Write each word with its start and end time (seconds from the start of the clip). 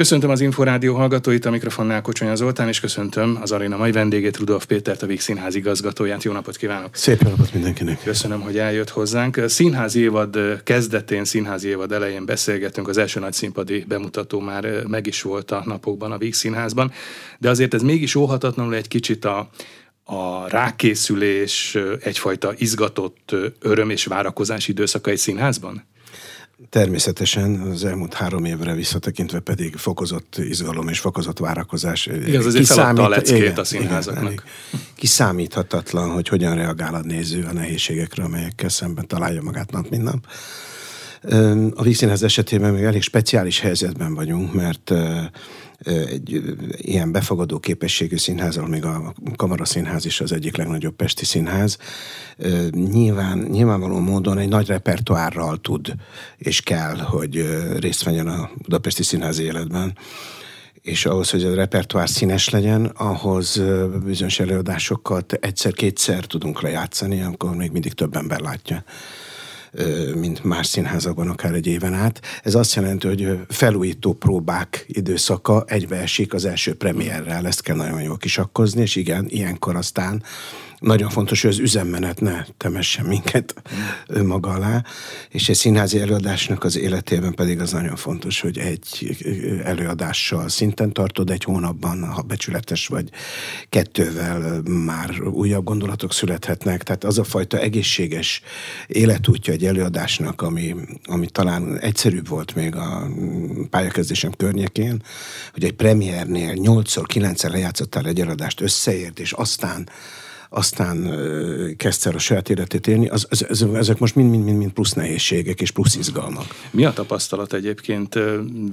Köszöntöm 0.00 0.30
az 0.30 0.40
Inforádió 0.40 0.94
hallgatóit, 0.94 1.44
a 1.44 1.50
mikrofonnál 1.50 2.02
Kocsonya 2.02 2.34
Zoltán, 2.34 2.68
és 2.68 2.80
köszöntöm 2.80 3.38
az 3.40 3.52
aréna 3.52 3.76
mai 3.76 3.92
vendégét, 3.92 4.36
Rudolf 4.36 4.66
Pétert, 4.66 5.02
a 5.02 5.06
Víg 5.06 5.20
Színház 5.20 5.54
igazgatóját. 5.54 6.22
Jó 6.22 6.32
napot 6.32 6.56
kívánok! 6.56 6.96
Szép 6.96 7.22
napot 7.22 7.52
mindenkinek! 7.52 8.02
Köszönöm, 8.02 8.40
hogy 8.40 8.58
eljött 8.58 8.88
hozzánk. 8.88 9.40
Színházi 9.46 10.00
évad 10.00 10.38
kezdetén, 10.64 11.24
színházi 11.24 11.68
évad 11.68 11.92
elején 11.92 12.24
beszélgetünk, 12.24 12.88
az 12.88 12.98
első 12.98 13.20
nagy 13.20 13.32
színpadi 13.32 13.84
bemutató 13.88 14.40
már 14.40 14.86
meg 14.86 15.06
is 15.06 15.22
volt 15.22 15.50
a 15.50 15.62
napokban 15.66 16.12
a 16.12 16.18
Víg 16.18 16.34
Színházban, 16.34 16.92
de 17.38 17.50
azért 17.50 17.74
ez 17.74 17.82
mégis 17.82 18.14
óhatatlanul 18.14 18.74
egy 18.74 18.88
kicsit 18.88 19.24
a, 19.24 19.50
a 20.04 20.48
rákészülés, 20.48 21.78
egyfajta 22.00 22.52
izgatott 22.56 23.34
öröm 23.60 23.90
és 23.90 24.04
várakozás 24.04 24.68
időszaka 24.68 25.10
egy 25.10 25.18
színházban? 25.18 25.88
Természetesen 26.68 27.60
az 27.60 27.84
elmúlt 27.84 28.14
három 28.14 28.44
évre 28.44 28.74
visszatekintve 28.74 29.40
pedig 29.40 29.76
fokozott 29.76 30.36
izgalom 30.38 30.88
és 30.88 30.98
fokozott 30.98 31.38
várakozás. 31.38 32.06
Igaz, 32.06 32.46
azért 32.46 32.66
feladta 32.66 33.04
a 33.04 33.08
leckét 33.08 33.36
igen, 33.36 33.56
a 33.56 33.64
színházaknak. 33.64 34.32
Igen, 34.32 34.44
kiszámíthatatlan, 34.94 36.10
hogy 36.10 36.28
hogyan 36.28 36.54
reagál 36.54 36.94
a 36.94 37.00
néző 37.00 37.44
a 37.44 37.52
nehézségekre, 37.52 38.24
amelyekkel 38.24 38.68
szemben 38.68 39.06
találja 39.06 39.42
magát 39.42 39.70
nap, 39.70 39.88
mint 39.88 40.02
nap. 40.02 40.26
A 41.74 41.82
Vígszínház 41.82 42.22
esetében 42.22 42.72
még 42.72 42.82
elég 42.82 43.02
speciális 43.02 43.60
helyzetben 43.60 44.14
vagyunk, 44.14 44.54
mert 44.54 44.92
egy 45.84 46.42
ilyen 46.76 47.12
befogadó 47.12 47.58
képességű 47.58 48.16
színház, 48.16 48.56
még 48.56 48.84
a 48.84 49.14
Kamaraszínház 49.36 50.04
is 50.04 50.20
az 50.20 50.32
egyik 50.32 50.56
legnagyobb 50.56 50.94
pesti 50.94 51.24
színház, 51.24 51.78
nyilván, 52.70 53.38
nyilvánvaló 53.38 53.98
módon 53.98 54.38
egy 54.38 54.48
nagy 54.48 54.66
repertoárral 54.66 55.60
tud 55.60 55.94
és 56.36 56.60
kell, 56.60 56.96
hogy 56.96 57.46
részt 57.78 58.02
vegyen 58.02 58.26
a 58.26 58.50
Budapesti 58.62 59.02
Színház 59.02 59.38
életben. 59.38 59.98
És 60.82 61.06
ahhoz, 61.06 61.30
hogy 61.30 61.44
a 61.44 61.54
repertoár 61.54 62.08
színes 62.08 62.48
legyen, 62.48 62.84
ahhoz 62.84 63.62
bizonyos 64.04 64.40
előadásokat 64.40 65.32
egyszer-kétszer 65.32 66.24
tudunk 66.24 66.60
lejátszani, 66.62 67.22
amikor 67.22 67.56
még 67.56 67.70
mindig 67.70 67.92
több 67.92 68.16
ember 68.16 68.40
látja 68.40 68.84
mint 70.14 70.44
más 70.44 70.66
színházakban 70.66 71.28
akár 71.28 71.54
egy 71.54 71.66
éven 71.66 71.94
át. 71.94 72.20
Ez 72.42 72.54
azt 72.54 72.74
jelenti, 72.74 73.06
hogy 73.06 73.38
felújító 73.48 74.12
próbák 74.12 74.84
időszaka 74.88 75.64
egybeesik 75.66 76.34
az 76.34 76.44
első 76.44 76.74
premierrel, 76.74 77.46
ezt 77.46 77.62
kell 77.62 77.76
nagyon 77.76 78.02
jól 78.02 78.16
kisakkozni, 78.16 78.80
és 78.80 78.96
igen, 78.96 79.26
ilyenkor 79.28 79.76
aztán 79.76 80.22
nagyon 80.80 81.10
fontos, 81.10 81.42
hogy 81.42 81.50
az 81.50 81.58
üzemmenet 81.58 82.20
ne 82.20 82.44
temessen 82.56 83.04
minket 83.04 83.62
maga 84.22 84.50
alá, 84.50 84.84
és 85.28 85.48
egy 85.48 85.56
színházi 85.56 86.00
előadásnak 86.00 86.64
az 86.64 86.76
életében 86.76 87.34
pedig 87.34 87.60
az 87.60 87.72
nagyon 87.72 87.96
fontos, 87.96 88.40
hogy 88.40 88.58
egy 88.58 89.16
előadással 89.64 90.48
szinten 90.48 90.92
tartod 90.92 91.30
egy 91.30 91.44
hónapban, 91.44 92.04
ha 92.04 92.22
becsületes 92.22 92.86
vagy, 92.86 93.10
kettővel 93.68 94.62
már 94.84 95.22
újabb 95.22 95.64
gondolatok 95.64 96.12
születhetnek, 96.12 96.82
tehát 96.82 97.04
az 97.04 97.18
a 97.18 97.24
fajta 97.24 97.58
egészséges 97.58 98.42
életútja 98.86 99.52
egy 99.52 99.64
előadásnak, 99.66 100.42
ami, 100.42 100.74
ami 101.04 101.26
talán 101.26 101.78
egyszerűbb 101.78 102.28
volt 102.28 102.54
még 102.54 102.76
a 102.76 103.08
pályakezdésem 103.70 104.32
környékén, 104.32 105.02
hogy 105.52 105.64
egy 105.64 105.72
premiernél 105.72 106.52
8-szor, 106.54 107.04
9-szer 107.14 107.50
lejátszottál 107.50 108.06
egy 108.06 108.20
előadást 108.20 108.60
összeért, 108.60 109.18
és 109.18 109.32
aztán 109.32 109.88
aztán 110.52 111.10
kezdte 111.76 112.08
el 112.08 112.16
a 112.16 112.18
saját 112.18 112.48
életét 112.48 112.86
élni, 112.86 113.08
az, 113.08 113.26
az, 113.30 113.46
az, 113.48 113.74
ezek 113.74 113.98
most 113.98 114.14
mind-mind-mind 114.14 114.72
plusz 114.72 114.92
nehézségek 114.92 115.60
és 115.60 115.70
plusz 115.70 115.96
izgalmak. 115.96 116.44
Mi 116.70 116.84
a 116.84 116.92
tapasztalat 116.92 117.52
egyébként? 117.52 118.18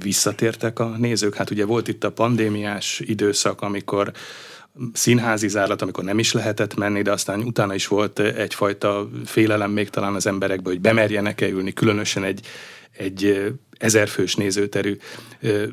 Visszatértek 0.02 0.78
a 0.78 0.96
nézők? 0.98 1.34
Hát 1.34 1.50
ugye 1.50 1.64
volt 1.64 1.88
itt 1.88 2.04
a 2.04 2.12
pandémiás 2.12 3.00
időszak, 3.04 3.60
amikor 3.60 4.12
színházi 4.92 5.48
zárlat, 5.48 5.82
amikor 5.82 6.04
nem 6.04 6.18
is 6.18 6.32
lehetett 6.32 6.74
menni, 6.74 7.02
de 7.02 7.12
aztán 7.12 7.40
utána 7.40 7.74
is 7.74 7.86
volt 7.86 8.18
egyfajta 8.18 9.08
félelem 9.24 9.70
még 9.70 9.90
talán 9.90 10.14
az 10.14 10.26
emberekben, 10.26 10.72
hogy 10.72 10.80
bemerjenek-e 10.80 11.48
ülni, 11.48 11.72
különösen 11.72 12.24
egy, 12.24 12.40
egy 12.96 13.52
ezerfős 13.78 14.34
nézőterű 14.34 14.96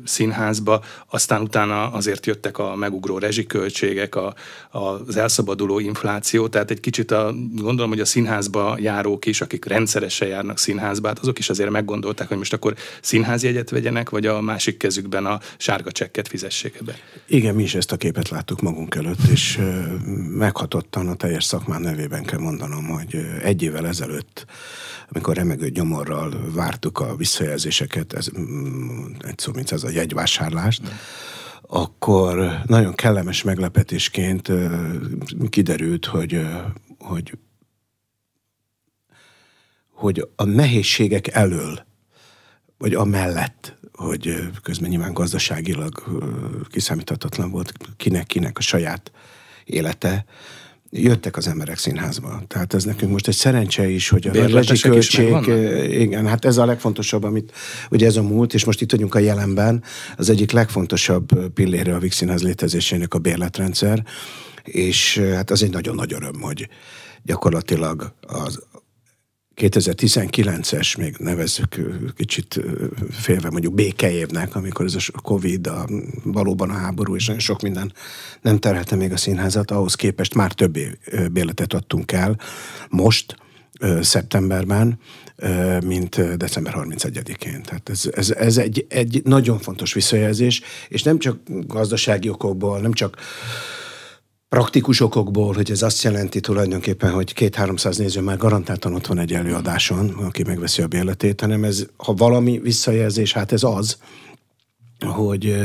színházba, 0.04 0.84
aztán 1.08 1.42
utána 1.42 1.92
azért 1.92 2.26
jöttek 2.26 2.58
a 2.58 2.76
megugró 2.76 3.18
rezsiköltségek, 3.18 4.14
a, 4.14 4.34
az 4.70 5.16
elszabaduló 5.16 5.78
infláció, 5.78 6.48
tehát 6.48 6.70
egy 6.70 6.80
kicsit 6.80 7.10
a, 7.10 7.34
gondolom, 7.54 7.90
hogy 7.90 8.00
a 8.00 8.04
színházba 8.04 8.76
járók 8.80 9.26
is, 9.26 9.40
akik 9.40 9.64
rendszeresen 9.64 10.28
járnak 10.28 10.58
színházba, 10.58 11.08
hát 11.08 11.18
azok 11.18 11.38
is 11.38 11.48
azért 11.48 11.70
meggondolták, 11.70 12.28
hogy 12.28 12.36
most 12.36 12.52
akkor 12.52 12.74
színházjegyet 13.00 13.70
vegyenek, 13.70 14.10
vagy 14.10 14.26
a 14.26 14.40
másik 14.40 14.76
kezükben 14.76 15.26
a 15.26 15.40
sárga 15.56 15.92
csekket 15.92 16.28
fizessék 16.28 16.78
be. 16.84 16.94
Igen, 17.26 17.54
mi 17.54 17.62
is 17.62 17.74
ezt 17.74 17.92
a 17.92 17.96
képet 17.96 18.28
láttuk 18.28 18.60
magunk 18.60 18.94
előtt, 18.94 19.26
és 19.32 19.58
meghatottan 20.36 21.08
a 21.08 21.14
teljes 21.14 21.44
szakmán 21.44 21.80
nevében 21.80 22.24
kell 22.24 22.38
mondanom, 22.38 22.84
hogy 22.84 23.16
egy 23.42 23.62
évvel 23.62 23.86
ezelőtt 23.86 24.46
amikor 25.12 25.36
remegő 25.36 25.68
gyomorral 25.68 26.50
vártuk 26.54 26.98
a 26.98 27.16
visszajelzéseket, 27.16 27.95
ez, 28.12 28.28
mm, 28.38 29.12
egy 29.18 29.38
szó 29.38 29.52
mint 29.52 29.72
ez 29.72 29.84
a 29.84 29.90
jegyvásárlást, 29.90 30.82
akkor 31.62 32.60
nagyon 32.66 32.94
kellemes 32.94 33.42
meglepetésként 33.42 34.52
kiderült, 35.48 36.04
hogy, 36.04 36.46
hogy, 36.98 37.38
hogy 39.90 40.28
a 40.36 40.44
nehézségek 40.44 41.26
elől, 41.26 41.84
vagy 42.78 42.94
amellett, 42.94 43.76
hogy 43.92 44.48
közben 44.62 44.90
nyilván 44.90 45.12
gazdaságilag 45.12 46.02
kiszámíthatatlan 46.70 47.50
volt 47.50 47.72
kinek-kinek 47.96 48.58
a 48.58 48.60
saját 48.60 49.12
élete, 49.64 50.24
jöttek 50.90 51.36
az 51.36 51.48
emberek 51.48 51.78
színházba. 51.78 52.42
Tehát 52.46 52.74
ez 52.74 52.84
nekünk 52.84 53.12
most 53.12 53.28
egy 53.28 53.34
szerencse 53.34 53.88
is, 53.88 54.08
hogy 54.08 54.28
a 54.28 54.32
rezsiköltség, 54.32 55.46
igen, 55.90 56.26
hát 56.26 56.44
ez 56.44 56.56
a 56.56 56.64
legfontosabb, 56.64 57.24
amit 57.24 57.52
ugye 57.90 58.06
ez 58.06 58.16
a 58.16 58.22
múlt, 58.22 58.54
és 58.54 58.64
most 58.64 58.80
itt 58.80 58.90
vagyunk 58.90 59.14
a 59.14 59.18
jelenben, 59.18 59.82
az 60.16 60.30
egyik 60.30 60.50
legfontosabb 60.50 61.50
pillére 61.54 61.94
a 61.94 61.98
Vix 61.98 62.16
Színház 62.16 62.42
létezésének 62.42 63.14
a 63.14 63.18
bérletrendszer, 63.18 64.04
és 64.64 65.18
hát 65.18 65.50
az 65.50 65.62
egy 65.62 65.70
nagyon 65.70 65.94
nagy 65.94 66.12
öröm, 66.12 66.40
hogy 66.40 66.68
gyakorlatilag 67.22 68.12
az, 68.20 68.62
2019-es, 69.56 70.98
még 70.98 71.16
nevezzük 71.18 71.76
kicsit 72.16 72.60
félve 73.10 73.50
mondjuk 73.50 73.74
békeévnek, 73.74 74.54
amikor 74.54 74.84
ez 74.84 74.94
a 75.12 75.20
Covid, 75.20 75.66
a, 75.66 75.88
valóban 76.24 76.70
a 76.70 76.74
háború 76.74 77.14
és 77.14 77.26
nagyon 77.26 77.40
sok 77.40 77.62
minden 77.62 77.92
nem 78.40 78.58
terhelte 78.58 78.96
még 78.96 79.12
a 79.12 79.16
színházat, 79.16 79.70
ahhoz 79.70 79.94
képest 79.94 80.34
már 80.34 80.52
több 80.52 80.78
bérletet 81.32 81.72
adtunk 81.72 82.12
el 82.12 82.40
most, 82.88 83.36
szeptemberben, 84.00 84.98
mint 85.84 86.36
december 86.36 86.74
31-én. 86.76 87.62
Tehát 87.62 87.88
ez, 87.88 88.02
ez, 88.12 88.30
ez 88.30 88.56
egy, 88.56 88.86
egy 88.88 89.20
nagyon 89.24 89.58
fontos 89.58 89.92
visszajelzés, 89.92 90.62
és 90.88 91.02
nem 91.02 91.18
csak 91.18 91.38
gazdasági 91.46 92.28
okokból, 92.28 92.80
nem 92.80 92.92
csak 92.92 93.16
praktikus 94.56 95.00
okokból, 95.00 95.54
hogy 95.54 95.70
ez 95.70 95.82
azt 95.82 96.02
jelenti 96.02 96.40
tulajdonképpen, 96.40 97.10
hogy 97.10 97.32
két-háromszáz 97.32 97.96
néző 97.96 98.20
már 98.20 98.36
garantáltan 98.36 98.94
ott 98.94 99.06
van 99.06 99.18
egy 99.18 99.32
előadáson, 99.32 100.08
aki 100.10 100.42
megveszi 100.42 100.82
a 100.82 100.86
bérletét, 100.86 101.40
hanem 101.40 101.64
ez, 101.64 101.86
ha 101.96 102.14
valami 102.14 102.58
visszajelzés, 102.58 103.32
hát 103.32 103.52
ez 103.52 103.62
az, 103.62 103.96
hogy 105.06 105.56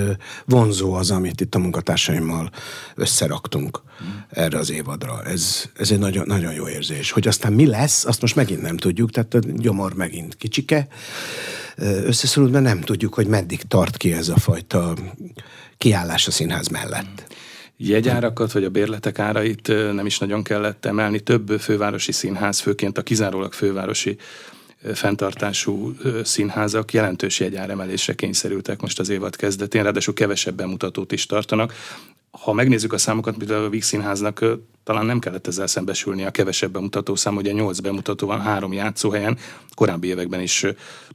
vonzó 0.45 0.93
az, 0.93 1.11
amit 1.11 1.41
itt 1.41 1.55
a 1.55 1.59
munkatársaimmal 1.59 2.51
összeraktunk 2.95 3.81
erre 4.29 4.57
az 4.57 4.71
évadra. 4.71 5.23
Ez, 5.23 5.65
ez 5.77 5.91
egy 5.91 5.99
nagyon, 5.99 6.23
nagyon 6.27 6.53
jó 6.53 6.67
érzés. 6.67 7.11
Hogy 7.11 7.27
aztán 7.27 7.53
mi 7.53 7.65
lesz, 7.65 8.05
azt 8.05 8.21
most 8.21 8.35
megint 8.35 8.61
nem 8.61 8.77
tudjuk, 8.77 9.11
tehát 9.11 9.33
a 9.33 9.39
gyomor 9.39 9.93
megint 9.93 10.35
kicsike. 10.35 10.87
Összeszorult, 12.05 12.51
mert 12.51 12.65
nem 12.65 12.81
tudjuk, 12.81 13.13
hogy 13.13 13.27
meddig 13.27 13.61
tart 13.61 13.97
ki 13.97 14.13
ez 14.13 14.29
a 14.29 14.37
fajta 14.37 14.93
kiállás 15.77 16.27
a 16.27 16.31
színház 16.31 16.67
mellett 16.67 17.29
jegyárakat, 17.89 18.51
vagy 18.51 18.63
a 18.63 18.69
bérletek 18.69 19.19
árait 19.19 19.67
nem 19.67 20.05
is 20.05 20.19
nagyon 20.19 20.43
kellett 20.43 20.85
emelni. 20.85 21.19
Több 21.19 21.49
fővárosi 21.59 22.11
színház, 22.11 22.59
főként 22.59 22.97
a 22.97 23.01
kizárólag 23.01 23.53
fővárosi 23.53 24.17
fenntartású 24.93 25.93
színházak 26.23 26.93
jelentős 26.93 27.39
jegyáremelésre 27.39 28.13
kényszerültek 28.13 28.81
most 28.81 28.99
az 28.99 29.09
évad 29.09 29.35
kezdetén, 29.35 29.83
ráadásul 29.83 30.13
kevesebb 30.13 30.55
bemutatót 30.55 31.11
is 31.11 31.25
tartanak. 31.25 31.73
Ha 32.31 32.53
megnézzük 32.53 32.93
a 32.93 32.97
számokat, 32.97 33.37
például 33.37 33.65
a 33.65 33.69
Víg 33.69 33.83
Színháznak 33.83 34.45
talán 34.83 35.05
nem 35.05 35.19
kellett 35.19 35.47
ezzel 35.47 35.67
szembesülni 35.67 36.23
a 36.23 36.31
kevesebb 36.31 36.71
bemutató 36.71 37.15
szám, 37.15 37.35
ugye 37.35 37.51
8 37.51 37.79
bemutató 37.79 38.27
van 38.27 38.41
három 38.41 38.73
játszóhelyen, 38.73 39.37
korábbi 39.73 40.07
években 40.07 40.41
is 40.41 40.65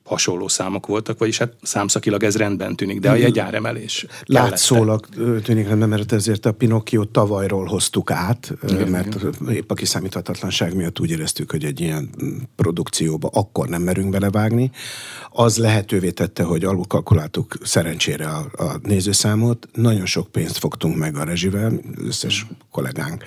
hasonló 0.04 0.48
számok 0.48 0.86
voltak, 0.86 1.18
vagyis 1.18 1.38
hát 1.38 1.52
számszakilag 1.62 2.22
ez 2.22 2.36
rendben 2.36 2.76
tűnik, 2.76 3.00
de 3.00 3.10
a 3.10 3.14
jegyáremelés. 3.14 4.06
Látszólag 4.24 5.06
tűnik 5.42 5.66
rendben, 5.66 5.88
mert 5.88 6.12
ezért 6.12 6.46
a 6.46 6.52
Pinocchio 6.52 7.04
tavalyról 7.04 7.64
hoztuk 7.64 8.10
át, 8.10 8.52
igen, 8.68 8.88
mert 8.88 9.14
igen. 9.14 9.54
épp 9.54 9.70
a 9.70 9.74
kiszámíthatatlanság 9.74 10.74
miatt 10.74 11.00
úgy 11.00 11.10
éreztük, 11.10 11.50
hogy 11.50 11.64
egy 11.64 11.80
ilyen 11.80 12.10
produkcióba 12.56 13.28
akkor 13.32 13.68
nem 13.68 13.82
merünk 13.82 14.10
belevágni. 14.10 14.70
Az 15.30 15.56
lehetővé 15.56 16.10
tette, 16.10 16.42
hogy 16.42 16.64
alulkalkuláltuk 16.64 17.56
szerencsére 17.62 18.28
a, 18.28 18.64
a 18.64 18.78
nézőszámot. 18.82 19.68
Nagyon 19.72 20.06
sok 20.06 20.28
pénzt 20.32 20.58
fogtunk 20.58 20.96
meg 20.96 21.16
a 21.16 21.24
rezsivel, 21.24 21.72
összes 22.04 22.46
kollégánk 22.70 23.24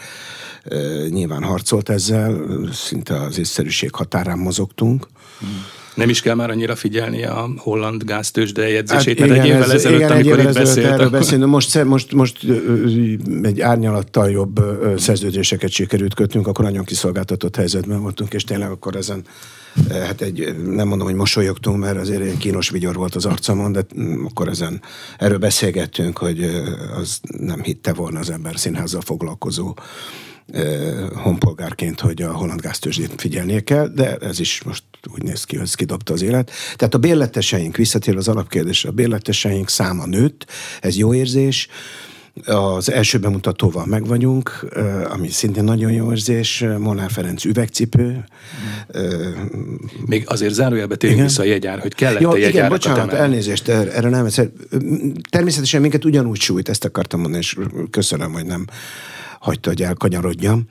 nyilván 1.10 1.44
harcolt 1.44 1.90
ezzel, 1.90 2.42
szinte 2.72 3.22
az 3.22 3.38
észszerűség 3.38 3.94
határán 3.94 4.38
mozogtunk. 4.38 5.08
Hmm 5.40 5.66
nem 6.00 6.10
is 6.10 6.22
kell 6.22 6.36
már 6.36 6.50
annyira 6.50 6.76
figyelni 6.76 7.24
a 7.24 7.50
holland 7.58 8.04
gáztősde 8.04 8.70
jegyzését, 8.70 9.20
hát 9.20 9.30
mert 9.30 9.44
igen, 9.44 9.56
egy 9.56 9.62
évvel 9.62 9.72
ezelőtt, 9.72 10.00
igen, 10.00 10.12
amikor 10.12 10.40
itt 10.40 10.54
beszélt. 10.54 11.12
Beszélni. 11.12 11.46
Most, 11.46 11.84
most, 11.84 12.14
most 12.14 12.38
egy 13.42 13.62
árnyalattal 13.62 14.30
jobb 14.30 14.60
szerződéseket 14.98 15.70
sikerült 15.70 16.14
kötnünk, 16.14 16.48
akkor 16.48 16.66
nagyon 16.66 16.84
kiszolgáltatott 16.84 17.56
helyzetben 17.56 18.02
voltunk, 18.02 18.34
és 18.34 18.44
tényleg 18.44 18.70
akkor 18.70 18.96
ezen 18.96 19.24
hát 19.90 20.22
egy, 20.22 20.56
nem 20.66 20.88
mondom, 20.88 21.08
hogy 21.08 21.16
mosolyogtunk, 21.16 21.80
mert 21.80 21.98
azért 21.98 22.22
egy 22.22 22.38
kínos 22.38 22.70
vigyor 22.70 22.96
volt 22.96 23.16
az 23.16 23.26
arcomon, 23.26 23.72
de 23.72 23.86
akkor 24.26 24.48
ezen 24.48 24.82
erről 25.18 25.38
beszélgettünk, 25.38 26.18
hogy 26.18 26.44
az 26.96 27.20
nem 27.38 27.64
hitte 27.64 27.94
volna 27.94 28.20
az 28.20 28.30
ember 28.30 28.60
színházzal 28.60 29.02
foglalkozó 29.02 29.76
honpolgárként, 31.14 32.00
hogy 32.00 32.22
a 32.22 32.34
holland 32.34 32.62
gáztőzsdét 32.62 33.14
figyelnie 33.18 33.60
kell, 33.60 33.88
de 33.88 34.16
ez 34.16 34.40
is 34.40 34.62
most 34.64 34.84
úgy 35.14 35.24
néz 35.24 35.44
ki, 35.44 35.56
hogy 35.56 35.66
ez 35.66 35.74
kidobta 35.74 36.14
az 36.14 36.22
élet. 36.22 36.52
Tehát 36.76 36.94
a 36.94 36.98
bérleteseink, 36.98 37.76
visszatér 37.76 38.18
az 38.18 38.28
alapkérdésre, 38.28 38.90
a 38.90 38.92
bérleteseink 38.92 39.70
száma 39.70 40.06
nőtt, 40.06 40.46
ez 40.82 40.98
jó 40.98 41.14
érzés, 41.14 41.68
az 42.46 42.92
első 42.92 43.18
bemutatóval 43.18 43.86
meg 43.86 44.08
vagyunk, 44.08 44.66
ami 45.10 45.30
szintén 45.30 45.64
nagyon 45.64 45.92
jó 45.92 46.12
érzés, 46.12 46.66
Molnár 46.78 47.12
Ferenc 47.12 47.46
üvegcipő. 47.46 48.24
Még 50.06 50.24
azért 50.28 50.54
zárójelbe 50.54 50.96
térjünk 50.96 51.22
vissza 51.22 51.42
a 51.42 51.46
jegyár, 51.46 51.80
hogy 51.80 51.96
kellett 51.96 52.22
ja, 52.22 52.30
a 52.30 52.38
jegyárakat 52.38 52.80
Igen, 52.80 52.94
bocsánat, 52.96 53.14
elnézést, 53.14 53.68
erre 53.68 54.10
nem. 54.10 54.28
Természetesen 55.30 55.82
minket 55.82 56.06
ugyanúgy 56.06 56.40
sújt, 56.40 56.70
ezt 56.70 56.86
akartam 56.86 57.20
mondani, 57.20 57.44
és 57.44 57.58
köszönöm, 57.90 58.32
hogy 58.32 58.46
nem 58.46 58.66
hagyta, 59.40 59.70
hogy 59.70 59.82
elkanyarodjam. 59.82 60.66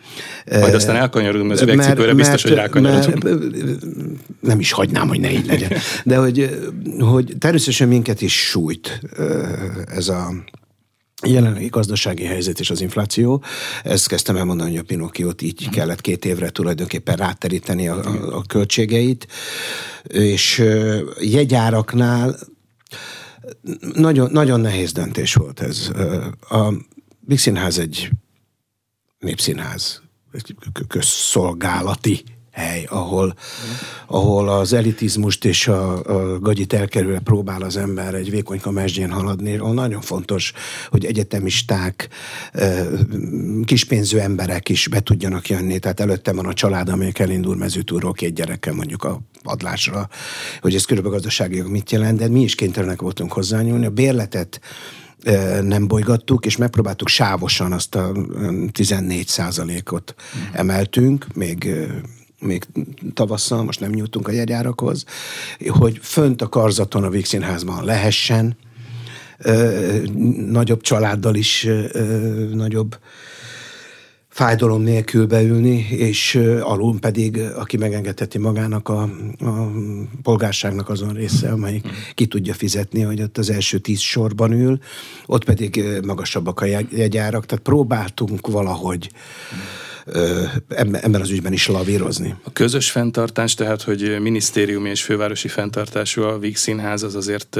Majd 0.50 0.74
aztán 0.74 0.96
elkanyarodom 0.96 1.50
az 1.50 1.62
üvegcipőre, 1.62 2.14
biztos, 2.14 2.42
hogy 2.42 2.52
rákanyarodom. 2.52 3.40
Nem 4.40 4.60
is 4.60 4.72
hagynám, 4.72 5.08
hogy 5.08 5.20
ne 5.20 5.32
így 5.32 5.46
legyen. 5.46 5.70
De 6.04 6.16
hogy, 6.16 6.58
hogy 6.98 7.34
természetesen 7.38 7.88
minket 7.88 8.20
is 8.20 8.48
sújt 8.48 9.00
ez 9.86 10.08
a 10.08 10.32
jelenlegi 11.26 11.66
gazdasági 11.66 12.24
helyzet 12.24 12.60
és 12.60 12.70
az 12.70 12.80
infláció. 12.80 13.42
Ezt 13.82 14.08
kezdtem 14.08 14.36
elmondani, 14.36 14.70
hogy 14.70 14.78
a 14.78 14.82
Pinocchiót 14.82 15.42
így 15.42 15.68
kellett 15.68 16.00
két 16.00 16.24
évre 16.24 16.50
tulajdonképpen 16.50 17.16
ráteríteni 17.16 17.88
a, 17.88 18.04
a, 18.04 18.36
a 18.36 18.42
költségeit, 18.42 19.26
és 20.02 20.64
jegyáraknál 21.20 22.38
nagyon, 23.94 24.30
nagyon 24.30 24.60
nehéz 24.60 24.92
döntés 24.92 25.34
volt 25.34 25.60
ez. 25.60 25.90
A 26.48 26.72
Big 27.20 27.38
Színház 27.38 27.78
egy 27.78 28.10
népszínház, 29.18 30.02
egy 30.32 30.54
közszolgálati 30.88 32.24
hely, 32.58 32.84
ahol, 32.88 33.34
ahol 34.06 34.48
az 34.48 34.72
elitizmust 34.72 35.44
és 35.44 35.68
a, 35.68 36.04
a 36.04 36.38
gagyit 36.38 36.72
elkerülve 36.72 37.18
próbál 37.18 37.62
az 37.62 37.76
ember 37.76 38.14
egy 38.14 38.30
vékonyka 38.30 38.70
mesdjén 38.70 39.10
haladni, 39.10 39.56
ahol 39.56 39.74
nagyon 39.74 40.00
fontos, 40.00 40.52
hogy 40.90 41.04
egyetemisták, 41.04 42.08
kispénzű 43.64 44.18
emberek 44.18 44.68
is 44.68 44.88
be 44.88 45.00
tudjanak 45.00 45.48
jönni. 45.48 45.78
Tehát 45.78 46.00
előtte 46.00 46.32
van 46.32 46.46
a 46.46 46.52
család, 46.52 46.88
amelyik 46.88 47.18
elindul 47.18 47.56
mezőtúról 47.56 48.12
két 48.12 48.34
gyerekkel 48.34 48.74
mondjuk 48.74 49.04
a 49.04 49.20
padlásra, 49.42 50.08
hogy 50.60 50.74
ez 50.74 50.84
körülbelül 50.84 51.18
gazdaságilag 51.18 51.70
mit 51.70 51.90
jelent, 51.90 52.18
de 52.18 52.28
mi 52.28 52.40
is 52.40 52.54
kénytelenek 52.54 53.00
voltunk 53.00 53.32
hozzányúlni. 53.32 53.86
A 53.86 53.90
bérletet 53.90 54.60
nem 55.62 55.86
bolygattuk, 55.86 56.46
és 56.46 56.56
megpróbáltuk 56.56 57.08
sávosan 57.08 57.72
azt 57.72 57.94
a 57.94 58.12
14 58.72 59.26
százalékot 59.26 60.14
mm. 60.18 60.40
emeltünk, 60.52 61.26
még 61.34 61.76
még 62.40 62.66
tavasszal, 63.14 63.64
most 63.64 63.80
nem 63.80 63.90
nyújtunk 63.90 64.28
a 64.28 64.32
jegyárakhoz, 64.32 65.04
hogy 65.68 65.98
fönt 66.02 66.42
a 66.42 66.48
karzaton 66.48 67.04
a 67.04 67.10
Vígszínházban 67.10 67.84
lehessen, 67.84 68.56
ö, 69.38 70.02
nagyobb 70.50 70.80
családdal 70.80 71.34
is 71.34 71.64
ö, 71.64 71.84
nagyobb 72.52 72.98
fájdalom 74.28 74.82
nélkül 74.82 75.26
beülni, 75.26 75.86
és 75.90 76.34
alul 76.60 76.98
pedig, 76.98 77.38
aki 77.38 77.76
megengedheti 77.76 78.38
magának 78.38 78.88
a, 78.88 79.02
a 79.38 79.70
polgárságnak 80.22 80.88
azon 80.88 81.12
része, 81.12 81.50
amelyik 81.50 81.86
mm. 81.86 81.90
ki 82.14 82.26
tudja 82.26 82.54
fizetni, 82.54 83.00
hogy 83.00 83.22
ott 83.22 83.38
az 83.38 83.50
első 83.50 83.78
tíz 83.78 83.98
sorban 83.98 84.52
ül, 84.52 84.78
ott 85.26 85.44
pedig 85.44 85.84
magasabbak 86.04 86.60
a 86.60 86.66
jegyárak, 86.90 87.46
tehát 87.46 87.64
próbáltunk 87.64 88.46
valahogy 88.46 89.10
mm 89.54 89.87
ebben 90.68 91.20
az 91.20 91.30
ügyben 91.30 91.52
is 91.52 91.66
lavírozni. 91.66 92.34
A 92.42 92.52
közös 92.52 92.90
fenntartás, 92.90 93.54
tehát, 93.54 93.82
hogy 93.82 94.16
minisztériumi 94.20 94.90
és 94.90 95.02
fővárosi 95.02 95.48
fenntartású 95.48 96.22
a 96.22 96.38
Víg 96.38 96.56
Színház 96.56 97.02
az 97.02 97.14
azért 97.14 97.58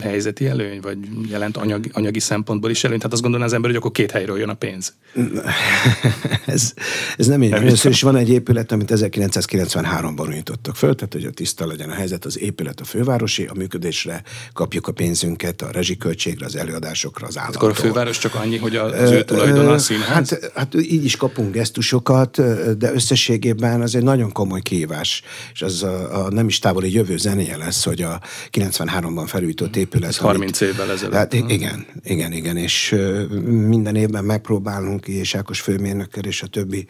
helyzeti 0.00 0.46
előny, 0.46 0.80
vagy 0.80 0.98
jelent 1.30 1.56
anyagi, 1.56 1.90
anyagi 1.92 2.20
szempontból 2.20 2.70
is 2.70 2.84
előny? 2.84 2.98
Tehát 2.98 3.12
azt 3.12 3.22
gondolná 3.22 3.46
az 3.46 3.52
ember, 3.52 3.70
hogy 3.70 3.78
akkor 3.78 3.90
két 3.90 4.10
helyről 4.10 4.38
jön 4.38 4.48
a 4.48 4.54
pénz. 4.54 4.94
ez, 6.46 6.72
ez 7.16 7.26
nem 7.26 7.42
így. 7.42 7.52
Először 7.52 7.90
is 7.90 8.02
van 8.02 8.16
egy 8.16 8.28
épület, 8.28 8.72
amit 8.72 8.90
1993-ban 8.94 10.28
újítottak 10.28 10.76
föl, 10.76 10.94
tehát 10.94 11.12
hogy 11.12 11.24
a 11.24 11.30
tiszta 11.30 11.66
legyen 11.66 11.90
a 11.90 11.94
helyzet, 11.94 12.24
az 12.24 12.38
épület 12.38 12.80
a 12.80 12.84
fővárosi, 12.84 13.44
a 13.44 13.52
működésre 13.54 14.22
kapjuk 14.52 14.86
a 14.86 14.92
pénzünket, 14.92 15.62
a 15.62 15.70
rezsiköltségre, 15.70 16.46
az 16.46 16.56
előadásokra, 16.56 17.26
az 17.26 17.38
állattól. 17.38 17.68
Akkor 17.68 17.70
a 17.70 17.86
főváros 17.88 18.18
csak 18.18 18.34
annyi, 18.34 18.56
hogy 18.56 18.76
az 18.76 19.10
ő 19.10 19.24
tulajdon 19.24 19.68
a 19.68 19.78
színház? 19.78 20.08
Hát, 20.08 20.50
hát 20.54 20.74
így 20.74 21.04
is 21.04 21.16
kapunk 21.16 21.56
ezt 21.56 21.76
gesztusokat, 21.78 22.40
de 22.78 22.92
összességében 22.92 23.80
az 23.80 23.94
egy 23.94 24.02
nagyon 24.02 24.32
komoly 24.32 24.60
kihívás, 24.60 25.22
és 25.52 25.62
az 25.62 25.82
a, 25.82 26.24
a 26.24 26.30
nem 26.30 26.46
is 26.48 26.58
távoli 26.58 26.92
jövő 26.92 27.16
zenéje 27.16 27.56
lesz, 27.56 27.84
hogy 27.84 28.02
a 28.02 28.20
93-ban 28.52 29.24
felújított 29.26 29.76
épület. 29.76 30.08
Ez 30.08 30.16
30 30.16 30.60
amit, 30.60 30.74
évvel 30.74 30.90
ezelőtt. 30.90 31.14
Hát 31.14 31.32
igen, 31.32 31.86
igen, 32.04 32.32
igen, 32.32 32.56
és 32.56 32.96
minden 33.44 33.94
évben 33.94 34.24
megpróbálunk, 34.24 35.06
és 35.06 35.34
Ákos 35.34 35.60
főmérnökkel 35.60 36.24
és 36.24 36.42
a 36.42 36.46
többi 36.46 36.86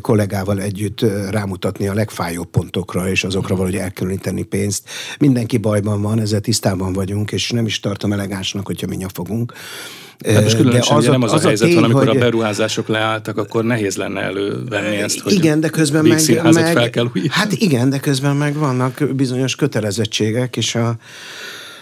kollégával 0.00 0.60
együtt 0.60 1.00
rámutatni 1.30 1.88
a 1.88 1.94
legfájóbb 1.94 2.50
pontokra, 2.50 3.08
és 3.08 3.24
azokra 3.24 3.54
valahogy 3.54 3.76
elkülöníteni 3.76 4.42
pénzt. 4.42 4.88
Mindenki 5.18 5.56
bajban 5.56 6.02
van, 6.02 6.20
ezzel 6.20 6.40
tisztában 6.40 6.92
vagyunk, 6.92 7.32
és 7.32 7.50
nem 7.50 7.66
is 7.66 7.80
tartom 7.80 8.12
elegánsnak, 8.12 8.66
hogyha 8.66 8.86
mi 8.86 8.96
nyafogunk. 8.96 9.52
Tehát 10.18 10.42
most 10.42 10.56
különösen 10.56 10.96
az 10.96 11.06
a, 11.06 11.10
nem 11.10 11.22
az, 11.22 11.32
az 11.32 11.44
a 11.44 11.46
helyzet 11.46 11.66
a 11.66 11.70
tény, 11.70 11.80
van, 11.80 11.84
amikor 11.84 12.06
hogy... 12.06 12.16
a 12.16 12.20
beruházások 12.20 12.88
leálltak, 12.88 13.38
akkor 13.38 13.64
nehéz 13.64 13.96
lenne 13.96 14.20
elővenni 14.20 14.96
ezt, 14.96 15.20
hogy 15.20 15.32
igen, 15.32 15.60
de 15.60 15.68
közben 15.68 16.04
meg, 16.04 16.20
meg 16.42 16.66
fel 16.66 16.90
kell 16.90 17.04
újítani. 17.04 17.28
Hát 17.30 17.52
igen, 17.52 17.90
de 17.90 17.98
közben 17.98 18.36
meg 18.36 18.54
vannak 18.54 19.04
bizonyos 19.14 19.54
kötelezettségek, 19.54 20.56
és 20.56 20.74
a 20.74 20.96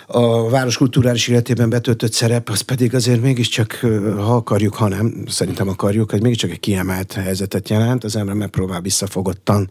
a 0.06 0.48
város 0.48 0.76
kulturális 0.76 1.28
életében 1.28 1.70
betöltött 1.70 2.12
szerep, 2.12 2.48
az 2.48 2.60
pedig 2.60 2.94
azért 2.94 3.22
mégiscsak, 3.22 3.72
ha 4.16 4.34
akarjuk, 4.34 4.74
ha 4.74 4.88
nem, 4.88 5.24
szerintem 5.28 5.68
akarjuk, 5.68 6.10
hogy 6.10 6.22
mégiscsak 6.22 6.50
egy 6.50 6.60
kiemelt 6.60 7.12
helyzetet 7.12 7.68
jelent, 7.68 8.04
az 8.04 8.16
ember 8.16 8.34
megpróbál 8.34 8.80
visszafogottan 8.80 9.70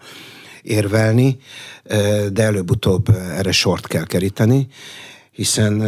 érvelni, 0.62 1.38
de 2.32 2.44
előbb-utóbb 2.44 3.10
erre 3.38 3.52
sort 3.52 3.88
kell 3.88 4.06
keríteni, 4.06 4.68
hiszen 5.34 5.84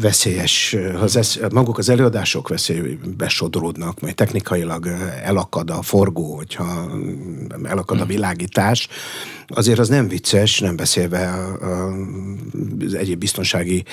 veszélyes, 0.00 0.76
az 1.00 1.16
ez, 1.16 1.38
maguk 1.52 1.78
az 1.78 1.88
előadások 1.88 2.48
veszélybe 2.48 3.28
sodródnak, 3.28 4.00
mert 4.00 4.16
technikailag 4.16 4.86
elakad 5.22 5.70
a 5.70 5.82
forgó, 5.82 6.36
hogyha 6.36 6.90
elakad 7.64 7.96
a 7.96 8.00
hmm. 8.00 8.08
világítás, 8.08 8.88
azért 9.46 9.78
az 9.78 9.88
nem 9.88 10.08
vicces, 10.08 10.58
nem 10.58 10.76
beszélve 10.76 11.34
az 12.86 12.94
egyéb 12.94 13.18
biztonsági 13.18 13.84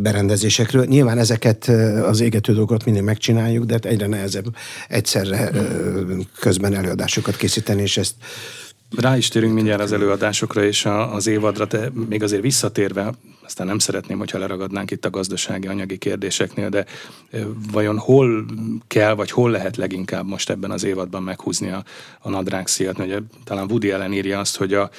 berendezésekről. 0.00 0.84
Nyilván 0.84 1.18
ezeket 1.18 1.68
az 2.04 2.20
égető 2.20 2.52
dolgokat 2.52 2.84
mindig 2.84 3.02
megcsináljuk, 3.02 3.64
de 3.64 3.78
egyre 3.82 4.06
nehezebb 4.06 4.56
egyszerre 4.88 5.50
közben 6.40 6.74
előadásokat 6.74 7.36
készíteni, 7.36 7.82
és 7.82 7.96
ezt 7.96 8.14
rá 8.96 9.16
is 9.16 9.28
térünk 9.28 9.54
mindjárt 9.54 9.80
az 9.80 9.92
előadásokra 9.92 10.64
és 10.64 10.84
az 11.12 11.26
évadra, 11.26 11.64
de 11.64 11.90
még 12.08 12.22
azért 12.22 12.42
visszatérve 12.42 13.12
aztán 13.44 13.66
nem 13.66 13.78
szeretném, 13.78 14.18
hogyha 14.18 14.38
leragadnánk 14.38 14.90
itt 14.90 15.04
a 15.04 15.10
gazdasági 15.10 15.66
anyagi 15.66 15.98
kérdéseknél, 15.98 16.68
de 16.68 16.84
vajon 17.72 17.98
hol 17.98 18.44
kell, 18.86 19.14
vagy 19.14 19.30
hol 19.30 19.50
lehet 19.50 19.76
leginkább 19.76 20.26
most 20.26 20.50
ebben 20.50 20.70
az 20.70 20.84
évadban 20.84 21.22
meghúzni 21.22 21.70
a, 21.70 21.84
a 22.20 22.30
nadrágszíjat? 22.30 22.98
Ugye, 22.98 23.18
talán 23.44 23.70
Woody 23.70 23.90
Allen 23.90 24.12
írja 24.12 24.38
azt, 24.38 24.56
hogy 24.56 24.74
a, 24.74 24.90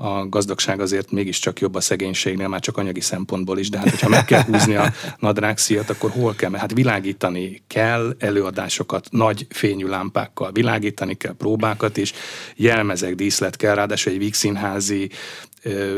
a 0.00 0.28
gazdagság 0.28 0.80
azért 0.80 1.10
mégiscsak 1.10 1.60
jobb 1.60 1.74
a 1.74 1.80
szegénységnél, 1.80 2.48
már 2.48 2.60
csak 2.60 2.76
anyagi 2.76 3.00
szempontból 3.00 3.58
is, 3.58 3.70
de 3.70 3.78
hát 3.78 3.90
hogyha 3.90 4.08
meg 4.08 4.24
kell 4.24 4.42
húzni 4.42 4.74
a 4.74 4.92
nadrágszíjat, 5.18 5.90
akkor 5.90 6.10
hol 6.10 6.34
kell? 6.34 6.50
Mert 6.50 6.62
hát 6.62 6.72
világítani 6.72 7.62
kell 7.66 8.16
előadásokat 8.18 9.06
nagy 9.10 9.46
fényű 9.50 9.86
lámpákkal, 9.86 10.52
világítani 10.52 11.14
kell 11.14 11.34
próbákat 11.34 11.96
is, 11.96 12.12
jelmezek, 12.56 13.14
díszlet 13.14 13.56
kell, 13.56 13.74
ráadásul 13.74 14.12
egy 14.12 14.18
vígszínházi 14.18 15.10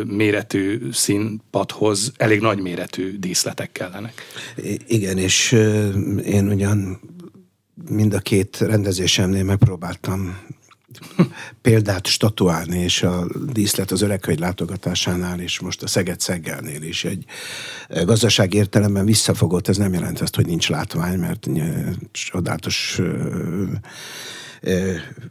méretű 0.05 0.93
színpadhoz 0.93 2.13
elég 2.17 2.41
nagy 2.41 2.61
méretű 2.61 3.19
díszletek 3.19 3.73
kellenek. 3.73 4.23
Igen, 4.87 5.19
és 5.19 5.53
én 6.25 6.49
ugyan 6.53 7.01
mind 7.89 8.15
a 8.15 8.19
két 8.19 8.59
rendezésemnél 8.59 9.45
megpróbáltam 9.45 10.39
példát 11.63 12.07
statuálni, 12.07 12.79
és 12.79 13.03
a 13.03 13.27
díszlet 13.53 13.91
az 13.91 14.03
öregkönyv 14.03 14.39
látogatásánál, 14.39 15.41
és 15.41 15.61
most 15.61 15.83
a 15.83 15.87
Szeged 15.87 16.21
Szeggelnél 16.21 16.83
is 16.83 17.05
egy 17.05 17.25
gazdaság 18.05 18.55
értelemben 18.55 19.05
visszafogott, 19.05 19.69
ez 19.69 19.77
nem 19.77 19.93
jelent 19.93 20.21
azt, 20.21 20.37
hogy 20.37 20.47
nincs 20.47 20.69
látvány, 20.69 21.19
mert 21.19 21.49
csodálatos 22.13 23.01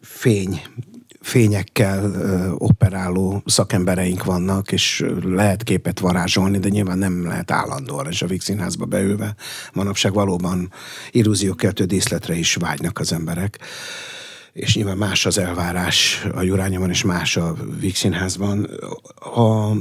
fény 0.01 0.61
fényekkel 1.21 2.13
operáló 2.57 3.43
szakembereink 3.45 4.23
vannak, 4.23 4.71
és 4.71 5.05
lehet 5.21 5.63
képet 5.63 5.99
varázsolni, 5.99 6.59
de 6.59 6.69
nyilván 6.69 6.97
nem 6.97 7.25
lehet 7.25 7.51
állandóan, 7.51 8.07
és 8.07 8.21
a 8.21 8.27
Víg 8.27 8.41
Színházba 8.41 8.85
beülve. 8.85 9.35
Manapság 9.73 10.13
valóban 10.13 10.71
illúziókeltő 11.11 11.85
díszletre 11.85 12.35
is 12.35 12.55
vágynak 12.55 12.99
az 12.99 13.13
emberek 13.13 13.59
és 14.53 14.75
nyilván 14.75 14.97
más 14.97 15.25
az 15.25 15.37
elvárás 15.37 16.27
a 16.33 16.41
Jurányomon, 16.41 16.89
és 16.89 17.03
más 17.03 17.37
a 17.37 17.55
Víg 17.79 17.95
Színházban. 17.95 18.63
A 19.15 19.71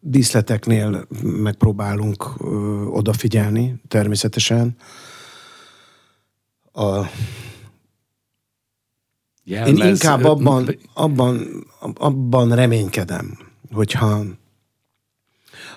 díszleteknél 0.00 1.06
megpróbálunk 1.22 2.24
ö, 2.38 2.46
odafigyelni, 2.84 3.82
természetesen. 3.88 4.76
A 6.72 7.00
Jelmez, 9.44 9.78
Én 9.78 9.86
inkább 9.86 10.24
abban, 10.24 10.78
abban, 10.94 11.64
abban 11.94 12.54
reménykedem, 12.54 13.38
hogyha 13.72 14.24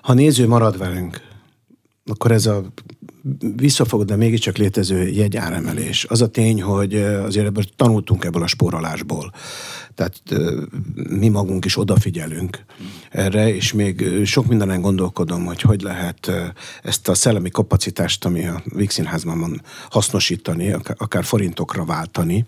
ha 0.01 0.13
néző 0.13 0.47
marad 0.47 0.77
velünk, 0.77 1.21
akkor 2.09 2.31
ez 2.31 2.45
a 2.45 2.63
visszafogott, 3.55 4.07
de 4.07 4.15
mégiscsak 4.15 4.57
létező 4.57 5.07
jegyáremelés. 5.07 6.05
Az 6.05 6.21
a 6.21 6.27
tény, 6.27 6.61
hogy 6.61 6.95
azért 6.95 7.45
ebből 7.45 7.63
tanultunk 7.75 8.25
ebből 8.25 8.43
a 8.43 8.47
spórolásból. 8.47 9.31
Tehát 9.95 10.21
mi 11.09 11.27
magunk 11.27 11.65
is 11.65 11.77
odafigyelünk 11.77 12.65
erre, 13.09 13.55
és 13.55 13.73
még 13.73 14.25
sok 14.25 14.47
mindenen 14.47 14.81
gondolkodom, 14.81 15.45
hogy 15.45 15.61
hogy 15.61 15.81
lehet 15.81 16.31
ezt 16.83 17.07
a 17.07 17.13
szellemi 17.13 17.49
kapacitást, 17.49 18.25
ami 18.25 18.47
a 18.47 18.61
Vígszínházban 18.65 19.39
van, 19.39 19.61
hasznosítani, 19.89 20.75
akár 20.97 21.23
forintokra 21.23 21.85
váltani, 21.85 22.45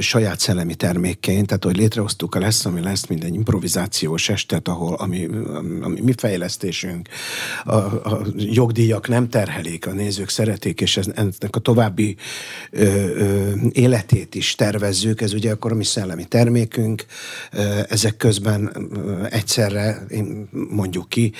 saját 0.00 0.40
szellemi 0.40 0.74
termékként, 0.74 1.46
tehát 1.46 1.64
hogy 1.64 1.76
létrehoztuk 1.76 2.34
a 2.34 2.38
lesz, 2.38 2.64
ami 2.64 2.80
lesz, 2.80 3.06
minden 3.06 3.34
improvizációs 3.34 4.28
estet, 4.28 4.68
ahol 4.68 4.94
ami, 4.94 5.28
ami 5.80 6.00
mi 6.00 6.12
fejlesztésünk, 6.16 7.08
a, 7.64 7.74
a 7.74 8.26
jogdíjak 8.36 9.08
nem 9.08 9.28
terhelik, 9.28 9.86
a 9.86 9.92
nézők 9.92 10.28
szeretik, 10.28 10.80
és 10.80 10.96
ez, 10.96 11.06
ennek 11.14 11.56
a 11.56 11.58
további 11.58 12.16
ö, 12.70 12.84
ö, 12.84 13.52
életét 13.72 14.34
is 14.34 14.54
tervezzük, 14.54 15.20
ez 15.20 15.32
ugye 15.32 15.50
akkor 15.50 15.72
a 15.72 15.74
mi 15.74 15.84
szellemi 15.84 16.24
termékünk, 16.24 17.04
ö, 17.52 17.80
ezek 17.88 18.16
közben 18.16 18.70
ö, 18.74 19.24
egyszerre, 19.30 20.06
mondjuk 20.68 21.08
ki, 21.08 21.32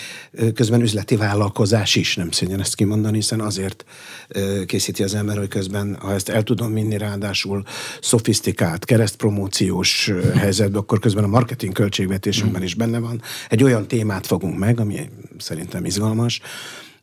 közben 0.54 0.80
üzleti 0.80 1.16
vállalkozás 1.16 1.94
is, 1.94 2.16
nem 2.16 2.30
szégyen 2.30 2.60
ezt 2.60 2.74
kimondani, 2.74 3.16
hiszen 3.16 3.40
azért 3.40 3.84
ö, 4.28 4.64
készíti 4.64 5.02
az 5.02 5.14
ember, 5.14 5.38
hogy 5.38 5.48
közben, 5.48 5.96
ha 6.00 6.12
ezt 6.12 6.28
el 6.28 6.42
tudom 6.42 6.72
minni, 6.72 6.98
ráadásul 6.98 7.64
szofisztikált 8.00 8.84
keresztpromóciós 8.84 10.12
helyzetben, 10.36 10.80
akkor 10.80 10.98
közben 10.98 11.24
a 11.24 11.26
marketing 11.26 11.72
költségvetésünkben 11.72 12.62
is 12.62 12.74
benne 12.74 12.98
van. 12.98 13.22
Egy 13.48 13.62
olyan 13.62 13.88
témát 13.88 14.26
fogunk 14.26 14.58
meg, 14.58 14.80
ami 14.80 15.08
szerintem 15.38 15.84
izgalmas, 15.84 16.40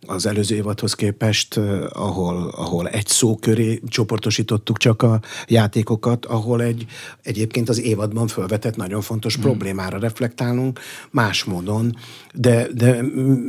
az 0.05 0.25
előző 0.25 0.55
évadhoz 0.55 0.93
képest, 0.93 1.57
ahol, 1.89 2.53
ahol 2.55 2.87
egy 2.87 3.07
szó 3.07 3.35
köré 3.35 3.81
csoportosítottuk 3.87 4.77
csak 4.77 5.01
a 5.01 5.19
játékokat, 5.47 6.25
ahol 6.25 6.61
egy 6.61 6.85
egyébként 7.21 7.69
az 7.69 7.81
évadban 7.81 8.27
felvetett 8.27 8.75
nagyon 8.75 9.01
fontos 9.01 9.33
hmm. 9.33 9.43
problémára 9.43 9.99
reflektálunk 9.99 10.79
más 11.11 11.43
módon, 11.43 11.95
de, 12.33 12.67
de 12.73 13.01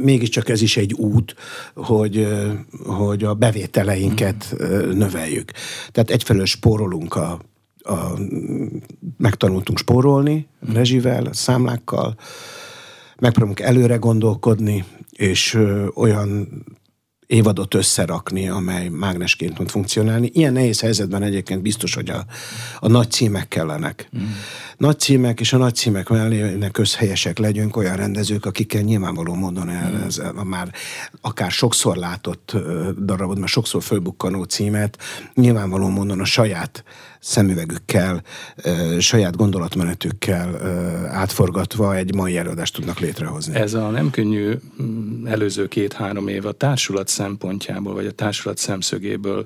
mégiscsak 0.03 0.49
ez 0.49 0.63
is 0.63 0.77
egy 0.77 0.93
út, 0.93 1.35
hogy, 1.75 2.29
hogy 2.85 3.25
a 3.25 3.35
bevételeinket 3.35 4.45
hmm. 4.45 4.97
növeljük. 4.97 5.51
Tehát 5.91 6.11
egyfelől 6.11 6.47
spórolunk 6.47 7.15
a 7.15 7.41
a, 7.87 8.19
megtanultunk 9.17 9.79
spórolni 9.79 10.47
rezsivel, 10.73 11.33
számlákkal, 11.33 12.17
megpróbálunk 13.25 13.61
előre 13.61 13.97
gondolkodni, 13.97 14.85
és 15.11 15.59
olyan 15.95 16.49
évadot 17.27 17.75
összerakni, 17.75 18.49
amely 18.49 18.89
mágnesként 18.89 19.55
tud 19.55 19.69
funkcionálni. 19.69 20.31
Ilyen 20.33 20.53
nehéz 20.53 20.81
helyzetben 20.81 21.23
egyébként 21.23 21.63
biztos, 21.63 21.95
hogy 21.95 22.11
a, 22.11 22.25
a 22.79 22.89
nagy 22.89 23.11
címek 23.11 23.49
kellenek. 23.49 24.09
Mm. 24.19 24.23
Nagy 24.77 24.99
címek, 24.99 25.41
és 25.41 25.53
a 25.53 25.57
nagy 25.57 25.75
címek 25.75 26.09
mellé 26.09 26.59
közhelyesek 26.73 27.39
legyünk 27.39 27.77
olyan 27.77 27.97
rendezők, 27.97 28.47
akikkel 28.47 28.81
nyilvánvaló 28.81 29.35
módon 29.35 29.69
el, 29.69 29.91
mm. 29.91 30.07
ez, 30.07 30.19
a 30.19 30.45
már 30.45 30.73
akár 31.21 31.51
sokszor 31.51 31.97
látott 31.97 32.57
darabot, 33.05 33.39
már 33.39 33.49
sokszor 33.49 33.83
fölbukkanó 33.83 34.43
címet, 34.43 34.99
nyilvánvaló 35.35 35.89
módon 35.89 36.21
a 36.21 36.25
saját 36.25 36.85
szemüvegükkel, 37.25 38.23
saját 38.99 39.37
gondolatmenetükkel 39.37 40.67
átforgatva 41.07 41.97
egy 41.97 42.15
mai 42.15 42.37
előadást 42.37 42.75
tudnak 42.75 42.99
létrehozni. 42.99 43.55
Ez 43.55 43.75
a 43.75 43.91
nem 43.91 44.11
könnyű 44.11 44.55
mm, 44.83 45.27
előző 45.27 45.69
két-három 45.69 46.29
év 46.29 46.47
a 46.47 46.53
társulat 46.53 47.09
szempontjából, 47.09 47.95
vagy 47.95 48.07
a 48.07 48.13
társulat 48.13 48.59
szemszögéből 48.59 49.45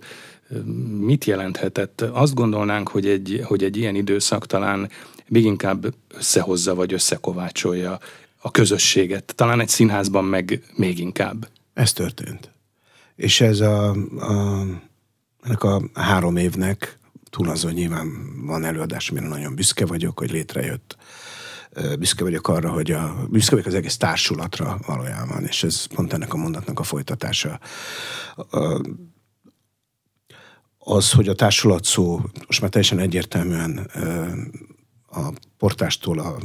mit 1.00 1.24
jelenthetett? 1.24 2.00
Azt 2.00 2.34
gondolnánk, 2.34 2.88
hogy 2.88 3.06
egy, 3.06 3.40
hogy 3.44 3.64
egy 3.64 3.76
ilyen 3.76 3.94
időszak 3.94 4.46
talán 4.46 4.88
még 5.28 5.44
inkább 5.44 5.94
összehozza, 6.14 6.74
vagy 6.74 6.92
összekovácsolja 6.92 7.98
a 8.38 8.50
közösséget. 8.50 9.32
Talán 9.34 9.60
egy 9.60 9.68
színházban 9.68 10.24
meg 10.24 10.62
még 10.76 10.98
inkább. 10.98 11.48
Ez 11.74 11.92
történt. 11.92 12.50
És 13.16 13.40
ez 13.40 13.60
a, 13.60 13.90
a 14.18 14.64
ennek 15.42 15.62
a 15.62 15.82
három 15.94 16.36
évnek 16.36 16.97
túl 17.30 17.48
azon 17.48 17.72
nyilván 17.72 18.06
van 18.46 18.64
előadás, 18.64 19.10
amire 19.10 19.26
nagyon 19.26 19.54
büszke 19.54 19.86
vagyok, 19.86 20.18
hogy 20.18 20.30
létrejött. 20.30 20.96
Büszke 21.98 22.24
vagyok 22.24 22.48
arra, 22.48 22.70
hogy 22.70 22.90
a, 22.90 23.26
büszke 23.30 23.50
vagyok 23.50 23.66
az 23.66 23.74
egész 23.74 23.96
társulatra 23.96 24.78
valójában, 24.86 25.44
és 25.44 25.62
ez 25.62 25.84
pont 25.84 26.12
ennek 26.12 26.34
a 26.34 26.36
mondatnak 26.36 26.78
a 26.78 26.82
folytatása. 26.82 27.60
Az, 30.78 31.12
hogy 31.12 31.28
a 31.28 31.34
társulat 31.34 31.84
szó 31.84 32.20
most 32.46 32.60
már 32.60 32.70
teljesen 32.70 32.98
egyértelműen 32.98 33.90
a 35.10 35.32
portástól 35.58 36.18
a 36.18 36.36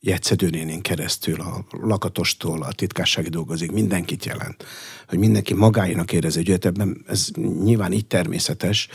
jegyszedőnénén 0.00 0.80
keresztül, 0.80 1.40
a 1.40 1.64
lakatostól, 1.70 2.62
a 2.62 2.72
titkársági 2.72 3.28
dolgozik, 3.28 3.72
mindenkit 3.72 4.24
jelent. 4.24 4.64
Hogy 5.08 5.18
mindenki 5.18 5.54
magáinak 5.54 6.12
érezi, 6.12 6.50
hogy 6.50 6.66
ebben 6.66 7.04
ez 7.06 7.28
nyilván 7.62 7.92
így 7.92 8.06
természetes, 8.06 8.88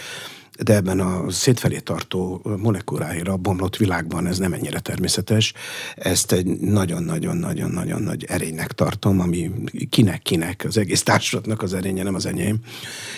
de 0.64 0.76
ebben 0.76 1.00
a 1.00 1.32
szétfelé 1.32 1.80
tartó 1.80 2.42
molekuláira 2.58 3.38
bomlott 3.38 3.76
világban 3.76 4.28
ez 4.28 4.38
nem 4.38 4.54
ennyire 4.54 4.80
természetes. 4.80 5.54
Ezt 5.96 6.32
egy 6.32 6.46
nagyon-nagyon-nagyon-nagyon 6.60 8.02
nagy 8.02 8.24
erénynek 8.24 8.72
tartom, 8.72 9.20
ami 9.20 9.52
kinek-kinek, 9.90 10.64
az 10.68 10.78
egész 10.78 11.04
társadalomnak 11.04 11.62
az 11.62 11.74
erénye, 11.74 12.04
nem 12.04 12.16
az 12.16 12.26
enyém. 12.26 12.58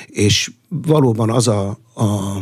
És 0.05 0.51
valóban 0.67 1.29
az 1.29 1.47
a, 1.47 1.67
a 1.95 2.37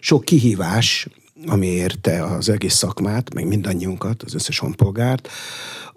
sok 0.00 0.24
kihívás, 0.24 1.08
ami 1.46 1.66
érte 1.66 2.24
az 2.24 2.48
egész 2.48 2.74
szakmát, 2.74 3.34
meg 3.34 3.46
mindannyiunkat, 3.46 4.22
az 4.22 4.34
összes 4.34 4.58
honpolgárt, 4.58 5.28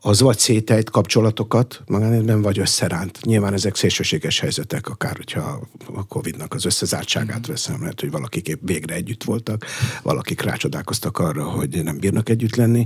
az 0.06 0.22
vagy 0.22 0.38
szétejt 0.38 0.90
kapcsolatokat 0.90 1.82
magánéletben, 1.86 2.42
vagy 2.42 2.60
összeránt. 2.60 3.20
Nyilván 3.22 3.54
ezek 3.54 3.76
szélsőséges 3.76 4.40
helyzetek, 4.40 4.90
akár 4.90 5.16
hogyha 5.16 5.68
a 5.94 6.06
Covid-nak 6.08 6.54
az 6.54 6.66
összezártságát 6.66 7.48
veszem, 7.48 7.80
lehet, 7.80 8.00
hogy 8.00 8.12
valakik 8.12 8.58
végre 8.62 8.94
együtt 8.94 9.24
voltak, 9.24 9.66
valakik 10.02 10.42
rácsodálkoztak 10.42 11.20
arra, 11.20 11.44
hogy 11.44 11.84
nem 11.84 11.98
bírnak 12.00 12.30
együtt 12.30 12.56
lenni. 12.56 12.86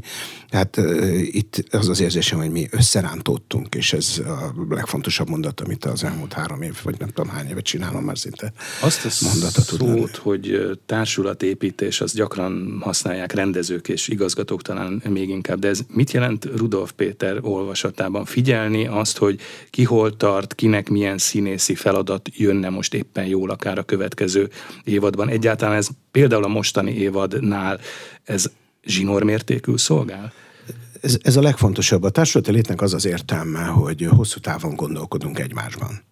Hát 0.49 0.79
itt 1.21 1.63
az 1.71 1.89
az 1.89 1.99
érzésem, 1.99 2.39
hogy 2.39 2.51
mi 2.51 2.67
összerántottunk, 2.71 3.75
és 3.75 3.93
ez 3.93 4.21
a 4.25 4.53
legfontosabb 4.69 5.29
mondat, 5.29 5.61
amit 5.61 5.85
az 5.85 6.03
elmúlt 6.03 6.33
három 6.33 6.61
év, 6.61 6.79
vagy 6.83 6.95
nem 6.99 7.09
tudom 7.09 7.31
hány 7.31 7.49
évet 7.49 7.63
csinálom 7.63 8.03
már 8.03 8.17
szinte. 8.17 8.53
Azt 8.81 9.05
a 9.05 9.09
mondata 9.21 9.61
szót, 9.61 10.15
hogy 10.15 10.77
társulatépítés, 10.85 12.01
az 12.01 12.13
gyakran 12.13 12.77
használják 12.81 13.31
rendezők 13.31 13.87
és 13.87 14.07
igazgatók 14.07 14.61
talán 14.61 15.01
még 15.09 15.29
inkább, 15.29 15.59
de 15.59 15.67
ez 15.67 15.79
mit 15.93 16.11
jelent 16.11 16.45
Rudolf 16.55 16.91
Péter 17.07 17.37
olvasatában? 17.41 18.25
Figyelni 18.25 18.87
azt, 18.87 19.17
hogy 19.17 19.39
ki 19.69 19.83
hol 19.83 20.17
tart, 20.17 20.55
kinek 20.55 20.89
milyen 20.89 21.17
színészi 21.17 21.75
feladat 21.75 22.29
jönne 22.33 22.69
most 22.69 22.93
éppen 22.93 23.25
jól 23.25 23.49
akár 23.49 23.77
a 23.77 23.83
következő 23.83 24.49
évadban. 24.83 25.29
Egyáltalán 25.29 25.75
ez 25.75 25.87
például 26.11 26.43
a 26.43 26.47
mostani 26.47 26.91
évadnál 26.91 27.79
ez 28.23 28.51
zsinórmértékű 28.83 29.77
szolgál? 29.77 30.33
Ez, 31.01 31.17
ez 31.21 31.35
a 31.35 31.41
legfontosabb. 31.41 32.03
A 32.03 32.09
társulati 32.09 32.51
létnek 32.51 32.81
az 32.81 32.93
az 32.93 33.05
értelme, 33.05 33.63
hogy 33.63 34.07
hosszú 34.09 34.39
távon 34.39 34.75
gondolkodunk 34.75 35.39
egymásban. 35.39 36.03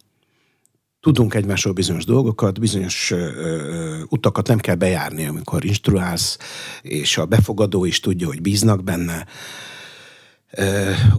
Tudunk 1.00 1.34
egymásról 1.34 1.74
bizonyos 1.74 2.06
dolgokat, 2.06 2.60
bizonyos 2.60 3.12
ö, 3.12 4.02
utakat 4.10 4.48
nem 4.48 4.58
kell 4.58 4.76
bejárni, 4.76 5.26
amikor 5.26 5.66
instruálsz, 5.66 6.38
és 6.82 7.18
a 7.18 7.26
befogadó 7.26 7.86
is 7.86 8.00
tudja, 8.00 8.28
hogy 8.28 8.42
bíznak 8.42 8.84
benne. 8.84 9.26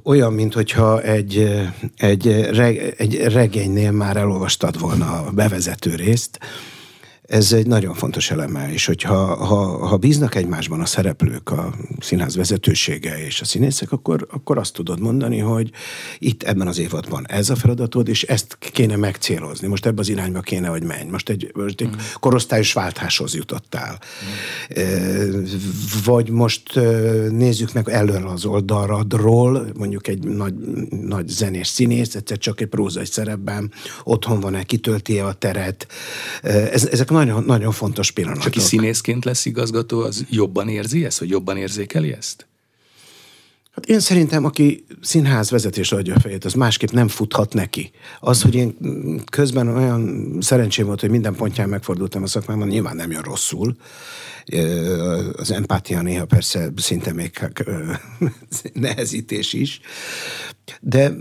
Olyan, 0.03 0.33
mint 0.33 0.55
hogyha 0.55 1.03
egy, 1.03 1.61
egy, 1.97 2.41
reg, 2.41 2.95
egy 2.99 3.17
regénynél 3.17 3.91
már 3.91 4.17
elolvastad 4.17 4.81
volna 4.81 5.23
a 5.23 5.31
bevezető 5.31 5.95
részt, 5.95 6.39
ez 7.27 7.53
egy 7.53 7.67
nagyon 7.67 7.95
fontos 7.95 8.31
eleme, 8.31 8.73
és 8.73 8.87
hogyha 8.87 9.35
ha, 9.35 9.87
ha 9.87 9.97
bíznak 9.97 10.35
egymásban 10.35 10.81
a 10.81 10.87
szereplők, 10.87 11.51
a 11.51 11.75
színház 12.01 12.37
vezetősége 12.37 13.25
és 13.27 13.41
a 13.41 13.45
színészek, 13.45 13.93
akkor, 13.93 14.27
akkor 14.31 14.59
azt 14.59 14.73
tudod 14.73 15.01
mondani, 15.01 15.39
hogy 15.39 15.71
itt 16.19 16.43
ebben 16.43 16.67
az 16.67 16.79
évadban 16.79 17.27
ez 17.29 17.51
a 17.51 17.57
feladatod, 17.57 18.09
és 18.09 18.23
ezt 18.23 18.57
kéne 18.59 18.97
megcélozni. 18.97 19.69
Most 19.69 19.87
ebben 19.87 19.99
az 19.99 20.09
irányba 20.09 20.41
kéne, 20.41 20.69
hogy 20.69 20.83
menj. 20.83 21.11
Most 21.11 21.29
egy, 21.29 21.51
most 21.55 21.81
egy 21.81 21.89
mm. 21.89 21.99
korosztályos 22.21 22.73
váltáshoz 22.73 23.35
jutottál. 23.35 24.01
Mm. 24.81 25.45
Vagy 26.05 26.31
most 26.31 26.81
nézzük 27.31 27.73
meg 27.73 27.89
elől 27.89 28.29
az 28.29 28.45
oldalradról, 28.45 29.67
mondjuk 29.77 30.09
egy 30.09 30.25
nagy, 30.25 30.55
nagy 30.91 31.29
zenés 31.29 31.67
színész, 31.69 32.15
egyszer 32.15 32.39
csak 32.39 32.61
egy 32.61 32.67
prózai 32.69 33.07
szerepben, 33.07 33.73
otthon 34.05 34.41
van-e, 34.41 34.63
kitölti-e 34.63 35.27
a 35.27 35.33
teret. 35.33 35.87
Ez, 36.43 36.87
ezek 36.87 37.11
nagyon, 37.17 37.45
nagyon 37.45 37.73
fontos 37.73 38.11
pillanatok. 38.11 38.43
Csak 38.43 38.53
aki 38.53 38.61
színészként 38.61 39.25
lesz 39.25 39.45
igazgató, 39.45 40.01
az 40.01 40.25
jobban 40.31 40.69
érzi 40.69 41.05
ezt, 41.05 41.19
vagy 41.19 41.29
jobban 41.29 41.57
érzékeli 41.57 42.13
ezt? 42.13 42.47
Hát 43.77 43.87
én 43.87 44.01
szerintem, 44.01 44.45
aki 44.45 44.85
színház 45.01 45.51
vezetésre 45.51 45.97
adja 45.97 46.15
a 46.15 46.21
fejét, 46.21 46.45
az 46.45 46.53
másképp 46.53 46.91
nem 46.91 47.09
futhat 47.09 47.55
neki. 47.55 47.91
Az, 48.21 48.43
hogy 48.43 48.55
én 48.55 48.77
közben 49.31 49.69
olyan 49.69 50.33
szerencsém 50.41 50.87
volt, 50.87 51.01
hogy 51.01 51.11
minden 51.11 51.35
pontján 51.35 51.69
megfordultam 51.69 52.23
a 52.23 52.27
szakmában, 52.27 52.69
nyilván 52.69 52.97
nem 52.97 53.11
jön 53.11 53.23
rosszul. 53.23 53.77
Az 55.37 55.51
empátia 55.51 56.03
néha 56.03 56.25
persze 56.25 56.73
szinte 56.77 57.13
még 57.13 57.31
nehezítés 58.73 59.53
is. 59.53 59.81
De 60.81 61.13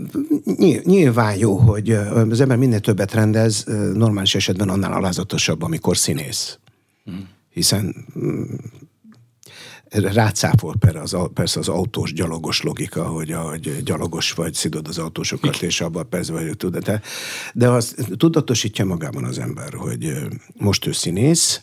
nyilván 0.84 1.36
jó, 1.36 1.56
hogy 1.56 1.90
az 1.90 2.40
ember 2.40 2.56
minél 2.56 2.80
többet 2.80 3.14
rendez, 3.14 3.64
normális 3.94 4.34
esetben 4.34 4.68
annál 4.68 4.92
alázatosabb, 4.92 5.62
amikor 5.62 5.96
színész. 5.96 6.58
Hmm. 7.04 7.28
Hiszen 7.50 7.94
mm, 8.18 8.42
rácáfol 10.04 10.74
persze 11.34 11.58
az, 11.58 11.68
autós, 11.68 12.12
gyalogos 12.12 12.62
logika, 12.62 13.04
hogy, 13.04 13.32
hogy 13.32 13.82
gyalogos 13.82 14.32
vagy, 14.32 14.54
szidod 14.54 14.88
az 14.88 14.98
autósokat, 14.98 15.62
és 15.62 15.80
abban 15.80 16.08
persze 16.08 16.32
vagy, 16.32 16.56
tudod. 16.56 16.82
De, 16.82 17.00
de 17.54 17.68
az 17.68 17.94
tudatosítja 18.16 18.84
magában 18.84 19.24
az 19.24 19.38
ember, 19.38 19.74
hogy 19.74 20.12
most 20.58 20.86
ő 20.86 20.92
színész, 20.92 21.60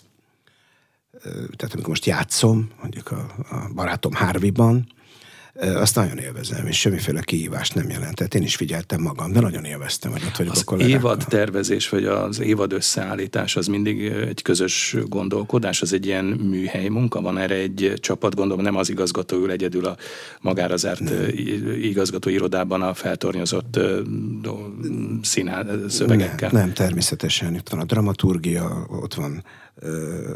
tehát 1.32 1.74
amikor 1.74 1.88
most 1.88 2.06
játszom, 2.06 2.70
mondjuk 2.82 3.12
a, 3.12 3.36
a 3.50 3.74
barátom 3.74 4.14
Harvey-ban, 4.14 4.88
azt 5.54 5.96
nagyon 5.96 6.18
élvezem, 6.18 6.68
és 6.68 6.80
semmiféle 6.80 7.22
kihívást 7.22 7.76
nem 7.76 7.90
jelentett. 7.90 8.34
Én 8.34 8.42
is 8.42 8.56
figyeltem 8.56 9.02
magam, 9.02 9.32
de 9.32 9.40
nagyon 9.40 9.64
élveztem, 9.64 10.12
hogy 10.12 10.22
ott 10.26 10.38
vagyok 10.38 10.54
az 10.54 10.64
a 10.66 10.76
évad 10.76 11.26
tervezés, 11.28 11.90
vagy 11.90 12.06
az 12.06 12.40
évad 12.40 12.74
összeállítás, 12.74 13.56
az 13.56 13.68
mindig 13.68 14.06
egy 14.06 14.42
közös 14.42 14.96
gondolkodás, 15.08 15.82
az 15.82 15.94
egy 15.94 16.06
ilyen 16.06 16.26
műhely 16.26 16.88
munka, 16.88 17.22
van 17.22 17.38
erre 17.38 17.56
egy 17.56 17.94
csapat, 18.00 18.36
gondolom 18.36 18.64
nem 18.64 18.76
az 18.76 18.90
igazgató 18.90 19.38
ül 19.38 19.52
egyedül 19.52 19.86
a 19.86 19.98
magára 20.42 20.78
zárt 20.78 21.00
nem. 21.00 21.28
igazgató 21.82 22.30
irodában 22.30 22.82
a 22.82 22.94
feltornyozott 22.94 23.80
színház 25.22 25.66
szövegekkel. 25.88 26.50
Nem, 26.52 26.62
nem, 26.62 26.74
természetesen. 26.74 27.56
Itt 27.56 27.70
van 27.70 27.80
a 27.80 27.86
dramaturgia, 27.86 28.86
ott 28.90 29.14
van 29.14 29.44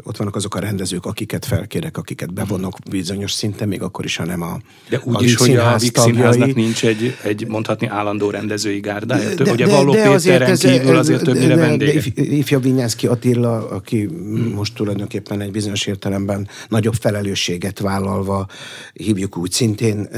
ott 0.02 0.16
vannak 0.16 0.36
azok 0.36 0.54
a 0.54 0.58
rendezők, 0.58 1.06
akiket 1.06 1.44
felkérek, 1.44 1.96
akiket 1.96 2.32
bevonok 2.32 2.76
bizonyos 2.90 3.32
szinten, 3.32 3.68
még 3.68 3.82
akkor 3.82 4.04
is, 4.04 4.16
ha 4.16 4.24
nem 4.24 4.42
a 4.42 4.58
De 4.88 5.00
úgy 5.04 5.16
a 5.16 5.20
is, 5.22 5.36
hogy 5.36 5.56
a 5.56 5.76
Vix 5.78 6.00
Színháznak 6.00 6.54
nincs 6.54 6.84
egy, 6.84 7.16
egy 7.22 7.46
mondhatni 7.46 7.86
állandó 7.86 8.30
rendezői 8.30 8.80
gárdája? 8.80 9.34
De, 9.34 9.52
Ugye 9.52 9.66
Valló 9.66 9.92
de 9.92 10.10
Péteren 10.10 10.50
ez, 10.50 10.60
kívül 10.60 10.96
azért 10.96 11.22
többnyire 11.22 11.54
de, 11.54 11.60
vendége. 11.60 12.00
De 12.14 12.22
ifja 12.22 12.58
Vinyánszki 12.58 13.06
Attila, 13.06 13.68
aki 13.68 14.04
hmm. 14.04 14.52
most 14.54 14.74
tulajdonképpen 14.74 15.40
egy 15.40 15.50
bizonyos 15.50 15.86
értelemben 15.86 16.48
nagyobb 16.68 16.94
felelősséget 16.94 17.78
vállalva, 17.78 18.46
hívjuk 18.92 19.36
úgy 19.36 19.50
szintén 19.50 20.08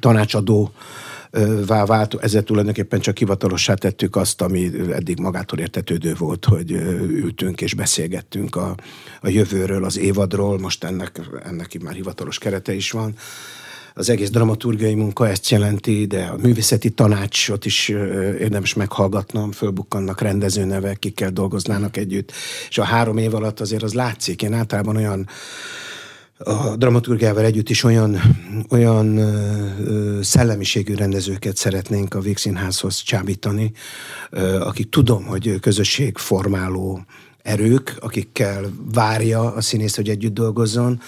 tanácsadó 0.00 0.72
vált, 1.66 2.14
ezzel 2.20 2.42
tulajdonképpen 2.42 3.00
csak 3.00 3.18
hivatalossá 3.18 3.74
tettük 3.74 4.16
azt, 4.16 4.42
ami 4.42 4.70
eddig 4.92 5.18
magától 5.18 5.58
értetődő 5.58 6.14
volt, 6.18 6.44
hogy 6.44 6.70
ültünk 7.00 7.60
és 7.60 7.74
beszélgettünk 7.74 8.56
a, 8.56 8.74
a 9.20 9.28
jövőről, 9.28 9.84
az 9.84 9.98
évadról, 9.98 10.58
most 10.58 10.84
ennek, 10.84 11.20
ennek 11.44 11.82
már 11.82 11.94
hivatalos 11.94 12.38
kerete 12.38 12.74
is 12.74 12.90
van. 12.90 13.14
Az 13.96 14.08
egész 14.08 14.30
dramaturgiai 14.30 14.94
munka 14.94 15.28
ezt 15.28 15.48
jelenti, 15.48 16.06
de 16.06 16.24
a 16.24 16.36
művészeti 16.36 16.90
tanácsot 16.90 17.64
is 17.64 17.88
érdemes 18.38 18.74
meghallgatnom, 18.74 19.52
fölbukkannak 19.52 20.20
rendezőnevek, 20.20 20.98
kikkel 20.98 21.30
dolgoznának 21.30 21.96
együtt, 21.96 22.32
és 22.68 22.78
a 22.78 22.84
három 22.84 23.16
év 23.16 23.34
alatt 23.34 23.60
azért 23.60 23.82
az 23.82 23.92
látszik. 23.92 24.42
Én 24.42 24.52
általában 24.52 24.96
olyan 24.96 25.28
a 26.38 26.76
dramaturgiával 26.76 27.44
együtt 27.44 27.68
is 27.68 27.84
olyan, 27.84 28.20
olyan 28.70 29.16
ö, 29.16 30.22
szellemiségű 30.22 30.94
rendezőket 30.94 31.56
szeretnénk 31.56 32.14
a 32.14 32.20
Végszínházhoz 32.20 33.02
csábítani, 33.02 33.72
akik 34.60 34.88
tudom, 34.88 35.24
hogy 35.24 35.60
közösségformáló 35.60 37.04
erők, 37.42 37.96
akikkel 38.00 38.64
várja 38.92 39.54
a 39.54 39.60
színész, 39.60 39.96
hogy 39.96 40.08
együtt 40.08 40.34
dolgozzon, 40.34 41.00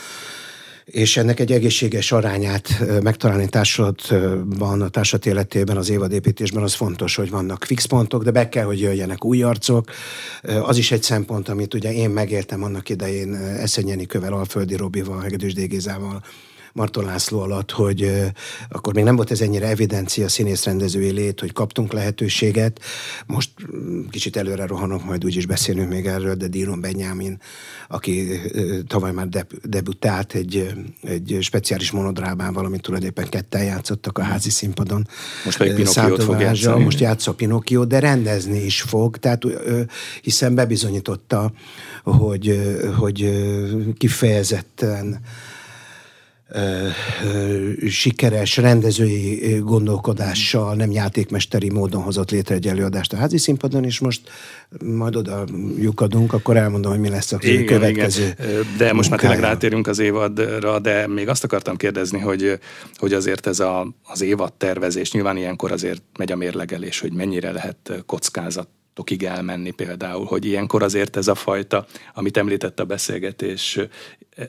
és 0.87 1.17
ennek 1.17 1.41
egy 1.41 1.53
egészséges 1.53 2.13
arányát 2.13 2.83
megtalálni 3.03 3.49
társulatban, 3.49 4.83
a 4.83 4.89
társulat 4.89 5.27
életében, 5.27 5.77
az 5.77 5.91
évadépítésben 5.91 6.63
az 6.63 6.75
fontos, 6.75 7.17
hogy 7.17 7.31
vannak 7.31 7.65
fix 7.65 7.85
pontok, 7.85 8.25
de 8.25 8.31
be 8.31 8.49
kell, 8.49 8.65
hogy 8.65 8.81
jöjjenek 8.81 9.25
új 9.25 9.43
arcok. 9.43 9.91
Az 10.63 10.77
is 10.77 10.93
egy 10.93 11.03
szempont, 11.03 11.49
amit 11.49 11.75
ugye 11.75 11.93
én 11.93 12.11
megéltem 12.11 12.63
annak 12.63 12.89
idején 12.89 13.35
Eszenyeni 13.35 14.07
Kövel, 14.07 14.33
Alföldi 14.33 14.77
Robival, 14.77 15.21
Hegedűs 15.21 15.55
Dégézával, 15.55 16.23
Marton 16.77 17.05
László 17.05 17.41
alatt, 17.41 17.71
hogy 17.71 18.13
akkor 18.69 18.95
még 18.95 19.05
nem 19.05 19.17
volt 19.17 19.31
ez 19.31 19.41
ennyire 19.41 19.67
evidencia 19.67 20.29
színészrendezői 20.29 21.11
lét, 21.11 21.41
hogy 21.41 21.53
kaptunk 21.53 21.93
lehetőséget. 21.93 22.81
Most 23.27 23.51
mm, 23.77 24.07
kicsit 24.11 24.37
előre 24.37 24.67
rohanok, 24.67 25.05
majd 25.05 25.25
úgyis 25.25 25.47
beszélünk 25.47 25.89
még 25.89 26.07
erről, 26.07 26.35
de 26.35 26.47
Díron 26.47 26.81
Benyámin, 26.81 27.41
aki 27.89 28.41
tavaly 28.87 29.13
már 29.13 29.29
deb- 29.29 29.67
debütált 29.69 30.35
egy, 30.35 30.75
egy 31.03 31.39
speciális 31.41 31.91
monodrábán, 31.91 32.53
valamit 32.53 32.83
tulajdonképpen 32.83 33.29
ketten 33.29 33.65
játszottak 33.65 34.19
a 34.19 34.23
házi 34.23 34.51
színpadon. 34.51 35.09
Most 35.45 35.59
pedig 35.59 35.75
Pinocchiót 35.75 36.23
fog 36.23 36.41
játszani. 36.41 36.85
Most 36.85 37.01
játsza 37.01 37.35
Pinocchio, 37.35 37.85
de 37.85 37.99
rendezni 37.99 38.65
is 38.65 38.83
fog, 38.83 39.17
tehát 39.17 39.43
hiszen 40.23 40.55
bebizonyította, 40.55 41.53
hogy, 42.03 42.61
hogy 42.97 43.31
kifejezetten 43.99 45.21
sikeres 47.89 48.57
rendezői 48.57 49.59
gondolkodással, 49.59 50.75
nem 50.75 50.91
játékmesteri 50.91 51.71
módon 51.71 52.03
hozott 52.03 52.31
létre 52.31 52.55
egy 52.55 52.67
előadást 52.67 53.13
a 53.13 53.17
házi 53.17 53.39
színpadon, 53.39 53.85
és 53.85 53.99
most 53.99 54.21
majd 54.85 55.17
oda 55.17 55.45
lyukadunk, 55.79 56.33
akkor 56.33 56.57
elmondom, 56.57 56.91
hogy 56.91 57.01
mi 57.01 57.09
lesz 57.09 57.33
a 57.33 57.39
igen, 57.41 57.67
következő 57.67 58.35
igen. 58.39 58.67
De 58.79 58.93
most 58.93 59.11
már 59.11 59.19
tényleg 59.19 59.41
rátérünk 59.41 59.87
az 59.87 59.99
évadra, 59.99 60.79
de 60.79 61.07
még 61.07 61.29
azt 61.29 61.45
akartam 61.45 61.77
kérdezni, 61.77 62.19
hogy, 62.19 62.59
hogy 62.97 63.13
azért 63.13 63.47
ez 63.47 63.61
a, 63.61 63.95
az 64.03 64.23
évad 64.23 64.53
tervezés, 64.53 65.13
nyilván 65.13 65.37
ilyenkor 65.37 65.73
azért 65.73 66.03
megy 66.19 66.33
a 66.33 66.37
mérlegelés, 66.37 67.01
hogy 67.01 67.13
mennyire 67.13 67.53
lehet 67.53 68.03
kockázat 68.07 68.69
tokig 68.97 69.23
elmenni 69.25 69.71
például, 69.71 70.25
hogy 70.25 70.45
ilyenkor 70.45 70.83
azért 70.83 71.17
ez 71.17 71.29
a 71.29 71.35
fajta, 71.35 71.87
amit 72.15 72.37
említett 72.37 72.81
a 72.81 72.85
beszélgetés 72.85 73.79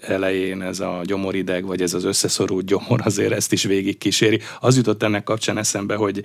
elején, 0.01 0.61
ez 0.61 0.79
a 0.79 1.01
gyomorideg, 1.03 1.65
vagy 1.65 1.81
ez 1.81 1.93
az 1.93 2.03
összeszorult 2.03 2.65
gyomor 2.65 3.01
azért 3.03 3.31
ezt 3.31 3.51
is 3.51 3.63
végig 3.63 3.97
kíséri. 3.97 4.39
Az 4.59 4.75
jutott 4.75 5.03
ennek 5.03 5.23
kapcsán 5.23 5.57
eszembe, 5.57 5.95
hogy 5.95 6.23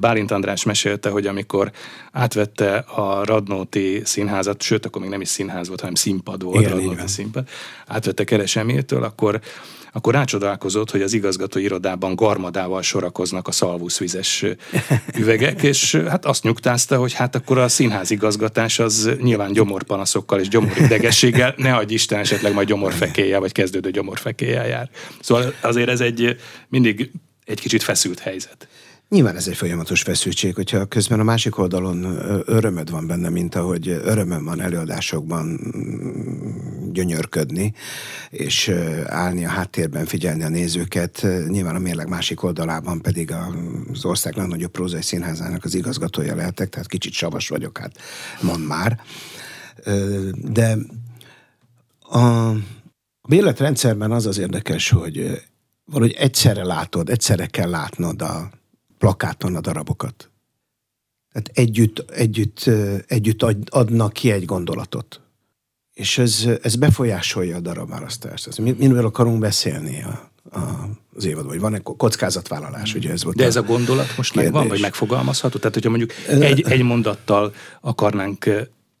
Bálint 0.00 0.30
András 0.30 0.64
mesélte, 0.64 1.08
hogy 1.08 1.26
amikor 1.26 1.70
átvette 2.12 2.76
a 2.76 3.24
Radnóti 3.24 4.00
színházat, 4.04 4.62
sőt, 4.62 4.86
akkor 4.86 5.00
még 5.00 5.10
nem 5.10 5.20
is 5.20 5.28
színház 5.28 5.68
volt, 5.68 5.80
hanem 5.80 5.94
színpad 5.94 6.42
volt, 6.42 6.60
Igen, 6.60 6.70
Radnóti 6.70 7.06
színpad, 7.06 7.48
átvette 7.86 8.24
Keresemértől, 8.24 9.02
akkor 9.02 9.40
akkor 9.96 10.14
rácsodálkozott, 10.14 10.90
hogy 10.90 11.02
az 11.02 11.12
igazgató 11.12 11.58
irodában 11.58 12.14
garmadával 12.14 12.82
sorakoznak 12.82 13.48
a 13.48 13.52
szalvuszvizes 13.52 14.44
üvegek, 15.18 15.62
és 15.62 15.94
hát 15.94 16.24
azt 16.24 16.42
nyugtázta, 16.42 16.98
hogy 16.98 17.12
hát 17.12 17.34
akkor 17.34 17.58
a 17.58 17.68
színház 17.68 18.10
igazgatás 18.10 18.78
az 18.78 19.10
nyilván 19.22 19.52
gyomorpanaszokkal 19.52 20.40
és 20.40 20.48
gyomoridegességgel, 20.48 21.54
ne 21.56 21.74
adj 21.74 21.94
Isten 21.94 22.18
esetleg 22.18 22.54
majd 22.54 22.68
gyomorfekéje, 22.68 23.38
vagy 23.38 23.52
kezdődő 23.52 23.90
gyomorfekéjel 23.90 24.66
jár. 24.66 24.90
Szóval 25.20 25.54
azért 25.60 25.88
ez 25.88 26.00
egy 26.00 26.36
mindig 26.68 27.10
egy 27.44 27.60
kicsit 27.60 27.82
feszült 27.82 28.18
helyzet. 28.18 28.68
Nyilván 29.14 29.36
ez 29.36 29.48
egy 29.48 29.56
folyamatos 29.56 30.02
feszültség, 30.02 30.54
hogyha 30.54 30.84
közben 30.84 31.20
a 31.20 31.22
másik 31.22 31.58
oldalon 31.58 32.04
örömöd 32.46 32.90
van 32.90 33.06
benne, 33.06 33.28
mint 33.28 33.54
ahogy 33.54 33.88
örömöm 33.88 34.44
van 34.44 34.60
előadásokban 34.60 35.46
mm, 35.46 36.92
gyönyörködni, 36.92 37.72
és 38.30 38.68
állni 39.06 39.44
a 39.44 39.48
háttérben, 39.48 40.04
figyelni 40.04 40.42
a 40.42 40.48
nézőket. 40.48 41.26
Nyilván 41.48 41.74
a 41.74 41.78
mérleg 41.78 42.08
másik 42.08 42.42
oldalában 42.42 43.00
pedig 43.00 43.32
az 43.92 44.04
ország 44.04 44.36
legnagyobb 44.36 44.70
prózai 44.70 45.02
színházának 45.02 45.64
az 45.64 45.74
igazgatója 45.74 46.34
lehetek, 46.34 46.68
tehát 46.68 46.88
kicsit 46.88 47.12
savas 47.12 47.48
vagyok, 47.48 47.78
hát 47.78 47.92
mond 48.40 48.66
már. 48.66 49.00
De 50.34 50.76
a 52.00 52.52
bérletrendszerben 53.28 54.12
az 54.12 54.26
az 54.26 54.38
érdekes, 54.38 54.90
hogy 54.90 55.42
valahogy 55.84 56.14
egyszerre 56.18 56.64
látod, 56.64 57.10
egyszerre 57.10 57.46
kell 57.46 57.70
látnod 57.70 58.22
a 58.22 58.62
plakáton 59.04 59.56
a 59.56 59.60
darabokat. 59.60 60.30
Tehát 61.32 61.50
együtt, 61.54 62.10
együtt, 62.10 62.70
együtt 63.06 63.42
adnak 63.68 64.12
ki 64.12 64.30
egy 64.30 64.44
gondolatot. 64.44 65.20
És 65.92 66.18
ez, 66.18 66.48
ez 66.62 66.76
befolyásolja 66.76 67.56
a 67.56 67.60
darabválasztást. 67.60 68.46
Ez, 68.46 68.56
miről 68.56 69.06
akarunk 69.06 69.38
beszélni 69.38 70.02
a, 70.02 70.30
a, 70.58 70.88
az 71.14 71.24
évad, 71.24 71.46
vagy 71.46 71.60
van-e 71.60 71.78
kockázatvállalás, 71.78 72.94
ugye 72.94 73.10
ez 73.10 73.24
volt 73.24 73.36
De 73.36 73.44
ez 73.44 73.56
a 73.56 73.62
gondolat 73.62 74.16
most 74.16 74.32
kérdés. 74.32 74.50
megvan, 74.50 74.68
vagy 74.68 74.80
megfogalmazható? 74.80 75.58
Tehát, 75.58 75.74
hogyha 75.74 75.90
mondjuk 75.90 76.12
egy, 76.28 76.64
egy 76.68 76.82
mondattal 76.82 77.54
akarnánk 77.80 78.50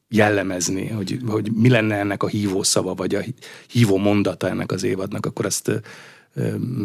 jellemezni, 0.08 0.88
hogy, 0.88 1.18
hogy 1.26 1.52
mi 1.52 1.68
lenne 1.68 1.96
ennek 1.96 2.22
a 2.22 2.26
hívó 2.26 2.62
szava, 2.62 2.94
vagy 2.94 3.14
a 3.14 3.20
hívó 3.68 3.96
mondata 3.96 4.48
ennek 4.48 4.72
az 4.72 4.82
évadnak, 4.82 5.26
akkor 5.26 5.44
ezt 5.44 5.70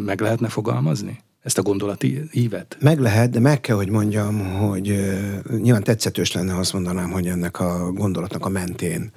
meg 0.06 0.22
lehetne 0.22 0.50
fogalmazni? 0.50 1.24
Ezt 1.44 1.58
a 1.58 1.62
gondolati 1.62 2.22
ívet? 2.32 2.78
Meg 2.80 3.00
lehet, 3.00 3.30
de 3.30 3.40
meg 3.40 3.62
kell, 3.62 3.76
hogy 3.76 3.90
mondjam, 3.90 4.58
hogy 4.58 4.90
uh, 4.90 5.58
nyilván 5.58 5.84
tetszetős 5.84 6.32
lenne, 6.32 6.54
ha 6.54 6.60
azt 6.60 6.74
mondanám, 6.74 7.12
hogy 7.12 7.28
ennek 7.28 7.60
a 7.60 7.92
gondolatnak 7.92 8.46
a 8.46 8.50
mentén 8.50 9.12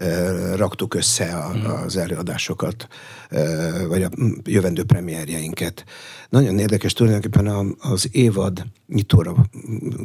uh, 0.00 0.56
raktuk 0.56 0.94
össze 0.94 1.36
a, 1.36 1.54
mm. 1.56 1.64
az 1.64 1.96
előadásokat, 1.96 2.88
uh, 3.30 3.86
vagy 3.86 4.02
a 4.02 4.10
jövendő 4.44 4.84
premierjeinket. 4.84 5.84
Nagyon 6.28 6.58
érdekes, 6.58 6.92
tulajdonképpen 6.92 7.46
a, 7.46 7.64
az 7.78 8.08
évad 8.12 8.64
nyitóra 8.86 9.34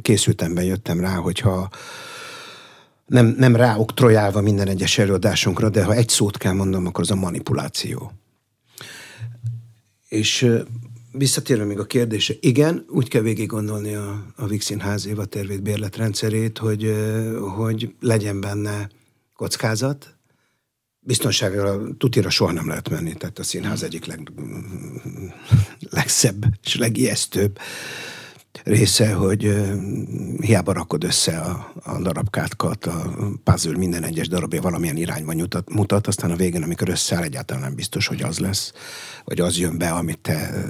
készültemben 0.02 0.64
jöttem 0.64 1.00
rá, 1.00 1.16
hogyha 1.16 1.70
nem, 3.06 3.36
nem 3.38 3.56
ráoktrojálva 3.56 4.42
minden 4.42 4.68
egyes 4.68 4.98
előadásunkra, 4.98 5.70
de 5.70 5.84
ha 5.84 5.94
egy 5.94 6.10
szót 6.10 6.38
kell 6.38 6.54
mondanom, 6.54 6.86
akkor 6.86 7.04
az 7.04 7.12
a 7.12 7.16
manipuláció. 7.16 8.12
És 10.08 10.50
visszatérve 11.12 11.64
még 11.64 11.80
a 11.80 11.86
kérdése, 11.86 12.34
igen, 12.40 12.86
úgy 12.90 13.08
kell 13.08 13.22
végig 13.22 13.48
gondolni 13.48 13.94
a, 13.94 14.26
a 14.36 14.48
Vixinház 14.48 15.06
évatervét 15.06 15.62
bérletrendszerét, 15.62 16.58
hogy, 16.58 16.96
hogy 17.56 17.94
legyen 18.00 18.42
benne 18.42 18.90
kockázat, 19.34 20.18
biztonságra 21.00 21.98
tutira 21.98 22.30
soha 22.30 22.52
nem 22.52 22.68
lehet 22.68 22.90
menni, 22.90 23.14
tehát 23.14 23.40
a 23.40 23.44
színház 23.44 23.84
egyik 23.84 24.06
leg, 24.06 24.32
legszebb 25.90 26.46
és 26.64 26.76
legijesztőbb 26.76 27.60
része, 28.64 29.14
hogy 29.14 29.56
hiába 30.40 30.74
rakod 30.74 31.04
össze 31.04 31.38
a, 31.38 31.74
a 31.84 32.02
darabkákat, 32.02 32.86
a 32.86 33.14
puzzle 33.44 33.78
minden 33.78 34.04
egyes 34.04 34.28
darabja 34.28 34.62
valamilyen 34.62 34.98
irányba 34.98 35.34
mutat, 35.34 35.74
mutat, 35.74 36.08
aztán 36.08 36.32
a 36.32 36.36
végén, 36.36 36.64
amikor 36.64 36.90
összeáll, 36.90 37.24
egyáltalán 37.24 37.64
nem 37.64 37.76
biztos, 37.76 38.08
hogy 38.08 38.22
az 38.22 38.40
lesz, 38.40 38.74
vagy 39.26 39.40
az 39.40 39.58
jön 39.58 39.78
be, 39.78 39.90
amit 39.90 40.20
te 40.20 40.66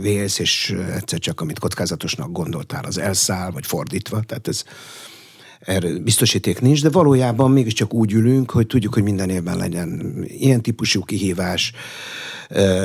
vélsz, 0.00 0.38
és 0.38 0.76
egyszer 0.94 1.18
csak, 1.18 1.40
amit 1.40 1.58
kockázatosnak 1.58 2.32
gondoltál, 2.32 2.84
az 2.84 2.98
elszáll, 2.98 3.50
vagy 3.50 3.66
fordítva, 3.66 4.20
tehát 4.20 4.48
ez 4.48 4.64
erre 5.66 5.98
biztosíték 5.98 6.60
nincs, 6.60 6.82
de 6.82 6.90
valójában 6.90 7.50
mégiscsak 7.50 7.94
úgy 7.94 8.12
ülünk, 8.12 8.50
hogy 8.50 8.66
tudjuk, 8.66 8.94
hogy 8.94 9.02
minden 9.02 9.30
évben 9.30 9.56
legyen 9.56 10.22
ilyen 10.26 10.62
típusú 10.62 11.04
kihívás, 11.04 11.72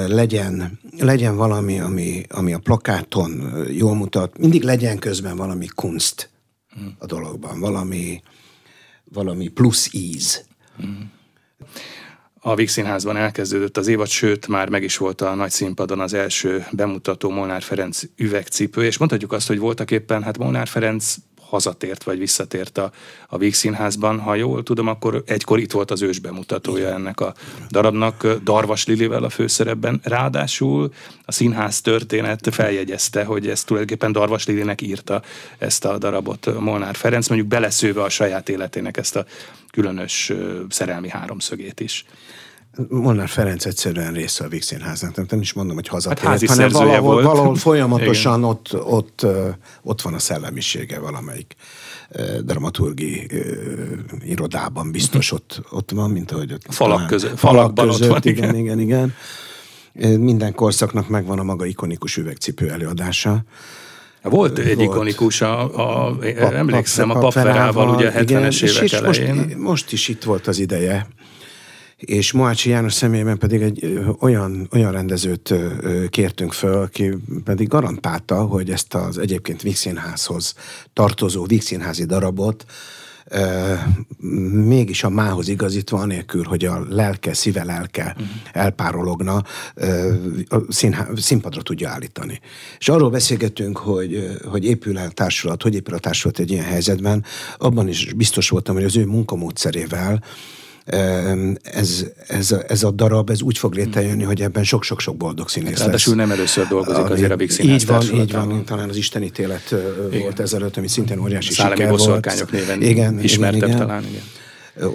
legyen, 0.08 0.80
legyen 0.98 1.36
valami, 1.36 1.80
ami, 1.80 2.24
ami 2.30 2.54
a 2.54 2.60
plakáton 2.60 3.64
jól 3.72 3.96
mutat, 3.96 4.38
mindig 4.38 4.64
legyen 4.64 5.00
közben 5.00 5.36
valami 5.36 5.66
kunst 5.76 6.30
a 6.98 7.06
dologban, 7.06 7.60
valami, 7.60 8.22
valami 9.04 9.48
plusz 9.48 9.94
íz. 9.94 10.46
A 12.44 12.56
Víg 12.56 12.70
Színházban 12.70 13.18
elkezdődött 13.18 13.78
az 13.78 13.88
évad, 13.88 14.08
sőt, 14.08 14.48
már 14.48 14.70
meg 14.70 14.84
is 14.84 14.98
volt 14.98 15.22
a 15.22 15.36
nagy 15.36 15.52
színpadon 15.52 16.00
az 16.00 16.14
első 16.14 16.66
bemutató 16.72 17.30
Molnár 17.30 17.62
Ferenc 17.62 18.02
üvegcipő, 18.16 18.86
és 18.86 18.98
mondhatjuk 18.98 19.32
azt, 19.32 19.48
hogy 19.48 19.60
voltak 19.60 19.92
éppen, 19.92 20.24
hát 20.24 20.38
Molnár 20.38 20.68
Ferenc 20.68 21.16
hazatért 21.52 22.04
vagy 22.04 22.20
visszatért 22.20 22.78
a, 22.78 22.92
a 23.28 23.38
Víg 23.38 23.54
Színházban. 23.54 24.20
Ha 24.20 24.36
jól 24.36 24.64
tudom, 24.64 24.88
akkor 24.88 25.24
egykor 25.26 25.60
itt 25.60 25.72
volt 25.72 25.92
az 25.92 26.02
ős 26.02 26.20
bemutatója 26.20 26.88
ennek 26.88 27.20
a 27.20 27.34
darabnak, 27.70 28.28
Darvas 28.44 28.86
Lilivel 28.86 29.24
a 29.24 29.30
főszerepben. 29.30 30.00
Ráadásul 30.04 30.94
a 31.26 31.32
színház 31.32 31.82
történet 31.82 32.48
feljegyezte, 32.52 33.24
hogy 33.24 33.48
ezt 33.48 33.66
tulajdonképpen 33.66 34.12
Darvas 34.12 34.46
Lilinek 34.46 34.82
írta 34.82 35.22
ezt 35.58 35.86
a 35.86 35.98
darabot 35.98 36.60
Molnár 36.60 36.96
Ferenc, 36.96 37.28
mondjuk 37.28 37.50
beleszőve 37.50 38.04
a 38.04 38.10
saját 38.10 38.50
életének 38.50 38.98
ezt 38.98 39.16
a 39.16 39.26
különös 39.72 40.34
szerelmi 40.70 41.10
háromszögét 41.10 41.80
is. 41.80 42.06
Molnár 42.90 43.28
Ferenc 43.28 43.66
egyszerűen 43.66 44.14
része 44.14 44.44
a 44.44 44.48
Víg 44.48 44.62
Színháznak, 44.62 45.30
nem 45.30 45.42
is 45.42 45.54
mondom, 45.54 45.76
hogy 45.76 45.88
hazatért, 45.88 46.28
hát 46.28 46.46
hanem 46.46 46.70
valahol, 46.70 47.00
volt. 47.00 47.26
valahol 47.26 47.56
folyamatosan 47.68 48.44
ott, 48.44 48.84
ott, 48.86 49.26
ott 49.84 50.02
van 50.02 50.14
a 50.14 50.20
szellemisége 50.20 51.00
valamelyik 51.00 51.56
dramaturgi 52.42 53.28
irodában 54.26 54.92
biztos 54.92 55.32
ott, 55.32 55.62
ott 55.70 55.92
van, 55.92 56.10
mint 56.10 56.32
ahogy 56.32 56.54
ott 56.54 56.66
falak 56.70 57.08
között, 57.08 57.38
falak 57.38 57.76
között, 57.76 58.02
ott 58.02 58.08
van, 58.08 58.20
igen, 58.24 58.56
igen, 58.56 58.80
igen. 58.80 59.14
Minden 60.20 60.54
korszaknak 60.54 61.08
megvan 61.08 61.40
a 61.40 61.44
maga 61.44 61.66
ikonikus 61.66 62.18
üvegcipő 62.18 62.70
előadása. 62.70 63.44
Volt 64.24 64.58
egy 64.58 64.76
volt. 64.76 64.90
ikonikus, 64.90 65.42
a, 65.42 65.76
a, 65.76 66.08
a, 66.20 66.54
emlékszem, 66.54 67.10
a 67.10 67.20
papverával, 67.20 67.96
ugye 67.96 68.08
a 68.08 68.12
70-es 68.12 68.64
évek 68.64 68.84
és 68.84 68.94
elején. 68.94 69.36
Most, 69.36 69.58
most 69.58 69.92
is 69.92 70.08
itt 70.08 70.24
volt 70.24 70.48
az 70.48 70.60
ideje 70.60 71.08
és 72.02 72.32
Moácsi 72.32 72.70
János 72.70 72.94
személyében 72.94 73.38
pedig 73.38 73.62
egy 73.62 74.00
olyan, 74.20 74.68
olyan 74.74 74.92
rendezőt 74.92 75.54
kértünk 76.10 76.54
föl, 76.54 76.82
aki 76.82 77.18
pedig 77.44 77.68
garantálta, 77.68 78.42
hogy 78.44 78.70
ezt 78.70 78.94
az 78.94 79.18
egyébként 79.18 79.62
Vígszínházhoz 79.62 80.56
tartozó 80.94 81.46
Vígszínházi 81.46 82.06
darabot 82.06 82.66
mégis 84.52 85.04
a 85.04 85.10
mához 85.10 85.48
igazítva, 85.48 86.00
anélkül, 86.00 86.44
hogy 86.44 86.66
a 86.66 86.86
lelke, 86.90 87.34
szíve 87.34 87.64
lelke 87.64 88.16
uh-huh. 88.18 88.28
elpárologna, 88.52 89.44
a 90.50 90.58
színhá, 90.70 91.08
színpadra 91.16 91.62
tudja 91.62 91.90
állítani. 91.90 92.40
És 92.80 92.90
arról 92.90 93.10
beszélgetünk, 93.10 93.78
hogy, 93.78 94.38
hogy 94.46 94.66
épül 94.66 94.98
el 94.98 95.12
társulat, 95.12 95.62
hogy 95.62 95.76
épül 95.76 95.94
a 95.94 96.00
társulat 96.00 96.40
egy 96.40 96.52
ilyen 96.52 96.66
helyzetben, 96.66 97.24
abban 97.58 97.88
is 97.88 98.14
biztos 98.14 98.50
voltam, 98.50 98.76
hogy 98.76 98.84
az 98.84 98.98
ő 98.98 99.06
munkamódszerével 99.06 100.24
ez, 101.62 102.06
ez, 102.28 102.56
ez 102.68 102.84
a 102.84 102.92
darab 102.92 103.30
ez 103.30 103.42
úgy 103.42 103.58
fog 103.58 103.74
létrejönni, 103.74 104.24
hogy 104.24 104.42
ebben 104.42 104.64
sok-sok-sok 104.64 105.18
boldog 105.18 105.50
színész 105.50 105.80
Ráadásul 105.80 106.16
nem 106.16 106.32
először 106.32 106.68
dolgozik 106.68 107.10
azért 107.10 107.32
a 107.32 107.36
Big 107.36 107.52
Így 107.60 107.86
van, 107.86 108.04
így 108.14 108.32
van, 108.32 108.66
talán 108.66 108.90
az 108.90 108.96
Istenítélet 108.96 109.76
igen. 110.12 110.22
volt 110.22 110.40
ezelőtt, 110.40 110.78
ami 110.78 110.88
szintén 110.88 111.20
óriási 111.20 111.54
Szálemi 111.54 111.98
siker 111.98 112.08
volt. 112.08 112.52
néven 112.52 112.82
igen, 112.82 113.20
ismertebb 113.20 113.68
igen, 113.68 113.78
talán, 113.78 114.04
igen 114.04 114.22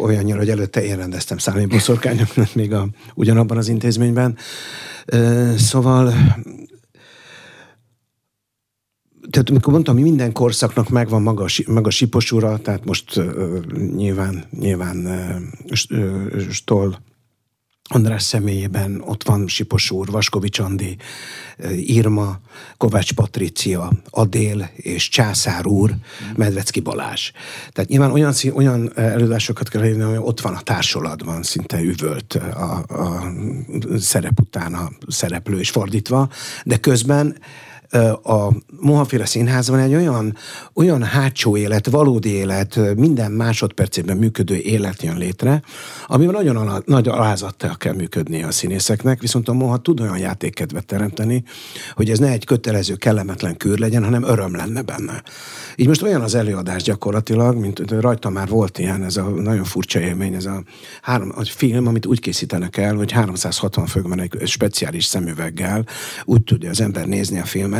olyannyira, 0.00 0.38
hogy 0.38 0.50
előtte 0.50 0.84
én 0.84 0.96
rendeztem 0.96 1.38
szállami 1.38 1.66
boszorkányoknak 1.66 2.54
még 2.54 2.72
a, 2.72 2.88
ugyanabban 3.14 3.56
az 3.56 3.68
intézményben. 3.68 4.36
Szóval 5.56 6.14
tehát 9.30 9.50
amikor 9.50 9.72
mondtam, 9.72 9.94
hogy 9.94 10.02
minden 10.02 10.32
korszaknak 10.32 10.88
megvan 10.88 11.22
maga, 11.22 11.46
maga 11.66 11.90
siposura, 11.90 12.58
tehát 12.58 12.84
most 12.84 13.16
uh, 13.16 13.64
nyilván, 13.96 14.44
nyilván 14.50 14.96
uh, 15.68 16.50
Stoll 16.50 16.94
András 17.88 18.22
személyében 18.22 19.02
ott 19.04 19.22
van 19.22 19.48
Sipos 19.48 19.90
úr, 19.90 20.10
Vaskovics 20.10 20.58
Andi, 20.58 20.96
Irma, 21.76 22.38
Kovács 22.76 23.12
Patricia, 23.12 23.92
Adél 24.10 24.70
és 24.74 25.08
Császár 25.08 25.66
úr, 25.66 25.94
Medvecki 26.36 26.80
Balázs. 26.80 27.30
Tehát 27.72 27.90
nyilván 27.90 28.10
olyan, 28.10 28.34
olyan 28.54 28.98
előadásokat 28.98 29.68
kell 29.68 29.82
hívni, 29.82 30.02
hogy 30.02 30.16
ott 30.20 30.40
van 30.40 30.54
a 30.54 30.60
társulatban, 30.60 31.42
szinte 31.42 31.82
üvölt 31.82 32.34
a, 32.34 32.84
a 32.88 33.32
szerep 33.98 34.40
után 34.40 34.74
a 34.74 34.90
szereplő 35.08 35.58
és 35.58 35.70
fordítva, 35.70 36.28
de 36.64 36.76
közben 36.76 37.36
a 38.22 38.52
Mohaféle 38.80 39.26
Színházban 39.26 39.78
egy 39.78 39.94
olyan, 39.94 40.36
olyan 40.74 41.02
hátsó 41.02 41.56
élet, 41.56 41.86
valódi 41.86 42.30
élet, 42.30 42.78
minden 42.96 43.32
másodpercében 43.32 44.16
működő 44.16 44.56
élet 44.56 45.02
jön 45.02 45.16
létre, 45.16 45.62
amivel 46.06 46.32
nagyon 46.32 46.56
alá, 46.56 46.78
nagy 46.84 47.08
alázattal 47.08 47.76
kell 47.76 47.94
működni 47.94 48.42
a 48.42 48.50
színészeknek, 48.50 49.20
viszont 49.20 49.48
a 49.48 49.52
Moha 49.52 49.76
tud 49.76 50.00
olyan 50.00 50.18
játékkedvet 50.18 50.86
teremteni, 50.86 51.42
hogy 51.94 52.10
ez 52.10 52.18
ne 52.18 52.30
egy 52.30 52.44
kötelező, 52.44 52.94
kellemetlen 52.94 53.56
kür 53.56 53.78
legyen, 53.78 54.04
hanem 54.04 54.24
öröm 54.24 54.56
lenne 54.56 54.82
benne. 54.82 55.22
Így 55.76 55.86
most 55.86 56.02
olyan 56.02 56.20
az 56.20 56.34
előadás 56.34 56.82
gyakorlatilag, 56.82 57.56
mint 57.56 57.90
rajta 57.90 58.30
már 58.30 58.48
volt 58.48 58.78
ilyen, 58.78 59.04
ez 59.04 59.16
a 59.16 59.22
nagyon 59.22 59.64
furcsa 59.64 60.00
élmény, 60.00 60.34
ez 60.34 60.44
a, 60.44 60.62
három, 61.02 61.32
a 61.36 61.44
film, 61.44 61.86
amit 61.86 62.06
úgy 62.06 62.20
készítenek 62.20 62.76
el, 62.76 62.94
hogy 62.94 63.12
360 63.12 63.86
főkben 63.86 64.20
egy 64.20 64.42
speciális 64.44 65.04
szemüveggel 65.04 65.84
úgy 66.24 66.42
tudja 66.42 66.70
az 66.70 66.80
ember 66.80 67.06
nézni 67.06 67.38
a 67.38 67.44
filmet, 67.44 67.75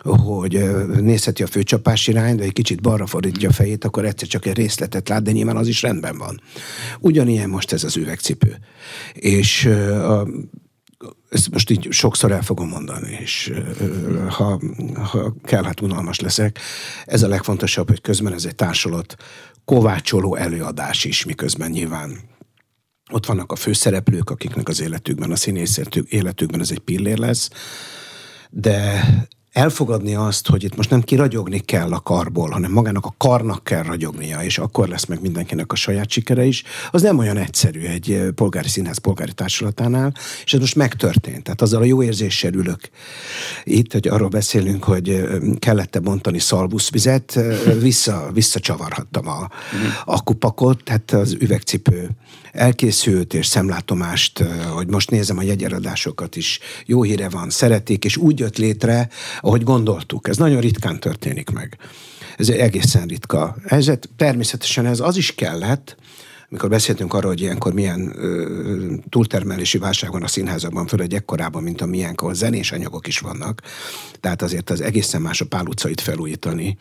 hogy 0.00 0.64
nézheti 1.00 1.42
a 1.42 1.46
főcsapás 1.46 2.06
irány, 2.06 2.36
de 2.36 2.42
egy 2.42 2.52
kicsit 2.52 2.80
balra 2.80 3.06
fordítja 3.06 3.48
a 3.48 3.52
fejét, 3.52 3.84
akkor 3.84 4.04
egyszer 4.04 4.28
csak 4.28 4.46
egy 4.46 4.56
részletet 4.56 5.08
lát, 5.08 5.22
de 5.22 5.30
nyilván 5.30 5.56
az 5.56 5.68
is 5.68 5.82
rendben 5.82 6.18
van. 6.18 6.40
Ugyanilyen 7.00 7.48
most 7.48 7.72
ez 7.72 7.84
az 7.84 7.96
üvegcipő. 7.96 8.58
És 9.12 9.64
a 9.64 10.26
ezt 11.30 11.50
most 11.50 11.70
így 11.70 11.86
sokszor 11.90 12.32
el 12.32 12.42
fogom 12.42 12.68
mondani, 12.68 13.18
és 13.20 13.52
ha, 14.28 14.60
ha 15.10 15.34
kell, 15.44 15.64
hát 15.64 15.80
unalmas 15.80 16.20
leszek. 16.20 16.58
Ez 17.04 17.22
a 17.22 17.28
legfontosabb, 17.28 17.88
hogy 17.88 18.00
közben 18.00 18.32
ez 18.32 18.44
egy 18.44 18.54
társulat 18.54 19.16
kovácsoló 19.64 20.34
előadás 20.34 21.04
is, 21.04 21.24
miközben 21.24 21.70
nyilván 21.70 22.18
ott 23.10 23.26
vannak 23.26 23.52
a 23.52 23.56
főszereplők, 23.56 24.30
akiknek 24.30 24.68
az 24.68 24.80
életükben, 24.80 25.30
a 25.30 25.36
színész 25.36 25.80
életükben 26.08 26.60
ez 26.60 26.70
egy 26.70 26.78
pillér 26.78 27.18
lesz, 27.18 27.50
de 28.54 29.02
elfogadni 29.54 30.14
azt, 30.14 30.48
hogy 30.48 30.64
itt 30.64 30.76
most 30.76 30.90
nem 30.90 31.00
kiragyogni 31.00 31.58
kell 31.58 31.92
a 31.92 32.00
karból, 32.00 32.50
hanem 32.50 32.72
magának 32.72 33.06
a 33.06 33.14
karnak 33.18 33.64
kell 33.64 33.82
ragyognia, 33.82 34.42
és 34.42 34.58
akkor 34.58 34.88
lesz 34.88 35.04
meg 35.04 35.20
mindenkinek 35.20 35.72
a 35.72 35.74
saját 35.74 36.10
sikere 36.10 36.44
is, 36.44 36.62
az 36.90 37.02
nem 37.02 37.18
olyan 37.18 37.36
egyszerű 37.36 37.80
egy 37.80 38.22
polgári 38.34 38.68
színház 38.68 38.98
polgári 38.98 39.32
társulatánál, 39.32 40.14
és 40.44 40.54
ez 40.54 40.60
most 40.60 40.76
megtörtént. 40.76 41.42
Tehát 41.42 41.62
azzal 41.62 41.82
a 41.82 41.84
jó 41.84 42.02
érzéssel 42.02 42.52
ülök 42.52 42.80
itt, 43.64 43.92
hogy 43.92 44.08
arról 44.08 44.28
beszélünk, 44.28 44.84
hogy 44.84 45.22
kellett-e 45.58 45.98
bontani 45.98 46.38
szalbuszvizet, 46.38 47.38
vissza, 47.80 48.30
visszacsavarhattam 48.32 49.28
a, 49.28 49.50
a 50.04 50.22
kupakot, 50.22 50.84
tehát 50.84 51.12
az 51.12 51.36
üvegcipő 51.40 52.10
elkészült, 52.54 53.34
és 53.34 53.46
szemlátomást, 53.46 54.44
hogy 54.74 54.88
most 54.88 55.10
nézem 55.10 55.38
a 55.38 55.42
jegyeladásokat 55.42 56.36
is, 56.36 56.58
jó 56.86 57.02
híre 57.02 57.28
van, 57.28 57.50
szeretik, 57.50 58.04
és 58.04 58.16
úgy 58.16 58.38
jött 58.38 58.56
létre, 58.56 59.08
ahogy 59.44 59.62
gondoltuk. 59.62 60.28
Ez 60.28 60.36
nagyon 60.36 60.60
ritkán 60.60 61.00
történik 61.00 61.50
meg. 61.50 61.78
Ez 62.36 62.48
egy 62.48 62.58
egészen 62.58 63.06
ritka 63.06 63.56
helyzet. 63.66 64.08
Természetesen 64.16 64.86
ez 64.86 65.00
az 65.00 65.16
is 65.16 65.34
kellett, 65.34 65.96
amikor 66.54 66.72
beszéltünk 66.72 67.14
arról, 67.14 67.30
hogy 67.30 67.40
ilyenkor 67.40 67.72
milyen 67.72 68.12
ö, 68.16 68.94
túltermelési 69.08 69.78
válság 69.78 70.10
van 70.10 70.22
a 70.22 70.26
színházakban, 70.26 70.86
főleg 70.86 71.12
ekkorában, 71.14 71.62
mint 71.62 71.80
a 71.80 71.86
miénk, 71.86 72.20
ahol 72.20 72.34
zenés 72.34 72.72
anyagok 72.72 73.06
is 73.06 73.18
vannak. 73.18 73.62
Tehát 74.20 74.42
azért 74.42 74.70
az 74.70 74.80
egészen 74.80 75.22
más 75.22 75.40
a 75.40 75.46
Pál 75.46 75.66
utcait 75.66 76.00
felújítani, 76.00 76.76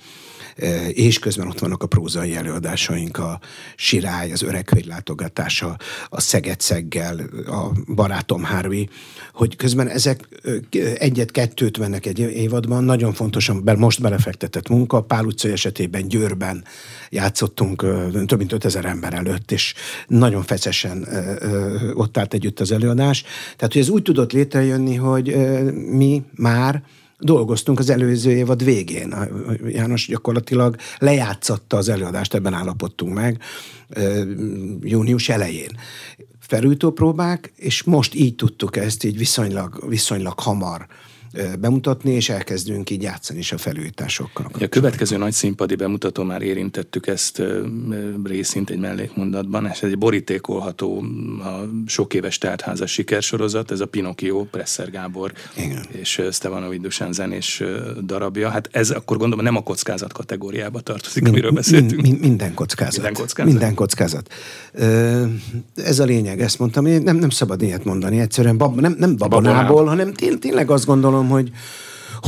és 0.87 1.19
közben 1.19 1.47
ott 1.47 1.59
vannak 1.59 1.83
a 1.83 1.87
prózai 1.87 2.35
előadásaink, 2.35 3.17
a 3.17 3.39
Sirály, 3.75 4.31
az 4.31 4.41
öreg 4.41 4.83
látogatása, 4.87 5.77
a 6.09 6.21
Szegetszeggel, 6.21 7.19
a 7.47 7.71
Barátom 7.95 8.43
Hárvi, 8.43 8.89
hogy 9.33 9.55
közben 9.55 9.87
ezek 9.87 10.27
egyet-kettőt 10.97 11.77
mennek 11.77 12.05
egy 12.05 12.19
évadban, 12.19 12.83
nagyon 12.83 13.13
fontosan, 13.13 13.55
mert 13.55 13.77
most 13.77 14.01
belefektetett 14.01 14.69
munka, 14.69 15.01
Pál 15.01 15.25
utcai 15.25 15.51
esetében 15.51 16.07
Győrben 16.07 16.63
játszottunk 17.09 17.85
több 18.25 18.37
mint 18.37 18.51
5000 18.51 18.85
ember 18.85 19.13
előtt, 19.13 19.51
és 19.51 19.62
nagyon 20.07 20.43
feszesen 20.43 21.07
ott 21.93 22.17
állt 22.17 22.33
együtt 22.33 22.59
az 22.59 22.71
előadás. 22.71 23.23
Tehát, 23.55 23.73
hogy 23.73 23.81
ez 23.81 23.89
úgy 23.89 24.01
tudott 24.01 24.31
létrejönni, 24.31 24.95
hogy 24.95 25.35
mi 25.73 26.23
már 26.35 26.83
dolgoztunk 27.19 27.79
az 27.79 27.89
előző 27.89 28.31
évad 28.31 28.63
végén. 28.63 29.15
János 29.67 30.07
gyakorlatilag 30.07 30.75
lejátszatta 30.97 31.77
az 31.77 31.89
előadást, 31.89 32.33
ebben 32.33 32.53
állapodtunk 32.53 33.13
meg 33.13 33.41
június 34.81 35.29
elején. 35.29 35.77
Felújító 36.39 36.91
próbák, 36.91 37.53
és 37.55 37.83
most 37.83 38.15
így 38.15 38.35
tudtuk 38.35 38.77
ezt 38.77 39.03
így 39.03 39.17
viszonylag, 39.17 39.89
viszonylag 39.89 40.39
hamar 40.39 40.87
bemutatni, 41.59 42.11
és 42.11 42.29
elkezdünk 42.29 42.89
így 42.89 43.01
játszani 43.01 43.39
is 43.39 43.51
a 43.51 43.57
felújításokkal. 43.57 44.45
A 44.59 44.67
következő 44.67 45.17
nagy 45.17 45.31
színpadi 45.31 45.75
bemutató 45.75 46.23
már 46.23 46.41
érintettük 46.41 47.07
ezt 47.07 47.41
részint 48.23 48.69
egy 48.69 48.79
mellékmondatban, 48.79 49.65
és 49.65 49.81
ez 49.81 49.89
egy 49.89 49.97
borítékolható, 49.97 51.03
a 51.43 51.69
sok 51.85 52.13
éves 52.13 52.37
teltházas 52.37 52.91
sikersorozat, 52.91 53.71
ez 53.71 53.79
a 53.79 53.85
Pinocchio, 53.85 54.43
Presser 54.43 54.91
Gábor 54.91 55.31
Igen. 55.55 55.85
és 55.91 56.21
Stevanovic 56.31 56.81
Dusan 56.81 57.13
zenés 57.13 57.63
darabja. 58.05 58.49
Hát 58.49 58.69
ez 58.71 58.89
akkor 58.89 59.17
gondolom 59.17 59.45
nem 59.45 59.55
a 59.55 59.63
kockázat 59.63 60.13
kategóriába 60.13 60.79
tartozik, 60.79 61.27
amiről 61.27 61.51
beszéltünk. 61.51 62.01
Min, 62.01 62.17
minden 62.21 62.53
kockázat. 62.53 62.93
Minden 62.95 63.13
kockázat. 63.13 63.51
Minden 63.51 63.73
kockázat. 63.73 64.33
Ez 65.75 65.99
a 65.99 66.03
lényeg, 66.03 66.41
ezt 66.41 66.59
mondtam, 66.59 66.85
nem, 66.85 67.15
nem 67.15 67.29
szabad 67.29 67.61
ilyet 67.61 67.83
mondani, 67.83 68.19
egyszerűen 68.19 68.57
bab, 68.57 68.79
nem, 68.79 68.95
nem 68.97 69.15
babonából, 69.17 69.85
hanem 69.85 70.13
tényleg 70.39 70.71
azt 70.71 70.85
gondolom, 70.85 71.22
gondolom, 71.27 71.43
hogy 71.43 71.51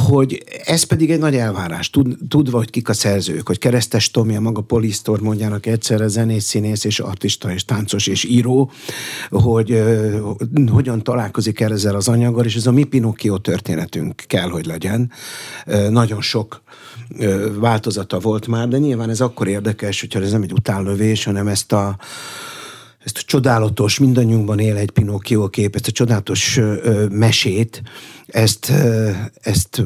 hogy 0.10 0.44
ez 0.66 0.84
pedig 0.84 1.12
egy 1.12 1.20
nagy 1.20 1.36
elvárás, 1.36 1.90
Tud, 1.90 2.18
tudva, 2.30 2.58
hogy 2.58 2.70
kik 2.70 2.90
a 2.90 2.94
szerzők, 2.94 3.48
hogy 3.48 3.58
Keresztes 3.58 4.12
Tomi, 4.12 4.36
a 4.36 4.40
maga 4.40 4.62
Polisztor 4.62 5.22
mondjának 5.22 5.66
egyszerre 5.66 6.08
zenész, 6.08 6.46
színész 6.46 6.84
és 6.84 7.00
artista 7.00 7.52
és 7.52 7.66
táncos 7.66 8.08
és 8.08 8.24
író, 8.24 8.72
hogy 9.30 9.72
uh, 9.72 10.70
hogyan 10.72 11.04
találkozik 11.04 11.60
el 11.60 11.72
ezzel 11.72 11.96
az 11.96 12.08
anyaggal, 12.08 12.46
és 12.46 12.56
ez 12.56 12.68
a 12.68 12.72
mi 12.72 12.84
Pinocchio 12.84 13.38
történetünk 13.38 14.24
kell, 14.28 14.50
hogy 14.50 14.66
legyen. 14.66 15.12
Uh, 15.68 15.90
nagyon 15.90 16.22
sok 16.22 16.62
uh, 17.10 17.46
változata 17.60 18.20
volt 18.20 18.48
már, 18.48 18.68
de 18.68 18.78
nyilván 18.78 19.10
ez 19.10 19.22
akkor 19.22 19.48
érdekes, 19.48 20.00
hogyha 20.00 20.22
ez 20.22 20.32
nem 20.32 20.42
egy 20.42 20.54
utánlövés, 20.54 21.24
hanem 21.24 21.48
ezt 21.48 21.72
a 21.72 21.98
ezt 23.06 23.18
a 23.18 23.22
csodálatos, 23.26 24.00
mindannyiunkban 24.00 24.60
él 24.60 24.76
egy 24.76 24.92
Pinocchio 24.92 25.48
kép, 25.50 25.76
ezt 25.76 25.88
a 25.88 25.92
csodálatos 25.92 26.58
ö, 26.58 27.06
mesét, 27.10 27.82
ezt, 28.28 28.70
ö, 28.70 29.12
ezt 29.42 29.84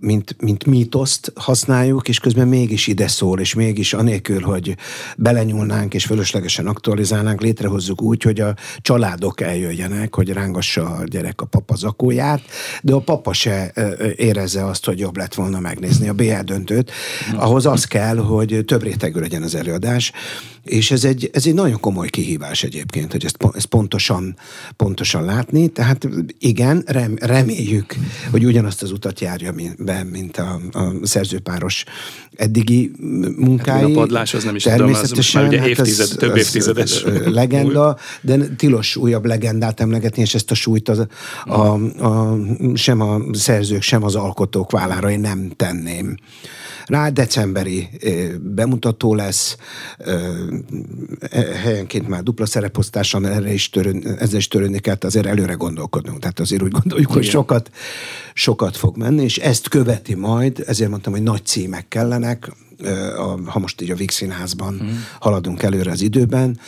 mint, 0.00 0.36
mint 0.40 0.66
mítoszt 0.66 1.32
használjuk, 1.34 2.08
és 2.08 2.18
közben 2.18 2.48
mégis 2.48 2.86
ide 2.86 3.08
szól, 3.08 3.40
és 3.40 3.54
mégis 3.54 3.94
anélkül, 3.94 4.40
hogy 4.40 4.76
belenyúlnánk 5.16 5.94
és 5.94 6.04
fölöslegesen 6.04 6.66
aktualizálnánk, 6.66 7.40
létrehozzuk 7.40 8.02
úgy, 8.02 8.22
hogy 8.22 8.40
a 8.40 8.54
családok 8.80 9.40
eljöjjenek, 9.40 10.14
hogy 10.14 10.32
rángassa 10.32 10.90
a 10.90 11.04
gyerek 11.04 11.40
a 11.40 11.46
papa 11.46 11.74
zakóját, 11.74 12.42
de 12.82 12.94
a 12.94 13.00
papa 13.00 13.32
se 13.32 13.72
érezze 14.16 14.64
azt, 14.64 14.84
hogy 14.84 14.98
jobb 14.98 15.16
lett 15.16 15.34
volna 15.34 15.60
megnézni 15.60 16.08
a 16.08 16.14
BL 16.14 16.40
döntőt. 16.44 16.90
Ahhoz 17.34 17.66
az 17.66 17.84
kell, 17.84 18.16
hogy 18.16 18.62
több 18.66 18.82
rétegű 18.82 19.20
legyen 19.20 19.42
az 19.42 19.54
előadás, 19.54 20.12
És 20.68 20.90
ez 20.90 21.04
egy, 21.04 21.30
ez 21.32 21.46
egy 21.46 21.54
nagyon 21.54 21.80
komoly 21.80 22.08
kihívás 22.08 22.62
egyébként, 22.62 23.12
hogy 23.12 23.24
ezt, 23.24 23.36
ezt 23.52 23.66
pontosan, 23.66 24.36
pontosan 24.76 25.24
látni. 25.24 25.68
Tehát 25.68 26.08
igen, 26.38 26.82
rem, 26.86 27.16
reméljük, 27.20 27.94
hogy 28.30 28.44
ugyanazt 28.44 28.82
az 28.82 28.92
utat 28.92 29.20
járja 29.20 29.54
be, 29.78 30.04
mint 30.04 30.36
a, 30.36 30.60
a 30.72 30.92
szerzőpáros 31.02 31.84
eddigi 32.36 32.90
munkái. 33.36 33.92
A 33.92 33.98
padlás 33.98 34.34
az 34.34 34.44
nem 34.44 34.54
is 34.54 34.62
Természetesen, 34.62 35.08
tudom, 35.08 35.24
az 35.24 35.32
már 35.32 35.46
ugye 35.46 35.58
hát 35.58 35.68
évtized, 35.68 36.10
az, 36.10 36.16
több 36.18 36.36
évtizedes. 36.36 37.04
legenda, 37.24 37.98
de 38.20 38.38
tilos 38.56 38.96
újabb 38.96 39.24
legendát 39.24 39.80
emlegetni, 39.80 40.22
és 40.22 40.34
ezt 40.34 40.50
a 40.50 40.54
súlyt 40.54 40.88
az, 40.88 41.06
a, 41.44 41.58
a, 42.04 42.38
sem 42.74 43.00
a 43.00 43.20
szerzők, 43.32 43.82
sem 43.82 44.02
az 44.02 44.14
alkotók 44.14 44.70
vállára 44.70 45.10
én 45.10 45.20
nem 45.20 45.50
tenném. 45.56 46.16
Rá 46.88 47.08
decemberi 47.08 47.88
bemutató 48.40 49.14
lesz, 49.14 49.56
e, 49.98 51.42
helyenként 51.62 52.08
már 52.08 52.22
dupla 52.22 52.46
szereposztáson 52.46 53.26
erre 53.26 53.52
is 53.52 53.70
törön, 53.70 54.16
ezzel 54.18 54.38
is 54.38 54.48
törődni 54.48 54.78
kell, 54.78 54.96
azért 55.00 55.26
előre 55.26 55.52
gondolkodnunk. 55.52 56.18
Tehát 56.18 56.40
azért 56.40 56.62
úgy 56.62 56.70
gondoljuk, 56.70 57.12
hogy 57.12 57.24
sokat, 57.24 57.70
sokat 58.34 58.76
fog 58.76 58.96
menni, 58.96 59.22
és 59.22 59.38
ezt 59.38 59.68
követi 59.68 60.14
majd, 60.14 60.64
ezért 60.66 60.90
mondtam, 60.90 61.12
hogy 61.12 61.22
nagy 61.22 61.44
címek 61.44 61.88
kellenek, 61.88 62.50
ha 63.44 63.58
most 63.58 63.80
így 63.80 63.90
a 63.90 63.94
Vix 63.94 64.14
Színházban 64.14 64.80
mm. 64.82 64.88
haladunk 65.20 65.62
előre 65.62 65.90
az 65.90 66.00
időben. 66.00 66.58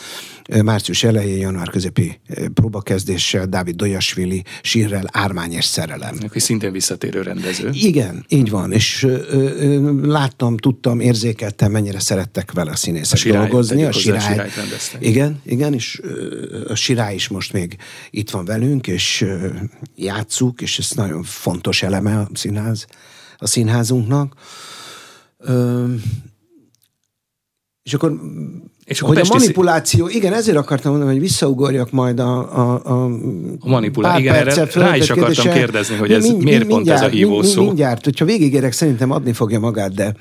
Március 0.63 1.03
elején, 1.03 1.37
január 1.37 1.69
közepi 1.69 2.19
próbakezdéssel 2.53 3.45
Dávid 3.45 3.75
Dojasvili 3.75 4.43
sírrel 4.61 5.05
Ármány 5.11 5.51
és 5.51 5.65
szerelem. 5.65 6.17
Aki 6.21 6.39
szintén 6.39 6.71
visszatérő 6.71 7.21
rendező. 7.21 7.69
Igen, 7.73 8.25
így 8.27 8.49
van, 8.49 8.71
és 8.71 9.07
láttam, 10.01 10.57
tudtam, 10.57 10.99
érzékeltem, 10.99 11.71
mennyire 11.71 11.99
szerettek 11.99 12.51
vele 12.51 12.71
a 12.71 12.75
színészek 12.75 13.13
a 13.13 13.15
sirály, 13.15 13.39
dolgozni. 13.41 13.83
A 13.83 13.91
sirály, 13.91 14.37
a 14.37 14.97
igen, 14.99 15.41
igen, 15.45 15.73
és 15.73 16.01
a 16.67 16.75
sirály 16.75 17.15
is 17.15 17.27
most 17.27 17.53
még 17.53 17.77
itt 18.09 18.29
van 18.29 18.45
velünk, 18.45 18.87
és 18.87 19.25
játszuk, 19.95 20.61
és 20.61 20.79
ez 20.79 20.91
nagyon 20.91 21.23
fontos 21.23 21.83
eleme 21.83 22.17
a 22.17 22.29
színház, 22.33 22.85
a 23.37 23.47
színházunknak. 23.47 24.33
És 27.83 27.93
akkor 27.93 28.21
és 28.91 28.99
hogy 28.99 29.17
a 29.17 29.25
manipuláció, 29.29 30.07
szí... 30.07 30.15
igen, 30.15 30.33
ezért 30.33 30.57
akartam 30.57 30.91
mondani, 30.91 31.11
hogy 31.11 31.21
visszaugorjak 31.21 31.91
majd 31.91 32.19
a, 32.19 32.57
a, 32.57 32.81
a, 32.83 33.03
a 33.59 33.69
manipuláció. 33.69 34.19
Igen, 34.19 34.35
erre 34.35 34.65
rá 34.73 34.95
is 34.95 35.09
akartam 35.09 35.33
kérdése. 35.33 35.51
kérdezni, 35.51 35.95
hogy 35.95 36.11
ez 36.11 36.27
mind, 36.27 36.43
miért 36.43 36.67
pont 36.67 36.89
ez 36.89 37.01
a 37.01 37.07
hívó 37.07 37.41
szó. 37.41 37.63
Mindjárt, 37.63 38.03
hogyha 38.03 38.25
végigérek, 38.25 38.71
szerintem 38.71 39.11
adni 39.11 39.33
fogja 39.33 39.59
magát, 39.59 39.93
de... 39.93 40.15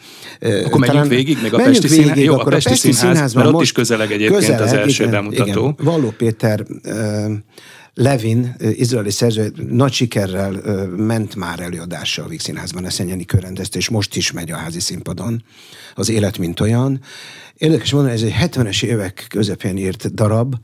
Akkor 0.64 0.80
menjünk 0.80 1.06
végig, 1.06 1.38
meg 1.42 1.54
a 1.54 1.56
Pesti, 1.56 1.88
színház, 1.88 2.18
jó, 2.18 2.38
a 2.38 2.44
Pesti, 2.44 2.68
Pesti 2.68 2.92
Színház, 2.92 3.35
mert 3.35 3.48
ott 3.48 3.62
is 3.62 3.72
közeleg 3.72 4.12
egyébként 4.12 4.38
közeleg, 4.38 4.61
az 4.61 4.72
első 4.72 5.04
igen, 5.04 5.14
bemutató. 5.14 5.61
Igen. 5.61 5.74
Valló 5.83 6.12
Péter 6.16 6.64
Levin, 8.01 8.57
izraeli 8.59 9.11
szerző, 9.11 9.53
nagy 9.69 9.93
sikerrel 9.93 10.87
ment 10.97 11.35
már 11.35 11.61
előadással 11.61 12.25
a 12.25 12.29
Víg 12.29 12.41
Színházban, 12.41 12.85
a 12.85 12.91
Szennyeni 12.91 13.25
körrendezte, 13.25 13.79
és 13.79 13.89
most 13.89 14.17
is 14.17 14.33
megy 14.33 14.51
a 14.51 14.57
házi 14.57 14.81
színpadon, 14.81 15.45
az 15.95 16.09
élet 16.09 16.39
mint 16.39 16.61
olyan. 16.61 17.01
Érdekes 17.57 17.93
mondani, 17.93 18.15
ez 18.15 18.23
egy 18.23 18.35
70-es 18.41 18.85
évek 18.85 19.27
közepén 19.29 19.77
írt 19.77 20.15
darab, 20.15 20.55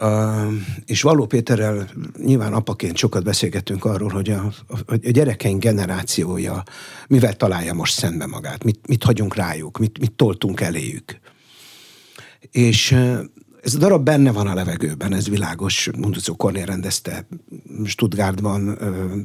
Uh, 0.00 0.52
és 0.84 1.02
Való 1.02 1.26
Péterrel 1.26 1.88
nyilván 2.24 2.52
apaként 2.52 2.96
sokat 2.96 3.24
beszélgettünk 3.24 3.84
arról, 3.84 4.08
hogy 4.08 4.30
a, 4.30 4.52
a, 4.68 4.78
a 4.86 4.94
gyerekeink 4.94 5.62
generációja 5.62 6.62
mivel 7.08 7.34
találja 7.34 7.74
most 7.74 7.92
szembe 7.92 8.26
magát, 8.26 8.64
mit, 8.64 8.86
mit 8.88 9.04
hagyunk 9.04 9.34
rájuk, 9.34 9.78
mit, 9.78 9.98
mit 9.98 10.12
toltunk 10.12 10.60
eléjük. 10.60 11.18
És 12.50 12.96
ez 13.68 13.74
a 13.74 13.78
darab 13.78 14.04
benne 14.04 14.32
van 14.32 14.46
a 14.46 14.54
levegőben, 14.54 15.14
ez 15.14 15.28
világos. 15.28 15.90
Munduzó 15.98 16.34
Kornél 16.34 16.64
rendezte 16.64 17.26
Stuttgartban. 17.84 18.78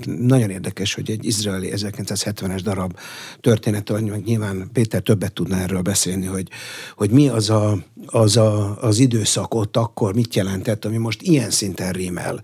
Nagyon 0.06 0.50
érdekes, 0.50 0.94
hogy 0.94 1.12
egy 1.12 1.26
izraeli 1.26 1.72
1970-es 1.76 2.60
darab 2.64 2.98
története, 3.42 4.00
nyilván 4.00 4.70
Péter 4.74 5.02
többet 5.02 5.34
tudna 5.34 5.58
erről 5.58 5.82
beszélni, 5.82 6.26
hogy, 6.26 6.48
hogy 6.96 7.10
mi 7.10 7.28
az, 7.28 7.50
a, 7.50 7.78
az 8.06 8.38
a, 8.38 8.82
az 8.82 9.00
időszak 9.00 9.54
ott 9.54 9.78
akkor, 9.78 10.14
mit 10.14 10.36
jelentett, 10.36 10.86
ami 10.86 10.98
most 10.98 11.22
ilyen 11.22 11.50
szinten 11.50 11.92
rímel 11.92 12.42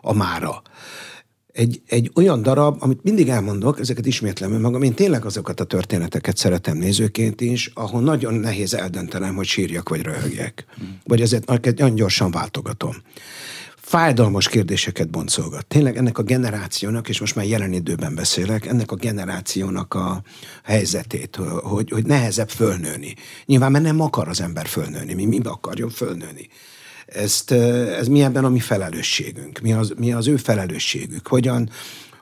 a 0.00 0.12
mára 0.12 0.62
egy, 1.54 1.82
egy 1.86 2.10
olyan 2.14 2.42
darab, 2.42 2.76
amit 2.78 3.02
mindig 3.02 3.28
elmondok, 3.28 3.80
ezeket 3.80 4.06
ismétlem 4.06 4.60
magam, 4.60 4.82
én 4.82 4.94
tényleg 4.94 5.24
azokat 5.24 5.60
a 5.60 5.64
történeteket 5.64 6.36
szeretem 6.36 6.76
nézőként 6.76 7.40
is, 7.40 7.70
ahol 7.74 8.00
nagyon 8.00 8.34
nehéz 8.34 8.74
eldöntenem, 8.74 9.34
hogy 9.34 9.46
sírjak 9.46 9.88
vagy 9.88 10.02
röhögjek. 10.02 10.64
Vagy 11.04 11.20
ezért 11.20 11.46
nagyon 11.64 11.94
gyorsan 11.94 12.30
váltogatom. 12.30 12.94
Fájdalmas 13.76 14.48
kérdéseket 14.48 15.10
boncolgat. 15.10 15.66
Tényleg 15.66 15.96
ennek 15.96 16.18
a 16.18 16.22
generációnak, 16.22 17.08
és 17.08 17.20
most 17.20 17.34
már 17.34 17.46
jelen 17.46 17.72
időben 17.72 18.14
beszélek, 18.14 18.66
ennek 18.66 18.90
a 18.90 18.96
generációnak 18.96 19.94
a 19.94 20.22
helyzetét, 20.62 21.38
hogy, 21.62 21.90
hogy 21.90 22.06
nehezebb 22.06 22.48
fölnőni. 22.48 23.14
Nyilván, 23.44 23.72
mert 23.72 23.84
nem 23.84 24.00
akar 24.00 24.28
az 24.28 24.40
ember 24.40 24.66
fölnőni. 24.66 25.14
Mi, 25.14 25.24
mi 25.24 25.40
akarjon 25.42 25.90
fölnőni? 25.90 26.48
Ezt, 27.06 27.50
ez 27.50 28.06
mi 28.06 28.22
ebben 28.22 28.44
a 28.44 28.48
mi 28.48 28.60
felelősségünk? 28.60 29.60
Mi 29.60 29.72
az, 29.72 29.92
mi 29.96 30.12
az 30.12 30.28
ő 30.28 30.36
felelősségük? 30.36 31.26
Hogyan, 31.26 31.70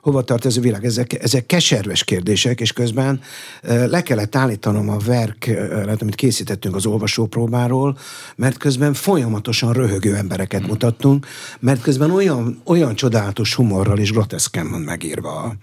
hova 0.01 0.21
tart 0.21 0.45
ez 0.45 0.57
a 0.57 0.61
világ? 0.61 0.85
Ezek, 0.85 1.23
ezek 1.23 1.45
keserves 1.45 2.03
kérdések, 2.03 2.61
és 2.61 2.73
közben 2.73 3.21
le 3.61 4.01
kellett 4.01 4.35
állítanom 4.35 4.89
a 4.89 4.97
verk, 4.97 5.51
amit 5.99 6.15
készítettünk 6.15 6.75
az 6.75 6.85
olvasópróbáról, 6.85 7.97
mert 8.35 8.57
közben 8.57 8.93
folyamatosan 8.93 9.73
röhögő 9.73 10.15
embereket 10.15 10.67
mutattunk, 10.67 11.27
mert 11.59 11.81
közben 11.81 12.11
olyan, 12.11 12.61
olyan 12.65 12.95
csodálatos 12.95 13.55
humorral 13.55 13.97
és 13.97 14.11
groteszken 14.11 14.69
van 14.69 14.81
megírva 14.81 15.55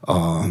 a, 0.00 0.12
a 0.12 0.46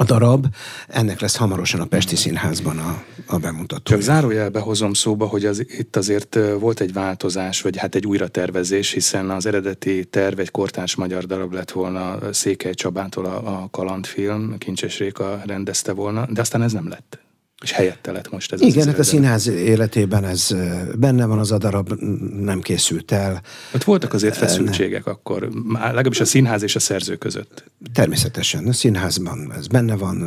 a 0.00 0.04
darab. 0.04 0.46
Ennek 0.88 1.20
lesz 1.20 1.36
hamarosan 1.36 1.80
a 1.80 1.84
Pesti 1.84 2.16
Színházban 2.16 2.78
a, 2.78 3.02
a 3.26 3.38
bemutató. 3.38 3.82
Csak 3.82 4.00
zárójelbe 4.00 4.60
hozom 4.60 4.92
szóba, 4.92 5.26
hogy 5.26 5.44
az, 5.44 5.64
itt 5.78 5.96
azért 5.96 6.38
volt 6.58 6.80
egy 6.80 6.92
változás, 6.92 7.62
vagy 7.62 7.76
hát 7.76 7.94
egy 7.94 8.06
újratervezés, 8.06 8.92
hiszen 8.92 9.30
az 9.30 9.46
eredeti 9.46 10.04
terv 10.04 10.38
egy 10.38 10.50
kortárs 10.50 10.94
magyar 10.94 11.24
darab 11.24 11.52
lett 11.52 11.70
volna 11.70 12.32
Székely 12.32 12.74
Csabától 12.74 13.24
a, 13.24 13.62
a 13.62 13.68
kalandfilm, 13.70 14.58
Kincses 14.58 14.98
Réka 14.98 15.40
rendezte 15.46 15.92
volna, 15.92 16.26
de 16.30 16.40
aztán 16.40 16.62
ez 16.62 16.72
nem 16.72 16.88
lett. 16.88 17.18
És 17.62 17.72
helyette 17.72 18.12
lett 18.12 18.30
most 18.30 18.52
ez 18.52 18.60
Igen, 18.60 18.86
hát 18.86 18.98
a 18.98 19.02
színház 19.02 19.48
életében 19.48 20.24
ez 20.24 20.54
benne 20.98 21.26
van, 21.26 21.38
az 21.38 21.52
a 21.52 21.58
darab 21.58 21.92
nem 22.40 22.60
készült 22.60 23.12
el. 23.12 23.42
Ott 23.74 23.84
voltak 23.84 24.12
azért 24.12 24.36
feszültségek 24.36 25.04
ne. 25.04 25.10
akkor, 25.10 25.48
legalábbis 25.72 26.20
a 26.20 26.24
színház 26.24 26.62
és 26.62 26.76
a 26.76 26.78
szerző 26.78 27.16
között. 27.16 27.64
Természetesen, 27.92 28.66
a 28.66 28.72
színházban 28.72 29.52
ez 29.56 29.66
benne 29.66 29.96
van, 29.96 30.24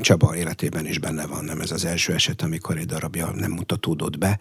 Csaba 0.00 0.36
életében 0.36 0.86
is 0.86 0.98
benne 0.98 1.26
van, 1.26 1.44
nem 1.44 1.60
ez 1.60 1.70
az 1.70 1.84
első 1.84 2.12
eset, 2.12 2.42
amikor 2.42 2.76
egy 2.76 2.86
darabja 2.86 3.32
nem 3.36 3.50
mutatódott 3.50 4.18
be, 4.18 4.38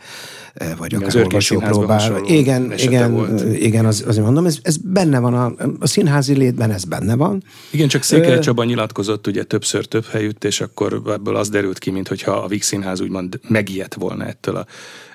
vagy 0.77 0.95
akár 0.95 1.15
olvasópróbál. 1.15 2.21
Igen, 2.25 2.73
igen, 2.77 3.11
volt. 3.11 3.55
igen 3.55 3.85
az, 3.85 4.03
azért 4.07 4.25
mondom, 4.25 4.45
ez, 4.45 4.57
ez 4.61 4.77
benne 4.77 5.19
van, 5.19 5.33
a, 5.33 5.53
a 5.79 5.87
színházi 5.87 6.33
létben 6.33 6.71
ez 6.71 6.83
benne 6.83 7.15
van. 7.15 7.43
Igen, 7.71 7.87
csak 7.87 8.03
Székely 8.03 8.39
Csaba 8.39 8.63
nyilatkozott 8.63 9.27
ugye 9.27 9.43
többször 9.43 9.85
több 9.85 10.05
helyütt, 10.05 10.43
és 10.43 10.61
akkor 10.61 11.01
ebből 11.07 11.35
az 11.35 11.49
derült 11.49 11.79
ki, 11.79 11.89
mint 11.89 12.07
hogy 12.07 12.25
hogyha 12.27 12.45
a 12.45 12.47
Víg 12.47 12.63
Színház 12.63 13.01
úgymond 13.01 13.39
megijedt 13.47 13.93
volna 13.93 14.25
ettől 14.25 14.55
a, 14.55 14.65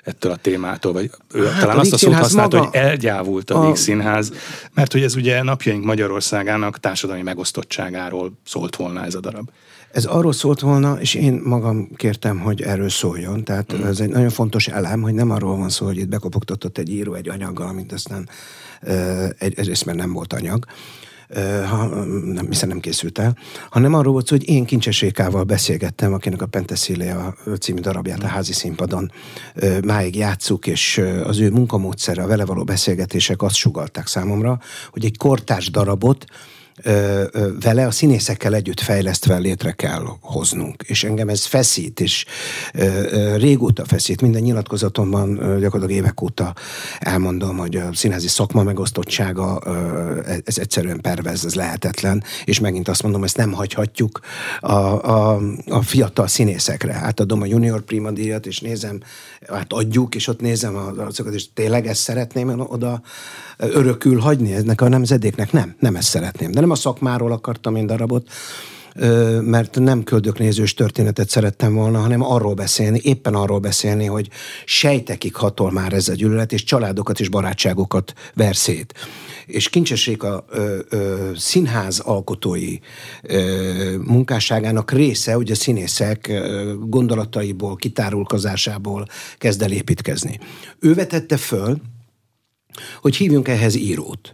ettől 0.03 0.31
a 0.31 0.35
témától, 0.35 0.93
vagy 0.93 1.11
ő 1.33 1.45
hát 1.45 1.59
talán 1.59 1.77
a 1.77 1.79
azt 1.79 1.93
a 1.93 1.97
szót 1.97 2.13
használta, 2.13 2.57
maga... 2.57 2.69
hogy 2.69 2.79
elgyávult 2.79 3.49
a, 3.49 3.63
a 3.63 3.65
Víg 3.65 3.75
Színház, 3.75 4.33
mert 4.73 4.91
hogy 4.91 5.03
ez 5.03 5.15
ugye 5.15 5.43
napjaink 5.43 5.83
Magyarországának 5.83 6.79
társadalmi 6.79 7.21
megosztottságáról 7.21 8.31
szólt 8.45 8.75
volna 8.75 9.05
ez 9.05 9.15
a 9.15 9.19
darab. 9.19 9.49
Ez 9.91 10.05
arról 10.05 10.33
szólt 10.33 10.59
volna, 10.59 10.99
és 10.99 11.13
én 11.13 11.41
magam 11.43 11.95
kértem, 11.95 12.39
hogy 12.39 12.61
erről 12.61 12.89
szóljon. 12.89 13.43
Tehát 13.43 13.77
mm. 13.77 13.85
ez 13.85 13.99
egy 13.99 14.09
nagyon 14.09 14.29
fontos 14.29 14.67
elem, 14.67 15.01
hogy 15.01 15.13
nem 15.13 15.31
arról 15.31 15.57
van 15.57 15.69
szó, 15.69 15.85
hogy 15.85 15.97
itt 15.97 16.07
bekopogtatott 16.07 16.77
egy 16.77 16.89
író 16.89 17.13
egy 17.13 17.29
anyaggal, 17.29 17.67
amit 17.67 17.91
aztán 17.91 18.29
egy, 19.37 19.53
egyrészt 19.59 19.85
mert 19.85 19.97
nem 19.97 20.13
volt 20.13 20.33
anyag, 20.33 20.65
ha, 21.69 21.85
nem, 22.05 22.47
hiszen 22.49 22.69
nem 22.69 22.79
készült 22.79 23.19
el, 23.19 23.37
hanem 23.69 23.93
arról 23.93 24.13
volt 24.13 24.29
hogy 24.29 24.49
én 24.49 24.65
Kincses 24.65 25.01
Rékával 25.01 25.43
beszélgettem, 25.43 26.13
akinek 26.13 26.41
a 26.41 26.45
Penteszília 26.45 27.35
című 27.59 27.79
darabját 27.79 28.23
a 28.23 28.27
házi 28.27 28.53
színpadon 28.53 29.11
máig 29.85 30.15
játszuk, 30.15 30.67
és 30.67 31.01
az 31.23 31.39
ő 31.39 31.49
munkamódszere, 31.49 32.23
a 32.23 32.27
vele 32.27 32.45
való 32.45 32.63
beszélgetések 32.63 33.41
azt 33.41 33.55
sugalták 33.55 34.07
számomra, 34.07 34.59
hogy 34.91 35.05
egy 35.05 35.17
kortárs 35.17 35.71
darabot 35.71 36.25
vele 37.61 37.85
a 37.85 37.91
színészekkel 37.91 38.55
együtt 38.55 38.79
fejlesztve 38.79 39.37
létre 39.37 39.71
kell 39.71 40.05
hoznunk. 40.21 40.83
És 40.87 41.03
engem 41.03 41.29
ez 41.29 41.45
feszít, 41.45 41.99
és 41.99 42.25
régóta 43.35 43.85
feszít. 43.85 44.21
Minden 44.21 44.41
nyilatkozatomban 44.41 45.35
gyakorlatilag 45.35 45.91
évek 45.91 46.21
óta 46.21 46.55
elmondom, 46.99 47.57
hogy 47.57 47.75
a 47.75 47.93
színházi 47.93 48.27
szakma 48.27 48.63
megosztottsága 48.63 49.59
ez 50.45 50.57
egyszerűen 50.57 51.01
pervez, 51.01 51.45
ez 51.45 51.55
lehetetlen, 51.55 52.23
és 52.43 52.59
megint 52.59 52.87
azt 52.87 53.03
mondom, 53.03 53.23
ezt 53.23 53.37
nem 53.37 53.51
hagyhatjuk 53.51 54.19
a, 54.59 54.71
a, 54.71 55.41
a 55.67 55.81
fiatal 55.81 56.27
színészekre. 56.27 56.93
Átadom 56.93 57.41
a 57.41 57.45
junior 57.45 57.81
prima 57.81 58.11
díjat, 58.11 58.45
és 58.45 58.59
nézem, 58.59 58.99
hát 59.47 59.73
adjuk, 59.73 60.15
és 60.15 60.27
ott 60.27 60.41
nézem 60.41 60.75
azokat, 60.97 61.33
és 61.33 61.53
tényleg 61.53 61.87
ezt 61.87 62.01
szeretném 62.01 62.59
oda 62.59 63.01
örökül 63.57 64.19
hagyni 64.19 64.53
ennek 64.53 64.81
a 64.81 64.87
nemzedéknek? 64.87 65.51
Nem, 65.51 65.75
nem 65.79 65.95
ezt 65.95 66.09
szeretném. 66.09 66.51
De 66.51 66.61
nem 66.63 66.71
a 66.71 66.75
szakmáról 66.75 67.31
akartam 67.31 67.75
én 67.75 67.85
darabot, 67.85 68.29
mert 69.41 69.79
nem 69.79 70.03
köldöknézős 70.03 70.73
történetet 70.73 71.29
szerettem 71.29 71.73
volna, 71.73 71.99
hanem 71.99 72.23
arról 72.23 72.53
beszélni, 72.53 72.99
éppen 73.03 73.33
arról 73.35 73.59
beszélni, 73.59 74.05
hogy 74.05 74.29
sejtekig 74.65 75.35
hatol 75.35 75.71
már 75.71 75.93
ez 75.93 76.07
a 76.07 76.13
gyűlölet, 76.13 76.53
és 76.53 76.63
családokat 76.63 77.19
és 77.19 77.29
barátságokat 77.29 78.13
ver 78.33 78.55
szét. 78.55 78.93
És 79.45 79.69
Kincses 79.69 80.05
Réka 80.05 80.45
ö, 80.49 80.79
ö, 80.89 81.29
színház 81.35 81.99
alkotói 81.99 82.77
ö, 83.21 83.97
munkásságának 83.97 84.91
része, 84.91 85.33
hogy 85.33 85.51
a 85.51 85.55
színészek 85.55 86.27
ö, 86.27 86.73
gondolataiból, 86.79 87.75
kitárulkozásából 87.75 89.07
kezd 89.37 89.61
el 89.61 89.71
építkezni. 89.71 90.39
Ő 90.79 90.93
vetette 90.93 91.37
föl, 91.37 91.77
hogy 93.01 93.15
hívjunk 93.15 93.47
ehhez 93.47 93.75
írót. 93.75 94.33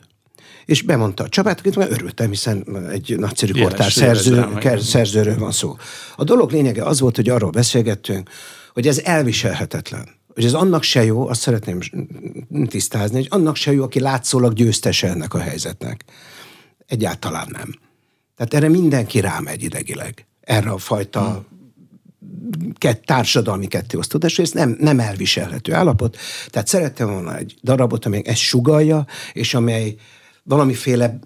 És 0.69 0.81
bemondta 0.81 1.23
a 1.23 1.29
Csabát, 1.29 1.59
akit 1.59 1.75
már 1.75 1.91
örültem, 1.91 2.29
hiszen 2.29 2.87
egy 2.91 3.15
nagyszerű 3.17 3.61
kortár 3.61 3.91
szerző, 3.91 4.47
szerzőről 4.79 5.37
van 5.37 5.51
szó. 5.51 5.75
A 6.15 6.23
dolog 6.23 6.51
lényege 6.51 6.83
az 6.83 6.99
volt, 6.99 7.15
hogy 7.15 7.29
arról 7.29 7.49
beszélgettünk, 7.49 8.29
hogy 8.73 8.87
ez 8.87 8.99
elviselhetetlen. 8.99 10.07
Hogy 10.33 10.45
ez 10.45 10.53
annak 10.53 10.83
se 10.83 11.03
jó, 11.03 11.27
azt 11.27 11.41
szeretném 11.41 11.79
tisztázni, 12.67 13.15
hogy 13.15 13.27
annak 13.29 13.55
se 13.55 13.71
jó, 13.71 13.83
aki 13.83 13.99
látszólag 13.99 14.53
győztese 14.53 15.07
ennek 15.07 15.33
a 15.33 15.39
helyzetnek. 15.39 16.03
Egyáltalán 16.87 17.47
nem. 17.51 17.75
Tehát 18.35 18.53
erre 18.53 18.69
mindenki 18.69 19.19
rámegy 19.19 19.63
idegileg. 19.63 20.27
Erre 20.41 20.69
a 20.69 20.77
fajta 20.77 21.21
hmm 21.21 21.57
kett, 22.77 23.05
társadalmi 23.05 23.67
kettéosztódás, 23.67 24.31
és 24.31 24.37
ez 24.37 24.51
nem, 24.51 24.77
nem 24.79 24.99
elviselhető 24.99 25.73
állapot. 25.73 26.17
Tehát 26.47 26.67
szerettem 26.67 27.09
volna 27.09 27.37
egy 27.37 27.55
darabot, 27.63 28.05
amely 28.05 28.21
ezt 28.25 28.39
sugalja, 28.39 29.05
és 29.33 29.53
amely 29.53 29.95
valamiféle 30.49 31.19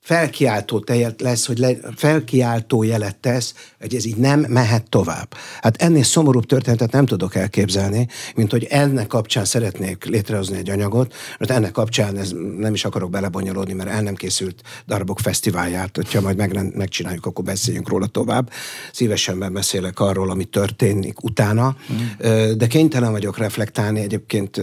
felkiáltó 0.00 0.80
tejet 0.80 1.20
lesz, 1.20 1.46
hogy 1.46 1.58
le, 1.58 1.76
felkiáltó 1.96 2.82
jelet 2.82 3.16
tesz, 3.16 3.54
hogy 3.80 3.94
ez 3.94 4.04
így 4.04 4.16
nem 4.16 4.40
mehet 4.40 4.88
tovább. 4.88 5.34
Hát 5.60 5.82
ennél 5.82 6.02
szomorúbb 6.02 6.46
történetet 6.46 6.92
nem 6.92 7.06
tudok 7.06 7.34
elképzelni, 7.34 8.08
mint 8.34 8.50
hogy 8.50 8.64
ennek 8.64 9.06
kapcsán 9.06 9.44
szeretnék 9.44 10.04
létrehozni 10.04 10.56
egy 10.56 10.70
anyagot, 10.70 11.14
mert 11.38 11.50
ennek 11.50 11.72
kapcsán 11.72 12.16
ez 12.16 12.32
nem 12.56 12.74
is 12.74 12.84
akarok 12.84 13.10
belebonyolódni, 13.10 13.72
mert 13.72 13.90
el 13.90 14.02
nem 14.02 14.14
készült 14.14 14.62
darabok 14.86 15.18
fesztiválját, 15.18 15.96
hogyha 15.96 16.20
majd 16.20 16.36
meg, 16.36 16.76
megcsináljuk, 16.76 17.26
akkor 17.26 17.44
beszéljünk 17.44 17.88
róla 17.88 18.06
tovább. 18.06 18.50
Szívesen 18.92 19.52
beszélek 19.52 20.00
arról, 20.00 20.30
ami 20.30 20.44
történik 20.44 21.22
utána, 21.22 21.76
mm. 21.92 22.56
de 22.56 22.66
kénytelen 22.66 23.10
vagyok 23.10 23.38
reflektálni 23.38 24.00
egyébként 24.00 24.62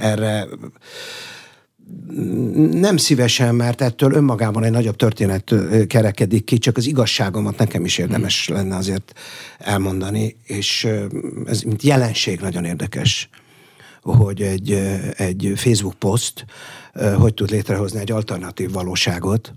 erre 0.00 0.46
nem 2.70 2.96
szívesen, 2.96 3.54
mert 3.54 3.80
ettől 3.80 4.12
önmagában 4.12 4.64
egy 4.64 4.70
nagyobb 4.70 4.96
történet 4.96 5.54
kerekedik 5.86 6.44
ki, 6.44 6.58
csak 6.58 6.76
az 6.76 6.86
igazságomat 6.86 7.58
nekem 7.58 7.84
is 7.84 7.98
érdemes 7.98 8.46
hmm. 8.46 8.56
lenne 8.56 8.76
azért 8.76 9.12
elmondani, 9.58 10.36
és 10.44 10.88
ez 11.46 11.62
mint 11.62 11.82
jelenség 11.82 12.40
nagyon 12.40 12.64
érdekes, 12.64 13.28
hogy 14.02 14.42
egy, 14.42 14.72
egy 15.16 15.52
Facebook 15.56 15.94
poszt 15.94 16.44
hogy 17.18 17.34
tud 17.34 17.50
létrehozni 17.50 18.00
egy 18.00 18.10
alternatív 18.10 18.70
valóságot, 18.70 19.52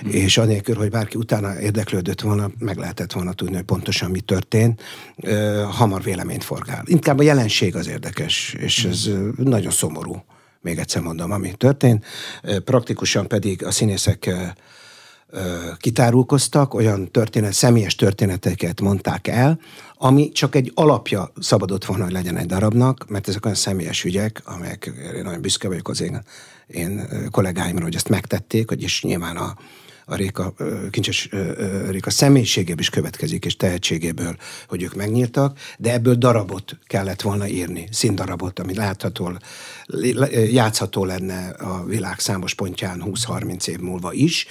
hmm. 0.00 0.10
és 0.10 0.38
anélkül, 0.38 0.74
hogy 0.74 0.90
bárki 0.90 1.16
utána 1.16 1.60
érdeklődött 1.60 2.20
volna, 2.20 2.50
meg 2.58 2.76
lehetett 2.76 3.12
volna 3.12 3.32
tudni, 3.32 3.54
hogy 3.54 3.64
pontosan 3.64 4.10
mi 4.10 4.20
történt, 4.20 4.82
hamar 5.70 6.02
véleményt 6.02 6.44
forgál. 6.44 6.82
Inkább 6.84 7.18
a 7.18 7.22
jelenség 7.22 7.76
az 7.76 7.88
érdekes, 7.88 8.54
és 8.58 8.84
ez 8.84 9.04
hmm. 9.04 9.32
nagyon 9.36 9.72
szomorú 9.72 10.24
még 10.60 10.78
egyszer 10.78 11.02
mondom, 11.02 11.30
ami 11.30 11.52
történt. 11.52 12.04
Praktikusan 12.64 13.28
pedig 13.28 13.64
a 13.64 13.70
színészek 13.70 14.30
kitárulkoztak, 15.76 16.74
olyan 16.74 17.10
történet, 17.10 17.52
személyes 17.52 17.94
történeteket 17.94 18.80
mondták 18.80 19.26
el, 19.26 19.60
ami 19.94 20.28
csak 20.32 20.54
egy 20.54 20.72
alapja 20.74 21.32
szabadott 21.40 21.84
volna, 21.84 22.04
hogy 22.04 22.12
legyen 22.12 22.36
egy 22.36 22.46
darabnak, 22.46 23.08
mert 23.08 23.28
ezek 23.28 23.44
olyan 23.44 23.56
személyes 23.56 24.04
ügyek, 24.04 24.42
amelyek 24.44 24.92
én 25.14 25.22
nagyon 25.22 25.40
büszke 25.40 25.68
vagyok 25.68 25.88
az 25.88 26.00
én, 26.00 26.22
én 26.66 27.08
kollégáimra, 27.30 27.82
hogy 27.82 27.94
ezt 27.94 28.08
megtették, 28.08 28.68
hogy 28.68 28.82
is 28.82 29.02
nyilván 29.02 29.36
a, 29.36 29.56
a 30.08 30.14
Réka, 30.14 30.54
Kincses 30.90 31.28
Réka 31.88 32.10
személyiségéből 32.10 32.78
is 32.78 32.90
következik, 32.90 33.44
és 33.44 33.56
tehetségéből, 33.56 34.36
hogy 34.68 34.82
ők 34.82 34.94
megnyíltak, 34.94 35.58
de 35.78 35.92
ebből 35.92 36.14
darabot 36.14 36.78
kellett 36.86 37.20
volna 37.20 37.48
írni, 37.48 37.88
színdarabot, 37.90 38.58
ami 38.58 38.74
látható, 38.74 39.32
játszható 40.50 41.04
lenne 41.04 41.48
a 41.48 41.84
világ 41.84 42.18
számos 42.18 42.54
pontján 42.54 43.02
20-30 43.06 43.68
év 43.68 43.78
múlva 43.78 44.12
is, 44.12 44.46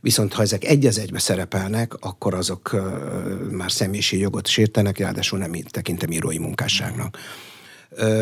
Viszont 0.00 0.32
ha 0.32 0.42
ezek 0.42 0.64
egy 0.64 0.86
az 0.86 0.98
egybe 0.98 1.18
szerepelnek, 1.18 1.94
akkor 2.00 2.34
azok 2.34 2.76
már 3.50 3.72
személyiségi 3.72 4.22
jogot 4.22 4.46
sértenek, 4.46 4.98
ráadásul 4.98 5.38
nem 5.38 5.52
tekintem 5.70 6.10
írói 6.10 6.38
munkásságnak 6.38 7.18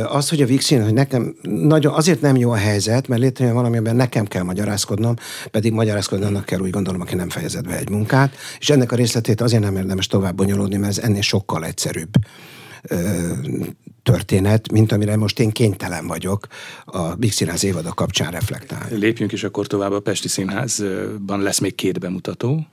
az, 0.08 0.28
hogy 0.28 0.42
a 0.42 0.46
Vixin, 0.46 0.82
hogy 0.82 0.92
nekem 0.92 1.36
nagyon, 1.42 1.94
azért 1.94 2.20
nem 2.20 2.36
jó 2.36 2.50
a 2.50 2.56
helyzet, 2.56 3.08
mert 3.08 3.20
létrejön 3.20 3.54
valamiben 3.54 3.96
nekem 3.96 4.24
kell 4.24 4.42
magyarázkodnom, 4.42 5.14
pedig 5.50 5.72
magyarázkodnom 5.72 6.44
kell 6.44 6.60
úgy 6.60 6.70
gondolom, 6.70 7.00
aki 7.00 7.14
nem 7.14 7.28
fejezett 7.28 7.66
be 7.66 7.76
egy 7.76 7.88
munkát, 7.88 8.34
és 8.58 8.70
ennek 8.70 8.92
a 8.92 8.96
részletét 8.96 9.40
azért 9.40 9.62
nem 9.62 9.76
érdemes 9.76 10.06
tovább 10.06 10.36
bonyolódni, 10.36 10.76
mert 10.76 10.98
ez 10.98 11.04
ennél 11.04 11.20
sokkal 11.20 11.64
egyszerűbb 11.64 12.10
történet, 14.02 14.72
mint 14.72 14.92
amire 14.92 15.16
most 15.16 15.40
én 15.40 15.50
kénytelen 15.50 16.06
vagyok 16.06 16.46
a 16.84 17.14
Big 17.14 17.32
Színház 17.32 17.64
évada 17.64 17.92
kapcsán 17.92 18.30
reflektálni. 18.30 18.96
Lépjünk 18.96 19.32
is 19.32 19.44
akkor 19.44 19.66
tovább 19.66 19.92
a 19.92 20.00
Pesti 20.00 20.28
Színházban 20.28 21.40
lesz 21.40 21.58
még 21.58 21.74
két 21.74 21.98
bemutató. 21.98 22.66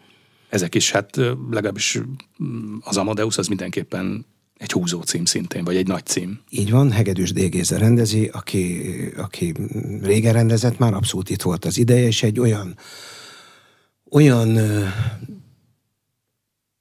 Ezek 0.49 0.75
is, 0.75 0.91
hát 0.91 1.15
legalábbis 1.51 2.01
az 2.79 2.97
Amadeus 2.97 3.37
az 3.37 3.47
mindenképpen 3.47 4.25
egy 4.57 4.71
húzó 4.71 5.01
cím 5.01 5.25
szintén, 5.25 5.63
vagy 5.63 5.75
egy 5.75 5.87
nagy 5.87 6.05
cím. 6.05 6.41
Így 6.49 6.71
van, 6.71 6.91
Hegedűs 6.91 7.31
Dégéze 7.31 7.77
rendezi, 7.77 8.25
aki, 8.27 8.81
aki 9.17 9.53
régen 10.01 10.33
rendezett, 10.33 10.77
már 10.77 10.93
abszolút 10.93 11.29
itt 11.29 11.41
volt 11.41 11.65
az 11.65 11.77
ideje, 11.77 12.05
és 12.07 12.23
egy 12.23 12.39
olyan 12.39 12.77
olyan 14.13 14.59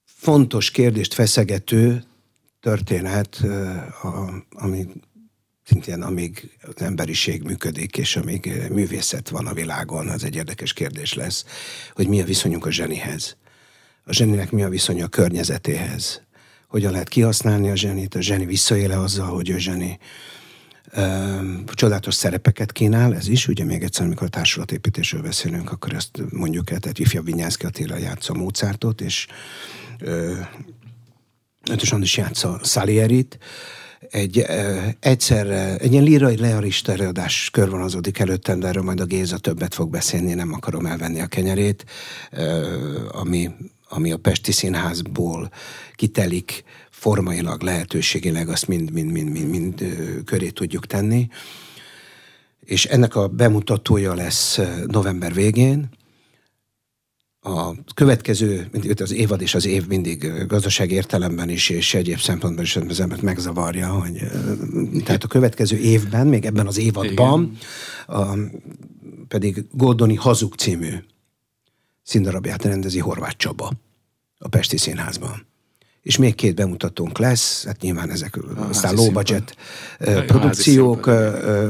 fontos 0.05 0.71
kérdést 0.71 1.13
feszegető 1.13 2.03
történet, 2.59 3.41
ami 4.49 4.87
szintén 5.63 6.01
amíg 6.01 6.57
az 6.61 6.81
emberiség 6.81 7.43
működik, 7.43 7.97
és 7.97 8.15
amíg 8.15 8.51
művészet 8.71 9.29
van 9.29 9.47
a 9.47 9.53
világon, 9.53 10.09
az 10.09 10.23
egy 10.23 10.35
érdekes 10.35 10.73
kérdés 10.73 11.13
lesz, 11.13 11.45
hogy 11.93 12.07
mi 12.07 12.21
a 12.21 12.25
viszonyunk 12.25 12.65
a 12.65 12.71
zsenihez. 12.71 13.37
A 14.03 14.13
zseninek 14.13 14.51
mi 14.51 14.63
a 14.63 14.69
viszonya 14.69 15.05
a 15.05 15.07
környezetéhez 15.07 16.21
hogyan 16.73 16.91
lehet 16.91 17.09
kihasználni 17.09 17.69
a 17.69 17.75
zsenit, 17.75 18.15
a 18.15 18.21
zseni 18.21 18.45
visszaéle 18.45 18.99
azzal, 18.99 19.27
hogy 19.27 19.49
ő 19.49 19.57
zseni. 19.57 19.99
Csodálatos 21.73 22.13
szerepeket 22.13 22.71
kínál, 22.71 23.15
ez 23.15 23.27
is, 23.27 23.47
ugye 23.47 23.63
még 23.63 23.83
egyszer, 23.83 24.05
amikor 24.05 24.27
a 24.27 24.29
társulatépítésről 24.29 25.21
beszélünk, 25.21 25.71
akkor 25.71 25.93
ezt 25.93 26.21
mondjuk 26.29 26.71
el, 26.71 26.79
tehát 26.79 26.99
ifjabb 26.99 27.25
Vinyánszki 27.25 27.65
Attila 27.65 27.97
játsza 27.97 28.33
Mozartot, 28.33 29.01
és 29.01 29.27
Ötös 31.69 31.93
is 31.99 32.17
játsza 32.17 32.59
Salierit, 32.63 33.37
egy 34.09 34.37
ö, 34.37 34.79
egyszerre, 34.99 35.77
egy 35.77 35.91
ilyen 35.91 36.03
lírai 36.03 36.37
learista 36.37 36.91
előadás 36.91 37.49
körvonalazódik 37.51 38.19
előttem, 38.19 38.59
de 38.59 38.67
erről 38.67 38.83
majd 38.83 38.99
a 38.99 39.05
Géza 39.05 39.37
többet 39.37 39.73
fog 39.73 39.89
beszélni, 39.89 40.33
nem 40.33 40.53
akarom 40.53 40.85
elvenni 40.85 41.21
a 41.21 41.27
kenyerét, 41.27 41.85
ö, 42.31 43.07
ami 43.11 43.49
ami 43.95 44.11
a 44.11 44.17
Pesti 44.17 44.51
Színházból 44.51 45.51
kitelik 45.95 46.63
formailag, 46.89 47.61
lehetőségileg, 47.61 48.49
azt 48.49 48.67
mind, 48.67 48.91
mind, 48.91 49.11
mind, 49.11 49.29
mind, 49.29 49.49
mind 49.49 49.83
köré 50.25 50.49
tudjuk 50.49 50.85
tenni. 50.85 51.27
És 52.59 52.85
ennek 52.85 53.15
a 53.15 53.27
bemutatója 53.27 54.13
lesz 54.13 54.59
november 54.87 55.33
végén. 55.33 55.89
A 57.41 57.71
következő, 57.93 58.69
az 59.01 59.11
évad 59.11 59.41
és 59.41 59.55
az 59.55 59.65
év 59.65 59.87
mindig 59.87 60.45
gazdaság 60.47 60.91
értelemben 60.91 61.49
is, 61.49 61.69
és 61.69 61.93
egyéb 61.93 62.19
szempontból 62.19 62.63
is 62.63 62.75
az 62.75 62.99
embert 62.99 63.21
megzavarja, 63.21 63.87
hogy 63.87 64.19
tehát 65.03 65.23
a 65.23 65.27
következő 65.27 65.77
évben, 65.77 66.27
még 66.27 66.45
ebben 66.45 66.67
az 66.67 66.77
évadban, 66.77 67.57
a, 68.07 68.23
pedig 69.27 69.65
Goldoni 69.71 70.15
Hazug 70.15 70.53
című 70.55 70.93
színdarabját 72.03 72.63
rendezi 72.63 72.99
Horváth 72.99 73.35
Csaba 73.35 73.71
a 74.37 74.47
Pesti 74.47 74.77
Színházban. 74.77 75.45
És 76.01 76.17
még 76.17 76.35
két 76.35 76.55
bemutatónk 76.55 77.17
lesz, 77.17 77.65
hát 77.65 77.81
nyilván 77.81 78.11
ezek 78.11 78.35
a 78.35 78.67
aztán 78.67 78.93
low 78.93 79.11
budget 79.11 79.55
színpad. 79.99 80.25
produkciók, 80.25 81.05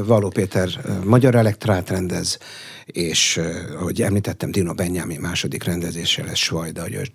Való 0.06 0.28
Péter 0.28 0.68
magyar 1.04 1.34
elektrát 1.34 1.90
rendez, 1.90 2.38
és 2.84 3.40
ahogy 3.78 4.02
említettem, 4.02 4.50
Dino 4.50 4.74
Benyámi 4.74 5.16
második 5.16 5.64
rendezése 5.64 6.24
lesz 6.24 6.38
Svajda, 6.38 6.82
hogy 6.82 7.12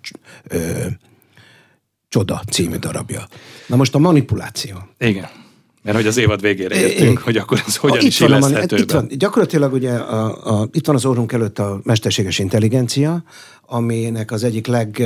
Csoda 2.08 2.42
című 2.50 2.76
darabja. 2.76 3.26
Na 3.66 3.76
most 3.76 3.94
a 3.94 3.98
manipuláció. 3.98 4.88
Igen. 4.98 5.28
Mert 5.82 5.96
hogy 5.96 6.06
az 6.06 6.16
évad 6.16 6.40
végére 6.40 6.76
értünk, 6.76 7.18
é, 7.18 7.22
hogy 7.22 7.36
akkor 7.36 7.62
ez 7.66 7.76
hogyan 7.76 8.06
is 8.06 8.20
illeszthető 8.20 8.76
itt 8.76 8.90
van, 8.90 9.08
Gyakorlatilag 9.10 9.72
ugye 9.72 9.92
a, 9.92 10.60
a, 10.60 10.68
itt 10.72 10.86
van 10.86 10.94
az 10.94 11.04
orrunk 11.04 11.32
előtt 11.32 11.58
a 11.58 11.80
mesterséges 11.82 12.38
intelligencia, 12.38 13.24
aminek 13.66 14.30
az 14.30 14.44
egyik 14.44 14.66
leg 14.66 15.02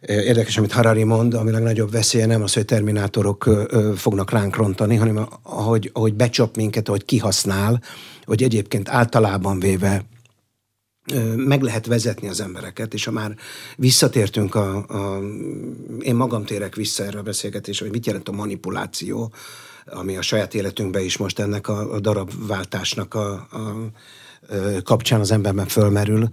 érdekes, 0.00 0.58
amit 0.58 0.72
Harari 0.72 1.04
mond, 1.04 1.34
ami 1.34 1.50
legnagyobb 1.50 1.90
veszélye 1.90 2.26
nem 2.26 2.42
az, 2.42 2.54
hogy 2.54 2.64
terminátorok 2.64 3.68
fognak 3.96 4.30
ránk 4.30 4.56
rontani, 4.56 4.96
hanem 4.96 5.28
ahogy, 5.42 5.90
ahogy 5.92 6.14
becsap 6.14 6.56
minket, 6.56 6.88
ahogy 6.88 7.04
kihasznál, 7.04 7.82
hogy 8.24 8.42
egyébként 8.42 8.88
általában 8.88 9.60
véve 9.60 10.04
meg 11.36 11.62
lehet 11.62 11.86
vezetni 11.86 12.28
az 12.28 12.40
embereket, 12.40 12.94
és 12.94 13.04
ha 13.04 13.10
már 13.10 13.36
visszatértünk 13.76 14.54
a, 14.54 14.76
a 14.76 15.20
én 16.00 16.14
magam 16.14 16.44
térek 16.44 16.74
vissza 16.74 17.04
erre 17.04 17.18
a 17.18 17.22
beszélgetésre, 17.22 17.84
hogy 17.84 17.94
mit 17.94 18.06
jelent 18.06 18.28
a 18.28 18.32
manipuláció, 18.32 19.32
ami 19.86 20.16
a 20.16 20.22
saját 20.22 20.54
életünkben 20.54 21.02
is 21.02 21.16
most 21.16 21.38
ennek 21.38 21.68
a, 21.68 21.94
a 21.94 22.00
darabváltásnak 22.00 23.14
a, 23.14 23.30
a, 23.50 23.56
a 23.56 24.82
kapcsán 24.82 25.20
az 25.20 25.30
emberben 25.30 25.66
fölmerül, 25.66 26.28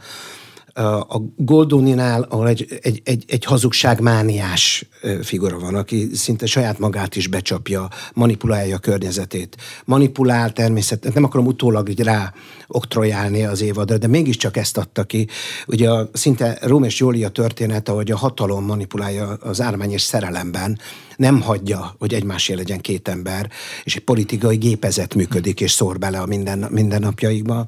a 0.83 1.21
Goldoninál, 1.35 2.21
ahol 2.21 2.47
egy, 2.47 2.79
egy, 2.81 3.01
egy, 3.03 3.23
egy 3.27 3.45
hazugságmániás 3.45 4.89
figura 5.21 5.59
van, 5.59 5.75
aki 5.75 6.09
szinte 6.13 6.45
saját 6.45 6.79
magát 6.79 7.15
is 7.15 7.27
becsapja, 7.27 7.87
manipulálja 8.13 8.75
a 8.75 8.79
környezetét. 8.79 9.57
Manipulál 9.85 10.53
természetesen, 10.53 11.11
nem 11.13 11.23
akarom 11.23 11.45
utólag 11.45 11.89
így 11.89 12.01
rá 12.01 12.33
oktrojálni 12.67 13.43
az 13.43 13.61
évadra, 13.61 13.97
de 13.97 14.07
mégiscsak 14.07 14.57
ezt 14.57 14.77
adta 14.77 15.03
ki. 15.03 15.27
Ugye 15.67 15.89
a, 15.89 16.09
szinte 16.13 16.57
Róm 16.61 16.83
és 16.83 16.99
Jólia 16.99 17.29
története, 17.29 17.91
hogy 17.91 18.11
a 18.11 18.17
hatalom 18.17 18.65
manipulálja 18.65 19.27
az 19.27 19.61
ármány 19.61 19.91
és 19.91 20.01
szerelemben, 20.01 20.79
nem 21.17 21.41
hagyja, 21.41 21.95
hogy 21.99 22.13
egymásé 22.13 22.53
legyen 22.53 22.81
két 22.81 23.07
ember, 23.07 23.49
és 23.83 23.95
egy 23.95 24.03
politikai 24.03 24.55
gépezet 24.55 25.15
működik, 25.15 25.61
és 25.61 25.71
szór 25.71 25.99
bele 25.99 26.19
a 26.19 26.25
minden, 26.25 26.67
mindennapjaikba. 26.69 27.67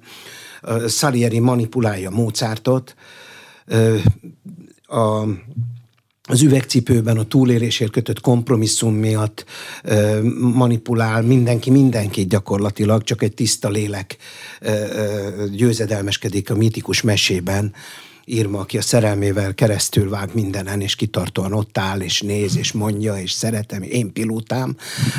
Salieri 0.87 1.39
manipulálja 1.39 2.09
Mozartot, 2.09 2.95
a, 4.87 5.23
az 6.29 6.41
üvegcipőben 6.41 7.17
a 7.17 7.23
túlélésért 7.23 7.91
kötött 7.91 8.21
kompromisszum 8.21 8.95
miatt 8.95 9.45
manipulál 10.39 11.21
mindenki, 11.21 11.69
mindenki 11.69 12.25
gyakorlatilag, 12.25 13.03
csak 13.03 13.21
egy 13.21 13.33
tiszta 13.33 13.69
lélek 13.69 14.17
győzedelmeskedik 15.51 16.49
a 16.49 16.55
mítikus 16.55 17.01
mesében, 17.01 17.73
Írma, 18.29 18.59
aki 18.59 18.77
a 18.77 18.81
szerelmével 18.81 19.53
keresztül 19.53 20.09
vág 20.09 20.29
mindenen, 20.33 20.81
és 20.81 20.95
kitartóan 20.95 21.53
ott 21.53 21.77
áll, 21.77 21.99
és 21.99 22.21
néz, 22.21 22.57
és 22.57 22.71
mondja, 22.71 23.17
és 23.17 23.31
szeretem, 23.31 23.81
én 23.81 24.13
pilótám, 24.13 24.75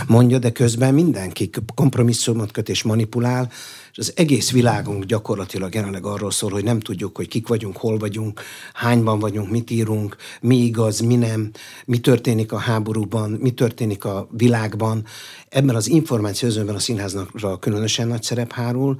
mondja, 0.06 0.38
de 0.38 0.50
közben 0.50 0.94
mindenki 0.94 1.50
kompromisszumot 1.74 2.50
köt 2.50 2.68
és 2.68 2.82
manipulál, 2.82 3.50
és 3.98 4.08
az 4.08 4.12
egész 4.16 4.50
világunk 4.50 5.04
gyakorlatilag 5.04 5.74
jelenleg 5.74 6.06
arról 6.06 6.30
szól, 6.30 6.50
hogy 6.50 6.64
nem 6.64 6.80
tudjuk, 6.80 7.16
hogy 7.16 7.28
kik 7.28 7.48
vagyunk, 7.48 7.76
hol 7.76 7.98
vagyunk, 7.98 8.40
hányban 8.72 9.18
vagyunk, 9.18 9.50
mit 9.50 9.70
írunk, 9.70 10.16
mi 10.40 10.56
igaz, 10.56 11.00
mi 11.00 11.14
nem, 11.14 11.50
mi 11.84 11.98
történik 11.98 12.52
a 12.52 12.58
háborúban, 12.58 13.30
mi 13.30 13.50
történik 13.50 14.04
a 14.04 14.28
világban. 14.30 15.04
Ebben 15.48 15.74
az 15.74 15.88
információzőben 15.88 16.74
a 16.74 16.78
színháznak 16.78 17.60
különösen 17.60 18.08
nagy 18.08 18.22
szerep 18.22 18.52
hárul, 18.52 18.96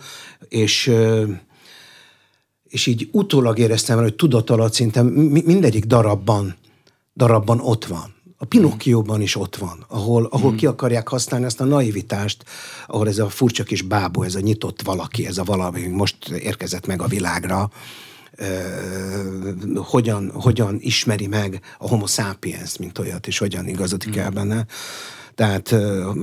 és 0.49 0.93
és 2.69 2.87
így 2.87 3.09
utólag 3.13 3.59
éreztem 3.59 3.97
el, 3.97 4.03
hogy 4.03 4.15
tudat 4.15 4.51
alatt 4.51 4.73
szinte 4.73 5.03
mindegyik 5.03 5.85
darabban, 5.85 6.57
darabban 7.17 7.61
ott 7.61 7.85
van. 7.85 8.15
A 8.41 8.45
Pinokkióban 8.45 9.21
is 9.21 9.37
ott 9.37 9.57
van, 9.57 9.85
ahol, 9.89 10.25
ahol 10.25 10.53
mm. 10.53 10.57
ki 10.57 10.67
akarják 10.67 11.09
használni 11.09 11.47
ezt 11.47 11.61
a 11.61 11.65
naivitást, 11.65 12.45
ahol 12.87 13.09
ez 13.09 13.19
a 13.19 13.29
furcsa 13.29 13.65
kis 13.65 13.83
bábú, 13.83 14.23
ez 14.23 14.35
a 14.35 14.41
nyitott 14.41 14.83
valaki, 14.83 15.27
ez 15.27 15.39
a 15.39 15.45
valami 15.45 15.87
most 15.87 16.29
érkezett 16.29 16.87
meg 16.87 17.03
a 17.03 17.07
világra, 17.07 17.71
Uh, 18.41 19.77
hogyan, 19.77 20.31
hogyan 20.31 20.77
ismeri 20.81 21.27
meg 21.27 21.61
a 21.79 21.89
homo 21.89 22.07
sapiens, 22.07 22.77
mint 22.77 22.99
olyat, 22.99 23.27
és 23.27 23.39
hogyan 23.39 23.69
igazodik 23.69 24.17
el 24.17 24.31
benne. 24.31 24.67
Tehát, 25.35 25.69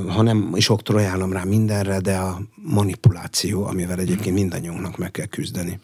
ha 0.07 0.21
nem 0.21 0.51
is 0.55 0.69
oktrojálom 0.69 1.33
rá 1.33 1.43
mindenre, 1.43 1.99
de 1.99 2.17
a 2.17 2.41
manipuláció, 2.55 3.65
amivel 3.65 3.99
egyébként 3.99 4.35
mindannyiunknak 4.35 4.97
meg 4.97 5.11
kell 5.11 5.25
küzdeni. 5.25 5.79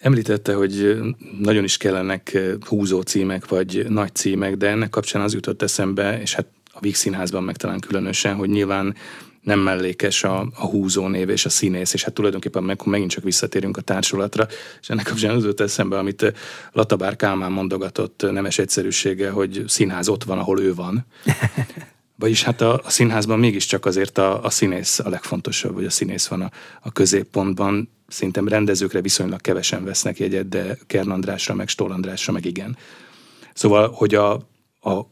Említette, 0.00 0.54
hogy 0.54 1.00
nagyon 1.38 1.64
is 1.64 1.76
kellenek 1.76 2.38
húzó 2.66 3.00
címek, 3.00 3.48
vagy 3.48 3.86
nagy 3.88 4.14
címek, 4.14 4.56
de 4.56 4.68
ennek 4.68 4.90
kapcsán 4.90 5.22
az 5.22 5.34
jutott 5.34 5.62
eszembe, 5.62 6.20
és 6.20 6.34
hát 6.34 6.46
a 6.72 6.80
Víg 6.80 6.94
Színházban 6.94 7.42
meg 7.42 7.56
talán 7.56 7.80
különösen, 7.80 8.34
hogy 8.34 8.48
nyilván 8.48 8.94
nem 9.40 9.58
mellékes 9.58 10.24
a, 10.24 10.40
a 10.54 10.66
húzó 10.66 11.08
név 11.08 11.28
és 11.28 11.44
a 11.44 11.48
színész, 11.48 11.92
és 11.92 12.04
hát 12.04 12.14
tulajdonképpen 12.14 12.62
meg, 12.62 12.80
megint 12.84 13.10
csak 13.10 13.24
visszatérünk 13.24 13.76
a 13.76 13.80
társulatra, 13.80 14.46
és 14.80 14.88
ennek 14.88 15.04
kapcsán 15.04 15.34
az 15.34 15.42
jutott 15.42 15.60
eszembe, 15.60 15.98
amit 15.98 16.32
Latabár 16.72 17.16
Kálmán 17.16 17.52
mondogatott 17.52 18.26
nemes 18.30 18.58
egyszerűsége, 18.58 19.30
hogy 19.30 19.64
színház 19.66 20.08
ott 20.08 20.24
van, 20.24 20.38
ahol 20.38 20.60
ő 20.60 20.74
van. 20.74 21.06
Vagyis 22.16 22.42
hát 22.42 22.60
a, 22.60 22.80
a 22.84 22.90
színházban 22.90 23.38
mégiscsak 23.38 23.86
azért 23.86 24.18
a, 24.18 24.44
a 24.44 24.50
színész 24.50 24.98
a 24.98 25.08
legfontosabb, 25.08 25.74
vagy 25.74 25.84
a 25.84 25.90
színész 25.90 26.26
van 26.26 26.40
a, 26.40 26.50
a 26.80 26.92
középpontban. 26.92 27.88
Szerintem 28.10 28.48
rendezőkre 28.48 29.00
viszonylag 29.00 29.40
kevesen 29.40 29.84
vesznek 29.84 30.18
jegyet, 30.18 30.48
de 30.48 30.78
Kern 30.86 31.10
Andrásra, 31.10 31.54
meg 31.54 31.68
Stól 31.68 31.92
Andrásra, 31.92 32.32
meg 32.32 32.44
igen. 32.44 32.76
Szóval, 33.54 33.90
hogy 33.90 34.14
a, 34.14 34.32
a 34.80 35.06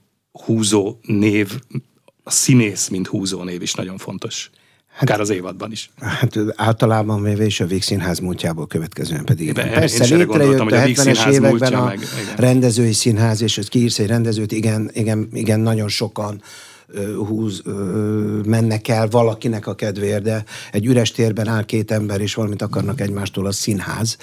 húzó 0.45 0.99
név, 1.03 1.61
a 2.23 2.31
színész, 2.31 2.89
mint 2.89 3.07
húzó 3.07 3.43
név 3.43 3.63
is 3.63 3.75
nagyon 3.75 3.99
fontos. 3.99 4.51
Hát, 4.89 5.09
Akár 5.09 5.21
az 5.21 5.31
évadban 5.31 5.73
is. 5.73 5.91
Hát 5.99 6.37
általában 6.57 7.23
véve 7.23 7.45
és 7.45 7.61
a 7.61 7.67
Végszínház 7.67 8.19
múltjából 8.19 8.67
következően 8.67 9.25
pedig. 9.25 9.49
Igen. 9.49 9.73
Persze 9.73 10.17
létrejött 10.17 10.61
a 10.61 10.65
70-es 10.65 11.33
években 11.33 11.75
a 11.75 11.85
meg, 11.85 11.99
rendezői 12.37 12.93
színház, 12.93 13.43
és 13.43 13.55
hogy 13.55 13.69
kiírsz 13.69 13.99
egy 13.99 14.07
rendezőt, 14.07 14.53
igen, 14.53 14.91
igen, 14.93 15.29
igen, 15.33 15.61
nagyon 15.61 15.89
sokan 15.89 16.43
húz, 17.27 17.63
mennek 18.45 18.89
el 18.89 19.09
valakinek 19.09 19.67
a 19.67 19.75
kedvéért, 19.75 20.23
de 20.23 20.45
egy 20.73 20.87
üres 20.87 21.11
térben 21.11 21.49
áll 21.49 21.65
két 21.65 21.91
ember, 21.91 22.21
és 22.21 22.35
valamit 22.35 22.63
akarnak 22.63 23.01
egymástól, 23.01 23.47
a 23.47 23.53
színház. 23.53 24.17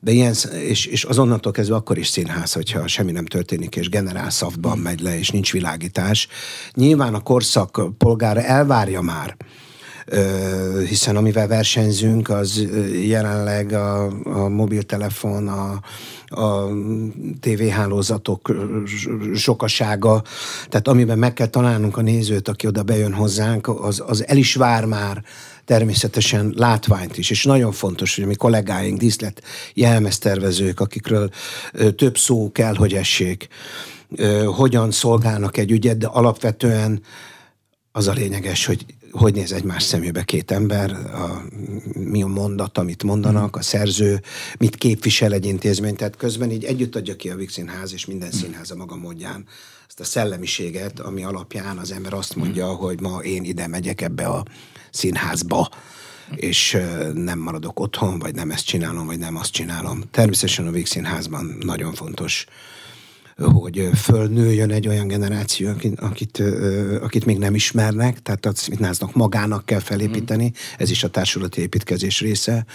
De 0.00 0.10
ilyen, 0.12 0.34
és, 0.52 0.86
és 0.86 1.04
azonnantól 1.04 1.52
kezdve 1.52 1.76
akkor 1.76 1.98
is 1.98 2.08
színház, 2.08 2.52
hogyha 2.52 2.86
semmi 2.86 3.12
nem 3.12 3.26
történik, 3.26 3.76
és 3.76 3.88
generál 3.88 4.30
szavban 4.30 4.78
megy 4.78 5.00
le, 5.00 5.18
és 5.18 5.30
nincs 5.30 5.52
világítás. 5.52 6.28
Nyilván 6.74 7.14
a 7.14 7.20
korszak 7.20 7.80
polgára 7.98 8.42
elvárja 8.42 9.00
már, 9.00 9.36
hiszen 10.88 11.16
amivel 11.16 11.46
versenyzünk, 11.46 12.28
az 12.28 12.66
jelenleg 13.06 13.72
a, 13.72 14.04
a 14.24 14.48
mobiltelefon, 14.48 15.48
a, 15.48 15.80
a 16.40 16.68
tévéhálózatok 17.40 18.54
sokasága, 19.34 20.22
tehát 20.68 20.88
amiben 20.88 21.18
meg 21.18 21.32
kell 21.32 21.46
találnunk 21.46 21.96
a 21.96 22.02
nézőt, 22.02 22.48
aki 22.48 22.66
oda 22.66 22.82
bejön 22.82 23.12
hozzánk, 23.12 23.68
az, 23.68 24.02
az 24.06 24.26
el 24.26 24.36
is 24.36 24.54
vár 24.54 24.84
már 24.84 25.22
természetesen 25.64 26.52
látványt 26.56 27.18
is, 27.18 27.30
és 27.30 27.44
nagyon 27.44 27.72
fontos, 27.72 28.14
hogy 28.14 28.24
a 28.24 28.26
mi 28.26 28.34
kollégáink, 28.34 28.98
díszlet 28.98 29.42
jelmeztervezők, 29.74 30.80
akikről 30.80 31.30
több 31.96 32.18
szó 32.18 32.52
kell, 32.52 32.74
hogy 32.74 32.94
essék, 32.94 33.48
hogyan 34.46 34.90
szolgálnak 34.90 35.56
egy 35.56 35.70
ügyet, 35.70 35.98
de 35.98 36.06
alapvetően 36.06 37.02
az 37.92 38.08
a 38.08 38.12
lényeges, 38.12 38.66
hogy 38.66 38.84
hogy 39.16 39.34
néz 39.34 39.52
egymás 39.52 39.82
szemébe 39.82 40.22
két 40.22 40.50
ember, 40.50 40.90
a, 40.92 41.42
mi 41.98 42.22
a 42.22 42.26
mondat, 42.26 42.78
amit 42.78 43.02
mondanak, 43.02 43.56
a 43.56 43.62
szerző, 43.62 44.22
mit 44.58 44.76
képvisel 44.76 45.32
egy 45.32 45.46
intézmény, 45.46 45.96
tehát 45.96 46.16
közben 46.16 46.50
így 46.50 46.64
együtt 46.64 46.96
adja 46.96 47.16
ki 47.16 47.30
a 47.30 47.36
Víg 47.36 47.50
Színház 47.50 47.92
és 47.92 48.06
minden 48.06 48.30
színház 48.30 48.70
a 48.70 48.76
maga 48.76 48.96
módján 48.96 49.46
ezt 49.88 50.00
a 50.00 50.04
szellemiséget, 50.04 51.00
ami 51.00 51.24
alapján 51.24 51.78
az 51.78 51.92
ember 51.92 52.12
azt 52.12 52.36
mondja, 52.36 52.66
hogy 52.66 53.00
ma 53.00 53.18
én 53.18 53.44
ide 53.44 53.66
megyek 53.66 54.00
ebbe 54.00 54.26
a 54.26 54.44
színházba, 54.90 55.68
és 56.34 56.78
nem 57.14 57.38
maradok 57.38 57.80
otthon, 57.80 58.18
vagy 58.18 58.34
nem 58.34 58.50
ezt 58.50 58.66
csinálom, 58.66 59.06
vagy 59.06 59.18
nem 59.18 59.36
azt 59.36 59.52
csinálom. 59.52 60.02
Természetesen 60.10 60.66
a 60.66 60.70
Végszínházban 60.70 61.56
nagyon 61.60 61.94
fontos 61.94 62.46
hogy 63.36 63.90
fölnőjön 63.94 64.70
egy 64.70 64.88
olyan 64.88 65.08
generáció, 65.08 65.68
akit, 65.68 66.00
akit, 66.00 66.42
akit 67.00 67.24
még 67.24 67.38
nem 67.38 67.54
ismernek, 67.54 68.22
tehát 68.22 68.46
a 68.46 68.54
színháznak 68.54 69.14
magának 69.14 69.64
kell 69.64 69.78
felépíteni, 69.78 70.52
ez 70.78 70.90
is 70.90 71.04
a 71.04 71.10
társulati 71.10 71.60
építkezés 71.60 72.20
része. 72.20 72.66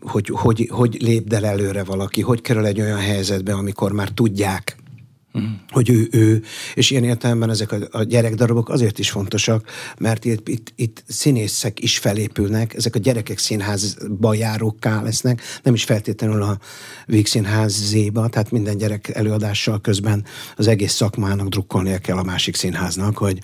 hogy, 0.00 0.28
hogy, 0.32 0.68
hogy 0.70 0.96
lépd 1.02 1.32
el 1.32 1.46
előre 1.46 1.84
valaki, 1.84 2.20
hogy 2.20 2.40
kerül 2.40 2.66
egy 2.66 2.80
olyan 2.80 2.98
helyzetbe, 2.98 3.52
amikor 3.52 3.92
már 3.92 4.08
tudják, 4.08 4.76
Hogy 5.68 5.90
ő, 5.90 6.08
ő, 6.10 6.42
és 6.74 6.90
ilyen 6.90 7.04
értelemben 7.04 7.50
ezek 7.50 7.72
a, 7.72 7.76
a 7.90 8.02
gyerekdarabok 8.02 8.68
azért 8.68 8.98
is 8.98 9.10
fontosak, 9.10 9.68
mert 9.98 10.24
itt, 10.24 10.48
itt, 10.48 10.72
itt 10.76 11.04
színészek 11.06 11.80
is 11.80 11.98
felépülnek, 11.98 12.74
ezek 12.74 12.94
a 12.94 12.98
gyerekek 12.98 13.38
színházba 13.38 14.34
járókká 14.34 15.02
lesznek, 15.02 15.42
nem 15.62 15.74
is 15.74 15.84
feltétlenül 15.84 16.42
a 16.42 16.58
Víg 17.06 17.26
színházéba, 17.26 18.28
tehát 18.28 18.50
minden 18.50 18.76
gyerek 18.76 19.08
előadással 19.08 19.80
közben 19.80 20.24
az 20.56 20.66
egész 20.66 20.92
szakmának 20.92 21.48
drukkolnia 21.48 21.98
kell 21.98 22.16
a 22.16 22.22
másik 22.22 22.56
színháznak, 22.56 23.18
hogy 23.18 23.38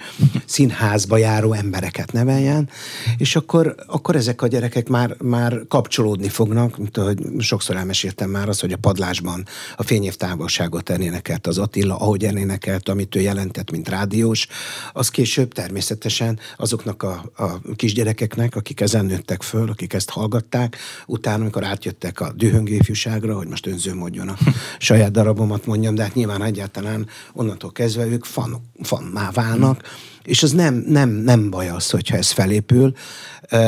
színházba 0.45 1.17
járó 1.17 1.53
embereket 1.53 2.13
neveljen, 2.13 2.69
és 3.17 3.37
akkor, 3.37 3.75
akkor 3.87 4.17
ezek 4.17 4.43
a 4.43 4.47
gyerekek 4.47 4.89
már, 4.89 5.17
már 5.23 5.61
kapcsolódni 5.69 6.29
fognak, 6.29 6.79
mint 6.79 6.97
ahogy 6.97 7.19
sokszor 7.39 7.77
elmeséltem 7.77 8.31
már 8.31 8.49
az, 8.49 8.61
hogy 8.61 8.73
a 8.73 8.77
padlásban 8.77 9.47
a 9.77 9.83
fényév 9.83 10.15
távolságot 10.15 10.91
elénekelt 10.91 11.47
az 11.47 11.59
Attila, 11.59 11.79
Attila, 11.81 11.97
ahogy 11.97 12.25
elénekelt, 12.25 12.89
amit 12.89 13.15
ő 13.15 13.21
jelentett, 13.21 13.71
mint 13.71 13.89
rádiós, 13.89 14.47
az 14.93 15.09
később 15.09 15.53
természetesen 15.53 16.39
azoknak 16.57 17.03
a, 17.03 17.33
a 17.37 17.75
kisgyerekeknek, 17.77 18.57
akik 18.57 18.81
ezen 18.81 19.05
nőttek 19.05 19.43
föl, 19.43 19.69
akik 19.69 19.93
ezt 19.93 20.11
hallgatták, 20.11 20.77
utána, 21.07 21.41
amikor 21.41 21.65
átjöttek 21.65 22.21
a 22.21 22.33
dühöngő 22.33 22.75
ifjúságra, 22.75 23.37
hogy 23.37 23.47
most 23.47 23.67
önző 23.67 23.95
mondjon 23.95 24.29
a 24.29 24.37
saját 24.79 25.11
darabomat 25.11 25.67
mondjam, 25.67 25.95
de 25.95 26.03
hát 26.03 26.15
nyilván 26.15 26.43
egyáltalán 26.43 27.07
onnantól 27.33 27.73
kezdve 27.73 28.07
ők 28.07 28.25
fan, 28.25 28.71
fanná 28.83 29.31
válnak, 29.31 29.83
és 30.23 30.43
az 30.43 30.53
nem, 30.53 30.85
nem, 30.87 31.09
nem 31.09 31.51
baj 31.51 31.69
az, 31.69 31.91
hogyha 31.91 32.17
ez 32.17 32.31
felépül. 32.31 32.93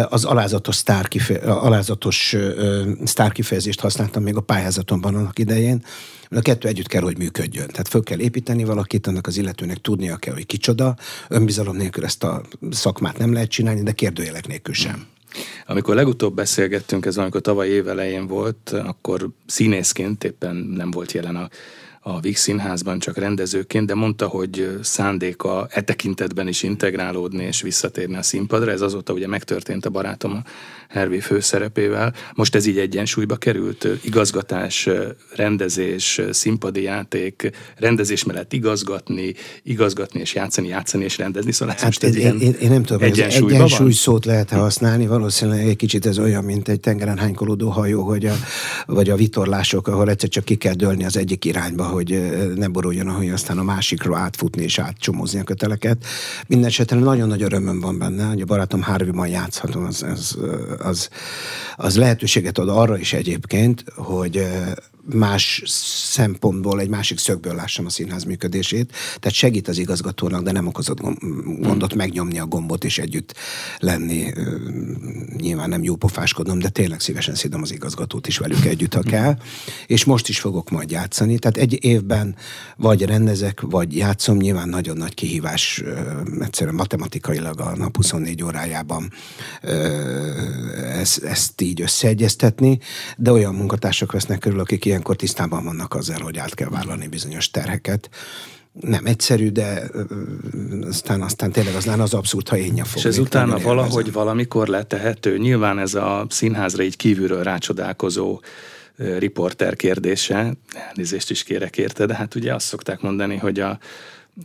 Az 0.09 0.25
alázatos, 0.25 0.75
sztár 0.75 1.09
kife, 1.09 1.35
alázatos 1.35 2.37
sztár 3.05 3.33
kifejezést 3.33 3.81
használtam 3.81 4.23
még 4.23 4.37
a 4.37 4.41
pályázatomban 4.41 5.15
annak 5.15 5.39
idején, 5.39 5.85
a 6.35 6.41
kettő 6.41 6.69
együtt 6.69 6.87
kell, 6.87 7.03
hogy 7.03 7.19
működjön. 7.19 7.67
Tehát 7.67 7.89
föl 7.89 8.03
kell 8.03 8.21
építeni 8.21 8.65
valakit, 8.65 9.07
annak 9.07 9.27
az 9.27 9.37
illetőnek 9.37 9.79
tudnia 9.79 10.17
kell, 10.17 10.35
hogy 10.35 10.47
kicsoda. 10.47 10.97
Önbizalom 11.29 11.77
nélkül 11.77 12.05
ezt 12.05 12.25
a 12.25 12.43
szakmát 12.71 13.19
nem 13.19 13.33
lehet 13.33 13.49
csinálni, 13.49 13.83
de 13.83 13.93
kérdőjelek 13.93 14.47
nélkül 14.47 14.75
sem. 14.75 15.07
Amikor 15.67 15.95
legutóbb 15.95 16.35
beszélgettünk, 16.35 17.07
ez 17.07 17.17
amikor 17.17 17.41
tavaly 17.41 17.69
évelején 17.69 18.27
volt, 18.27 18.71
akkor 18.71 19.29
színészként 19.47 20.25
éppen 20.25 20.57
nem 20.57 20.91
volt 20.91 21.13
jelen 21.13 21.37
a 21.37 21.49
a 22.05 22.21
Víg 22.21 22.37
Színházban 22.37 22.99
csak 22.99 23.17
rendezőként, 23.17 23.87
de 23.87 23.95
mondta, 23.95 24.27
hogy 24.27 24.79
szándéka 24.83 25.67
e 25.71 25.81
tekintetben 25.81 26.49
is 26.49 26.63
integrálódni 26.63 27.45
és 27.45 27.63
visszatérni 27.63 28.17
a 28.17 28.23
színpadra. 28.23 28.71
Ez 28.71 28.81
azóta 28.81 29.13
ugye 29.13 29.27
megtörtént 29.27 29.87
a 29.87 29.91
barátom 29.91 30.43
Hervé 30.93 31.21
főszerepével. 31.21 32.15
Most 32.35 32.55
ez 32.55 32.67
így 32.67 32.79
egyensúlyba 32.79 33.37
került? 33.37 33.89
Igazgatás, 34.03 34.89
rendezés, 35.35 36.21
színpadi 36.31 36.83
játék, 36.83 37.51
rendezés 37.77 38.25
mellett 38.25 38.53
igazgatni, 38.53 39.35
igazgatni 39.63 40.21
és 40.21 40.35
játszani, 40.35 40.69
játszani 40.69 41.05
és 41.05 41.19
rendezni. 41.19 41.53
Szóval 41.53 41.75
hát 41.75 41.85
most 41.85 42.05
ez 42.05 42.17
én, 42.17 42.39
én, 42.39 42.55
én, 42.61 42.71
nem 42.71 42.83
tudom, 42.83 43.03
egyensúly 43.03 43.53
van? 43.53 43.91
szót 43.91 44.25
lehet-e 44.25 44.57
használni, 44.57 45.07
valószínűleg 45.07 45.67
egy 45.67 45.77
kicsit 45.77 46.07
ez 46.07 46.19
olyan, 46.19 46.45
mint 46.45 46.69
egy 46.69 46.81
tengeren 46.81 47.19
hánykolódó 47.19 47.69
hajó, 47.69 48.03
hogy 48.03 48.27
a, 48.27 48.35
vagy 48.87 49.11
a 49.11 49.17
vitorlások, 49.17 49.89
ahol 49.89 50.09
egyszer 50.09 50.29
csak 50.29 50.45
ki 50.45 50.55
kell 50.55 50.75
dőlni 50.75 51.05
az 51.05 51.17
egyik 51.17 51.45
irányba, 51.45 51.85
hogy 51.85 52.23
ne 52.55 52.69
boruljon, 52.69 53.09
ahogy 53.09 53.29
aztán 53.29 53.59
a 53.59 53.63
másikról 53.63 54.17
átfutni 54.17 54.63
és 54.63 54.79
átcsomozni 54.79 55.41
a 55.41 55.45
köteleket. 55.45 56.05
Mindenesetre 56.47 56.99
nagyon 56.99 57.29
nagy 57.29 57.43
örömöm 57.43 57.81
van 57.81 57.99
benne, 57.99 58.25
hogy 58.25 58.41
a 58.41 58.45
barátom 58.45 58.83
Harvey-ban 58.83 59.29
játszhatom, 59.29 59.85
az, 59.85 60.03
az, 60.03 60.39
az, 60.83 61.09
az 61.77 61.97
lehetőséget 61.97 62.59
ad 62.59 62.69
arra 62.69 62.99
is 62.99 63.13
egyébként, 63.13 63.85
hogy 63.97 64.47
más 65.05 65.63
szempontból, 65.67 66.81
egy 66.81 66.89
másik 66.89 67.19
szögből 67.19 67.55
lássam 67.55 67.87
a 67.87 67.91
színház 67.91 68.25
működését. 68.25 68.93
Tehát 68.93 69.37
segít 69.37 69.69
az 69.69 69.79
igazgatónak, 69.79 70.43
de 70.43 70.53
nem 70.53 70.67
okozott 70.67 71.01
gondot 71.61 71.95
megnyomni 71.95 72.39
a 72.39 72.47
gombot 72.47 72.85
és 72.85 72.99
együtt 72.99 73.35
lenni. 73.79 74.33
Nyilván 75.37 75.69
nem 75.69 75.83
jó 75.83 75.97
pofáskodnom, 75.97 76.59
de 76.59 76.69
tényleg 76.69 77.01
szívesen 77.01 77.35
szidom 77.35 77.63
az 77.63 77.73
igazgatót 77.73 78.27
is 78.27 78.39
velük 78.39 78.65
együtt, 78.65 78.95
ha 78.95 79.01
kell. 79.01 79.37
És 79.87 80.05
most 80.05 80.29
is 80.29 80.41
fogok 80.41 80.71
majd 80.71 80.91
játszani. 80.91 81.39
Tehát 81.39 81.57
egy 81.57 81.85
évben 81.85 82.37
vagy 82.77 83.03
rendezek, 83.03 83.61
vagy 83.61 83.97
játszom. 83.97 84.37
Nyilván 84.37 84.69
nagyon 84.69 84.97
nagy 84.97 85.15
kihívás 85.15 85.83
egyszerűen 86.41 86.75
matematikailag 86.75 87.61
a 87.61 87.77
nap 87.77 87.97
24 87.97 88.43
órájában 88.43 89.13
ezt, 90.99 91.25
ezt 91.25 91.61
így 91.61 91.81
összeegyeztetni, 91.81 92.79
de 93.17 93.33
olyan 93.33 93.55
munkatársak 93.55 94.13
vesznek 94.13 94.39
körül, 94.39 94.61
akik 94.61 94.85
ilyenkor 94.93 95.17
tisztában 95.17 95.65
vannak 95.65 95.95
azzal, 95.95 96.21
hogy 96.21 96.39
át 96.39 96.55
kell 96.55 96.69
vállalni 96.69 97.09
bizonyos 97.09 97.51
terheket. 97.51 98.11
Nem 98.81 99.07
egyszerű, 99.07 99.51
de 99.51 99.83
aztán, 100.83 101.23
aztán 101.23 101.53
tényleg 101.53 101.75
az 101.75 101.87
az 101.87 102.15
abszurd, 102.15 102.49
ha 102.49 102.57
én 102.57 102.83
És 102.95 103.05
ez 103.05 103.19
utána 103.19 103.59
valahogy 103.59 104.03
ezen. 104.03 104.13
valamikor 104.13 104.69
letehető. 104.69 105.39
Nyilván 105.39 105.79
ez 105.79 105.95
a 105.95 106.27
színházra 106.29 106.83
így 106.83 106.97
kívülről 106.97 107.43
rácsodálkozó 107.43 108.41
riporter 108.97 109.77
kérdése, 109.77 110.55
elnézést 110.89 111.31
is 111.31 111.43
kérek 111.43 111.79
érte, 111.79 112.07
de 112.07 112.15
hát 112.15 112.35
ugye 112.35 112.55
azt 112.55 112.67
szokták 112.67 113.01
mondani, 113.01 113.37
hogy 113.37 113.61
a, 113.61 113.79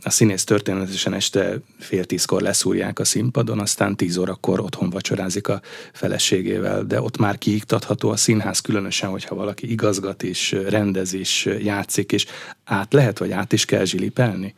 a 0.02 0.10
színész 0.10 0.44
történetesen 0.44 1.14
este 1.14 1.58
fél 1.78 2.04
tízkor 2.04 2.40
leszúrják 2.42 2.98
a 2.98 3.04
színpadon, 3.04 3.60
aztán 3.60 3.96
tíz 3.96 4.16
órakor 4.16 4.60
otthon 4.60 4.90
vacsorázik 4.90 5.48
a 5.48 5.60
feleségével, 5.92 6.82
de 6.82 7.00
ott 7.00 7.18
már 7.18 7.38
kiiktatható 7.38 8.10
a 8.10 8.16
színház, 8.16 8.60
különösen, 8.60 9.10
hogyha 9.10 9.34
valaki 9.34 9.70
igazgat 9.70 10.22
is, 10.22 10.54
rendez 10.68 11.12
is, 11.12 11.48
játszik, 11.62 12.12
és 12.12 12.26
át 12.64 12.92
lehet, 12.92 13.18
vagy 13.18 13.30
át 13.30 13.52
is 13.52 13.64
kell 13.64 13.84
zsilipelni? 13.84 14.54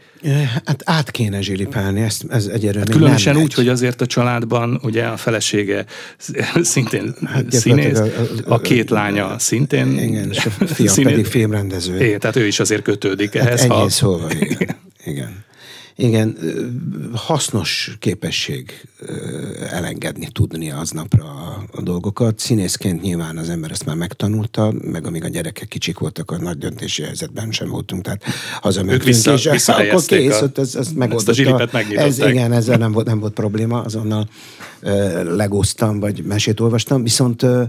Hát 0.65 0.83
át 0.85 1.11
kéne 1.11 1.41
zsilipelni, 1.41 2.01
ez, 2.01 2.21
ez 2.29 2.47
egyelőre 2.47 2.79
hát 2.79 2.91
Különösen 2.91 3.37
úgy, 3.37 3.55
hogy 3.55 3.69
azért 3.69 4.01
a 4.01 4.07
családban 4.07 4.81
ugye 4.83 5.05
a 5.05 5.17
felesége 5.17 5.85
szintén 6.63 7.15
hát 7.25 7.53
színész, 7.53 7.99
a, 7.99 8.05
a, 8.05 8.55
a 8.55 8.59
két 8.59 8.91
lánya 8.91 9.39
szintén. 9.39 9.99
Igen, 9.99 10.31
és 10.31 10.47
a 10.47 10.51
fia 10.67 10.91
színész, 10.91 11.13
pedig 11.13 11.27
filmrendező. 11.27 12.05
Igen, 12.05 12.21
tehát 12.21 12.37
ő 12.37 12.47
is 12.47 12.61
azért 12.61 12.83
kötődik 12.83 13.35
hát 13.35 13.47
ehhez. 13.47 13.61
Ennyi 13.61 13.73
ha... 13.73 13.89
szóval, 13.89 14.31
igen. 14.31 14.89
Igen. 15.11 15.45
Igen, 15.97 16.37
hasznos 17.13 17.97
képesség 17.99 18.89
elengedni, 19.71 20.29
tudni 20.33 20.71
aznapra 20.71 21.25
a, 21.25 21.65
a 21.73 21.83
dolgokat. 21.83 22.39
Színészként 22.39 23.03
nyilván 23.03 23.37
az 23.37 23.49
ember 23.49 23.71
ezt 23.71 23.85
már 23.85 23.97
megtanulta, 23.97 24.73
meg 24.83 25.07
amíg 25.07 25.25
a 25.25 25.29
gyerekek 25.29 25.69
kicsik 25.69 25.99
voltak, 25.99 26.31
a 26.31 26.39
nagy 26.39 26.59
döntési 26.59 27.03
helyzetben 27.03 27.53
sem 27.53 27.69
voltunk, 27.69 28.03
tehát 28.03 28.23
hazamentünk, 28.61 29.03
vissza, 29.03 29.35
és 29.35 29.69
akkor 29.69 30.05
kész, 30.05 30.41
a, 30.41 30.51
ez, 30.55 30.75
ezt 30.75 30.95
megoldotta. 30.95 31.69
Ez, 31.95 32.19
igen, 32.19 32.53
ezzel 32.53 32.77
nem 32.77 32.93
volt, 32.93 33.07
nem 33.07 33.21
volt 33.21 33.33
probléma, 33.33 33.81
azonnal 33.81 34.29
uh, 34.83 35.23
legóztam, 35.25 36.01
vagy 36.01 36.25
mesét 36.25 36.61
olvastam, 36.61 37.03
viszont 37.03 37.43
uh, 37.43 37.63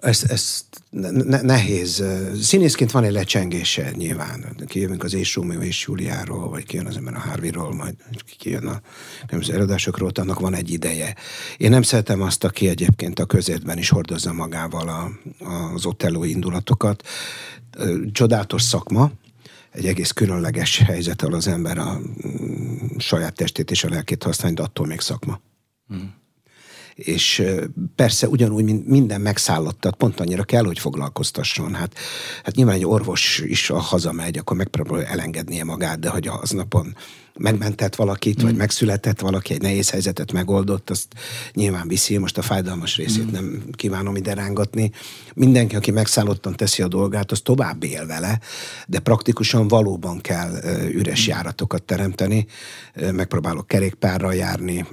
ezt, 0.00 0.24
ezt 0.24 0.64
ne, 0.90 1.40
nehéz. 1.40 2.04
Színészként 2.40 2.90
van 2.90 3.04
egy 3.04 3.12
lecsengése 3.12 3.90
nyilván. 3.96 4.56
Kijövünk 4.66 5.04
az 5.04 5.14
És 5.14 5.34
Rómeó 5.34 5.60
és 5.60 5.86
Júliáról, 5.86 6.48
vagy 6.48 6.66
kijön 6.66 6.86
az 6.86 6.96
ember 6.96 7.14
a 7.14 7.18
Harvey-ról, 7.18 7.74
majd 7.74 7.94
kijön 8.38 8.66
a 8.66 8.80
különböző 9.26 9.54
előadásokról, 9.54 10.10
annak 10.14 10.40
van 10.40 10.54
egy 10.54 10.70
ideje. 10.70 11.14
Én 11.56 11.70
nem 11.70 11.82
szeretem 11.82 12.22
azt, 12.22 12.44
aki 12.44 12.68
egyébként 12.68 13.18
a 13.18 13.24
közértben 13.24 13.78
is 13.78 13.88
hordozza 13.88 14.32
magával 14.32 14.88
a, 14.88 15.10
az 15.74 15.86
Otello 15.86 16.24
indulatokat. 16.24 17.06
Csodálatos 18.12 18.62
szakma, 18.62 19.10
egy 19.70 19.86
egész 19.86 20.10
különleges 20.10 20.78
helyzet, 20.78 21.22
ahol 21.22 21.34
az 21.34 21.46
ember 21.46 21.78
a 21.78 21.98
mm, 21.98 22.76
saját 22.98 23.34
testét 23.34 23.70
és 23.70 23.84
a 23.84 23.88
lelkét 23.88 24.22
használja, 24.22 24.56
de 24.56 24.62
attól 24.62 24.86
még 24.86 25.00
szakma. 25.00 25.40
Mm 25.94 25.98
és 26.98 27.42
persze 27.96 28.28
ugyanúgy, 28.28 28.64
mint 28.64 28.86
minden 28.86 29.20
megszállottat, 29.20 29.96
pont 29.96 30.20
annyira 30.20 30.44
kell, 30.44 30.64
hogy 30.64 30.78
foglalkoztasson. 30.78 31.74
Hát, 31.74 31.94
hát 32.44 32.54
nyilván 32.54 32.74
egy 32.74 32.86
orvos 32.86 33.42
is, 33.44 33.66
ha 33.66 33.78
hazamegy, 33.78 34.38
akkor 34.38 34.56
megpróbálja 34.56 35.06
elengednie 35.06 35.64
magát, 35.64 35.98
de 35.98 36.08
hogy 36.08 36.28
az 36.40 36.50
napon 36.50 36.96
megmentett 37.34 37.94
valakit, 37.94 38.42
mm. 38.42 38.44
vagy 38.44 38.56
megszületett 38.56 39.20
valaki, 39.20 39.52
egy 39.52 39.62
nehéz 39.62 39.90
helyzetet 39.90 40.32
megoldott, 40.32 40.90
azt 40.90 41.06
nyilván 41.52 41.88
viszi, 41.88 42.16
most 42.16 42.38
a 42.38 42.42
fájdalmas 42.42 42.96
részét 42.96 43.30
mm. 43.30 43.32
nem 43.32 43.62
kívánom 43.72 44.16
ide 44.16 44.34
rángatni. 44.34 44.90
Mindenki, 45.34 45.76
aki 45.76 45.90
megszállottan 45.90 46.56
teszi 46.56 46.82
a 46.82 46.88
dolgát, 46.88 47.30
az 47.30 47.40
tovább 47.40 47.82
él 47.82 48.06
vele, 48.06 48.40
de 48.86 48.98
praktikusan 48.98 49.68
valóban 49.68 50.20
kell 50.20 50.50
üres 50.92 51.26
mm. 51.26 51.30
járatokat 51.30 51.82
teremteni. 51.82 52.46
Megpróbálok 53.12 53.66
kerékpárral 53.66 54.34
járni, 54.34 54.86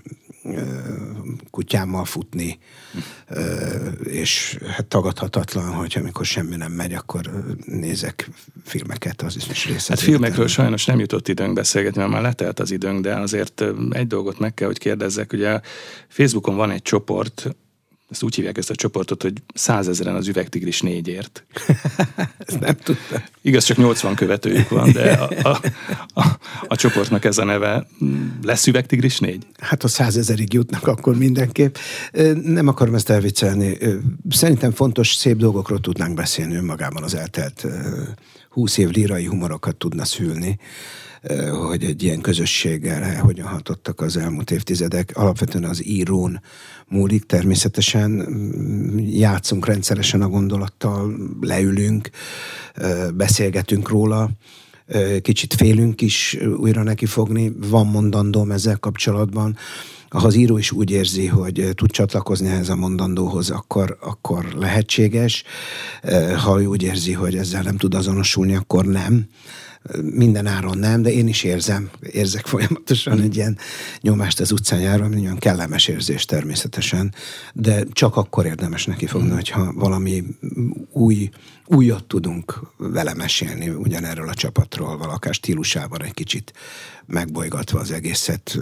kutyámmal 1.49 2.05
futni, 2.05 2.59
és 4.03 4.57
hát 4.67 4.85
tagadhatatlan, 4.85 5.73
hogy 5.73 5.95
amikor 5.99 6.25
semmi 6.25 6.55
nem 6.55 6.71
megy, 6.71 6.93
akkor 6.93 7.29
nézek 7.65 8.29
filmeket, 8.63 9.21
az 9.21 9.35
is 9.35 9.65
része. 9.65 9.93
Hát 9.93 9.99
filmekről 9.99 10.47
sajnos 10.47 10.85
nem 10.85 10.99
jutott 10.99 11.27
időnk 11.27 11.53
beszélgetni, 11.53 11.99
mert 11.99 12.11
már 12.11 12.21
letelt 12.21 12.59
az 12.59 12.71
időnk, 12.71 13.01
de 13.01 13.15
azért 13.15 13.63
egy 13.89 14.07
dolgot 14.07 14.39
meg 14.39 14.53
kell, 14.53 14.67
hogy 14.67 14.77
kérdezzek. 14.77 15.33
Ugye 15.33 15.59
Facebookon 16.07 16.55
van 16.55 16.71
egy 16.71 16.81
csoport, 16.81 17.55
ezt 18.09 18.23
úgy 18.23 18.35
hívják 18.35 18.57
ezt 18.57 18.69
a 18.69 18.75
csoportot, 18.75 19.21
hogy 19.21 19.41
százezeren 19.53 20.15
az 20.15 20.27
üvegtigris 20.27 20.81
négyért. 20.81 21.45
ezt 22.47 22.59
nem 22.59 22.75
tudtam. 22.75 23.23
Igaz, 23.41 23.63
csak 23.63 23.77
80 23.77 24.15
követőjük 24.15 24.69
van, 24.69 24.91
de 24.91 25.11
a, 25.43 25.49
a, 25.49 25.61
a, 26.13 26.39
a 26.67 26.75
csoportnak 26.75 27.25
ez 27.25 27.37
a 27.37 27.43
neve. 27.43 27.87
Lesz 28.43 28.67
üvegtigris 28.67 29.19
négy? 29.19 29.47
Hát 29.59 29.81
ha 29.81 29.87
százezerig 29.87 30.53
jutnak, 30.53 30.87
akkor 30.87 31.17
mindenképp. 31.17 31.75
Nem 32.43 32.67
akarom 32.67 32.95
ezt 32.95 33.09
elviccelni. 33.09 33.77
Szerintem 34.29 34.71
fontos, 34.71 35.13
szép 35.13 35.37
dolgokról 35.37 35.79
tudnánk 35.79 36.13
beszélni 36.13 36.55
önmagában 36.55 37.03
az 37.03 37.15
eltelt 37.15 37.65
húsz 38.49 38.77
év 38.77 38.89
lírai 38.89 39.25
humorokat 39.25 39.75
tudna 39.75 40.05
szülni 40.05 40.59
hogy 41.51 41.83
egy 41.83 42.03
ilyen 42.03 42.21
közösséggel 42.21 43.19
hogyan 43.19 43.47
hatottak 43.47 44.01
az 44.01 44.17
elmúlt 44.17 44.51
évtizedek. 44.51 45.11
Alapvetően 45.13 45.63
az 45.63 45.85
írón 45.85 46.41
múlik 46.87 47.25
természetesen, 47.25 48.11
mm, 48.11 48.97
játszunk 48.97 49.65
rendszeresen 49.65 50.21
a 50.21 50.27
gondolattal, 50.27 51.15
leülünk, 51.41 52.09
beszélgetünk 53.13 53.89
róla, 53.89 54.29
kicsit 55.21 55.53
félünk 55.53 56.01
is 56.01 56.37
újra 56.57 56.83
neki 56.83 57.05
fogni, 57.05 57.51
van 57.69 57.87
mondandóm 57.87 58.51
ezzel 58.51 58.77
kapcsolatban. 58.77 59.57
Ha 60.09 60.27
az 60.27 60.35
író 60.35 60.57
is 60.57 60.71
úgy 60.71 60.91
érzi, 60.91 61.27
hogy 61.27 61.69
tud 61.75 61.91
csatlakozni 61.91 62.47
ehhez 62.47 62.69
a 62.69 62.75
mondandóhoz, 62.75 63.49
akkor, 63.49 63.97
akkor 64.01 64.45
lehetséges. 64.53 65.43
Ha 66.43 66.61
ő 66.61 66.65
úgy 66.65 66.83
érzi, 66.83 67.13
hogy 67.13 67.35
ezzel 67.35 67.61
nem 67.61 67.77
tud 67.77 67.93
azonosulni, 67.93 68.55
akkor 68.55 68.85
nem 68.85 69.27
minden 70.01 70.45
áron 70.45 70.77
nem, 70.77 71.01
de 71.01 71.11
én 71.11 71.27
is 71.27 71.43
érzem, 71.43 71.89
érzek 72.11 72.45
folyamatosan 72.45 73.21
egy 73.21 73.35
ilyen 73.35 73.57
nyomást 74.01 74.39
az 74.39 74.51
utcán 74.51 74.79
járva, 74.79 75.07
olyan 75.07 75.37
kellemes 75.37 75.87
érzés 75.87 76.25
természetesen, 76.25 77.13
de 77.53 77.83
csak 77.91 78.15
akkor 78.15 78.45
érdemes 78.45 78.85
neki 78.85 79.05
fogni, 79.05 79.29
mm. 79.29 79.33
hogyha 79.33 79.73
valami 79.73 80.23
új, 80.91 81.29
újat 81.65 82.03
tudunk 82.03 82.61
vele 82.77 83.13
mesélni 83.13 83.69
ugyanerről 83.69 84.29
a 84.29 84.33
csapatról, 84.33 84.97
valakár 84.97 85.33
stílusában 85.33 86.03
egy 86.03 86.13
kicsit 86.13 86.53
megbolygatva 87.05 87.79
az 87.79 87.91
egészet. 87.91 88.57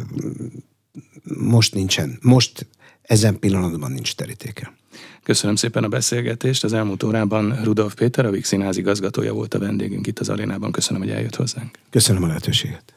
Most 1.23 1.73
nincsen, 1.73 2.17
most 2.21 2.67
ezen 3.01 3.39
pillanatban 3.39 3.91
nincs 3.91 4.15
terítéke. 4.15 4.73
Köszönöm 5.23 5.55
szépen 5.55 5.83
a 5.83 5.87
beszélgetést. 5.87 6.63
Az 6.63 6.73
elmúlt 6.73 7.03
órában 7.03 7.63
Rudolf 7.63 7.93
Péter, 7.93 8.25
a 8.25 8.29
Vix 8.29 8.47
Színház 8.47 8.77
igazgatója 8.77 9.33
volt 9.33 9.53
a 9.53 9.59
vendégünk 9.59 10.07
itt 10.07 10.19
az 10.19 10.29
arénában. 10.29 10.71
Köszönöm, 10.71 11.01
hogy 11.01 11.11
eljött 11.11 11.35
hozzánk. 11.35 11.77
Köszönöm 11.89 12.23
a 12.23 12.27
lehetőséget. 12.27 12.93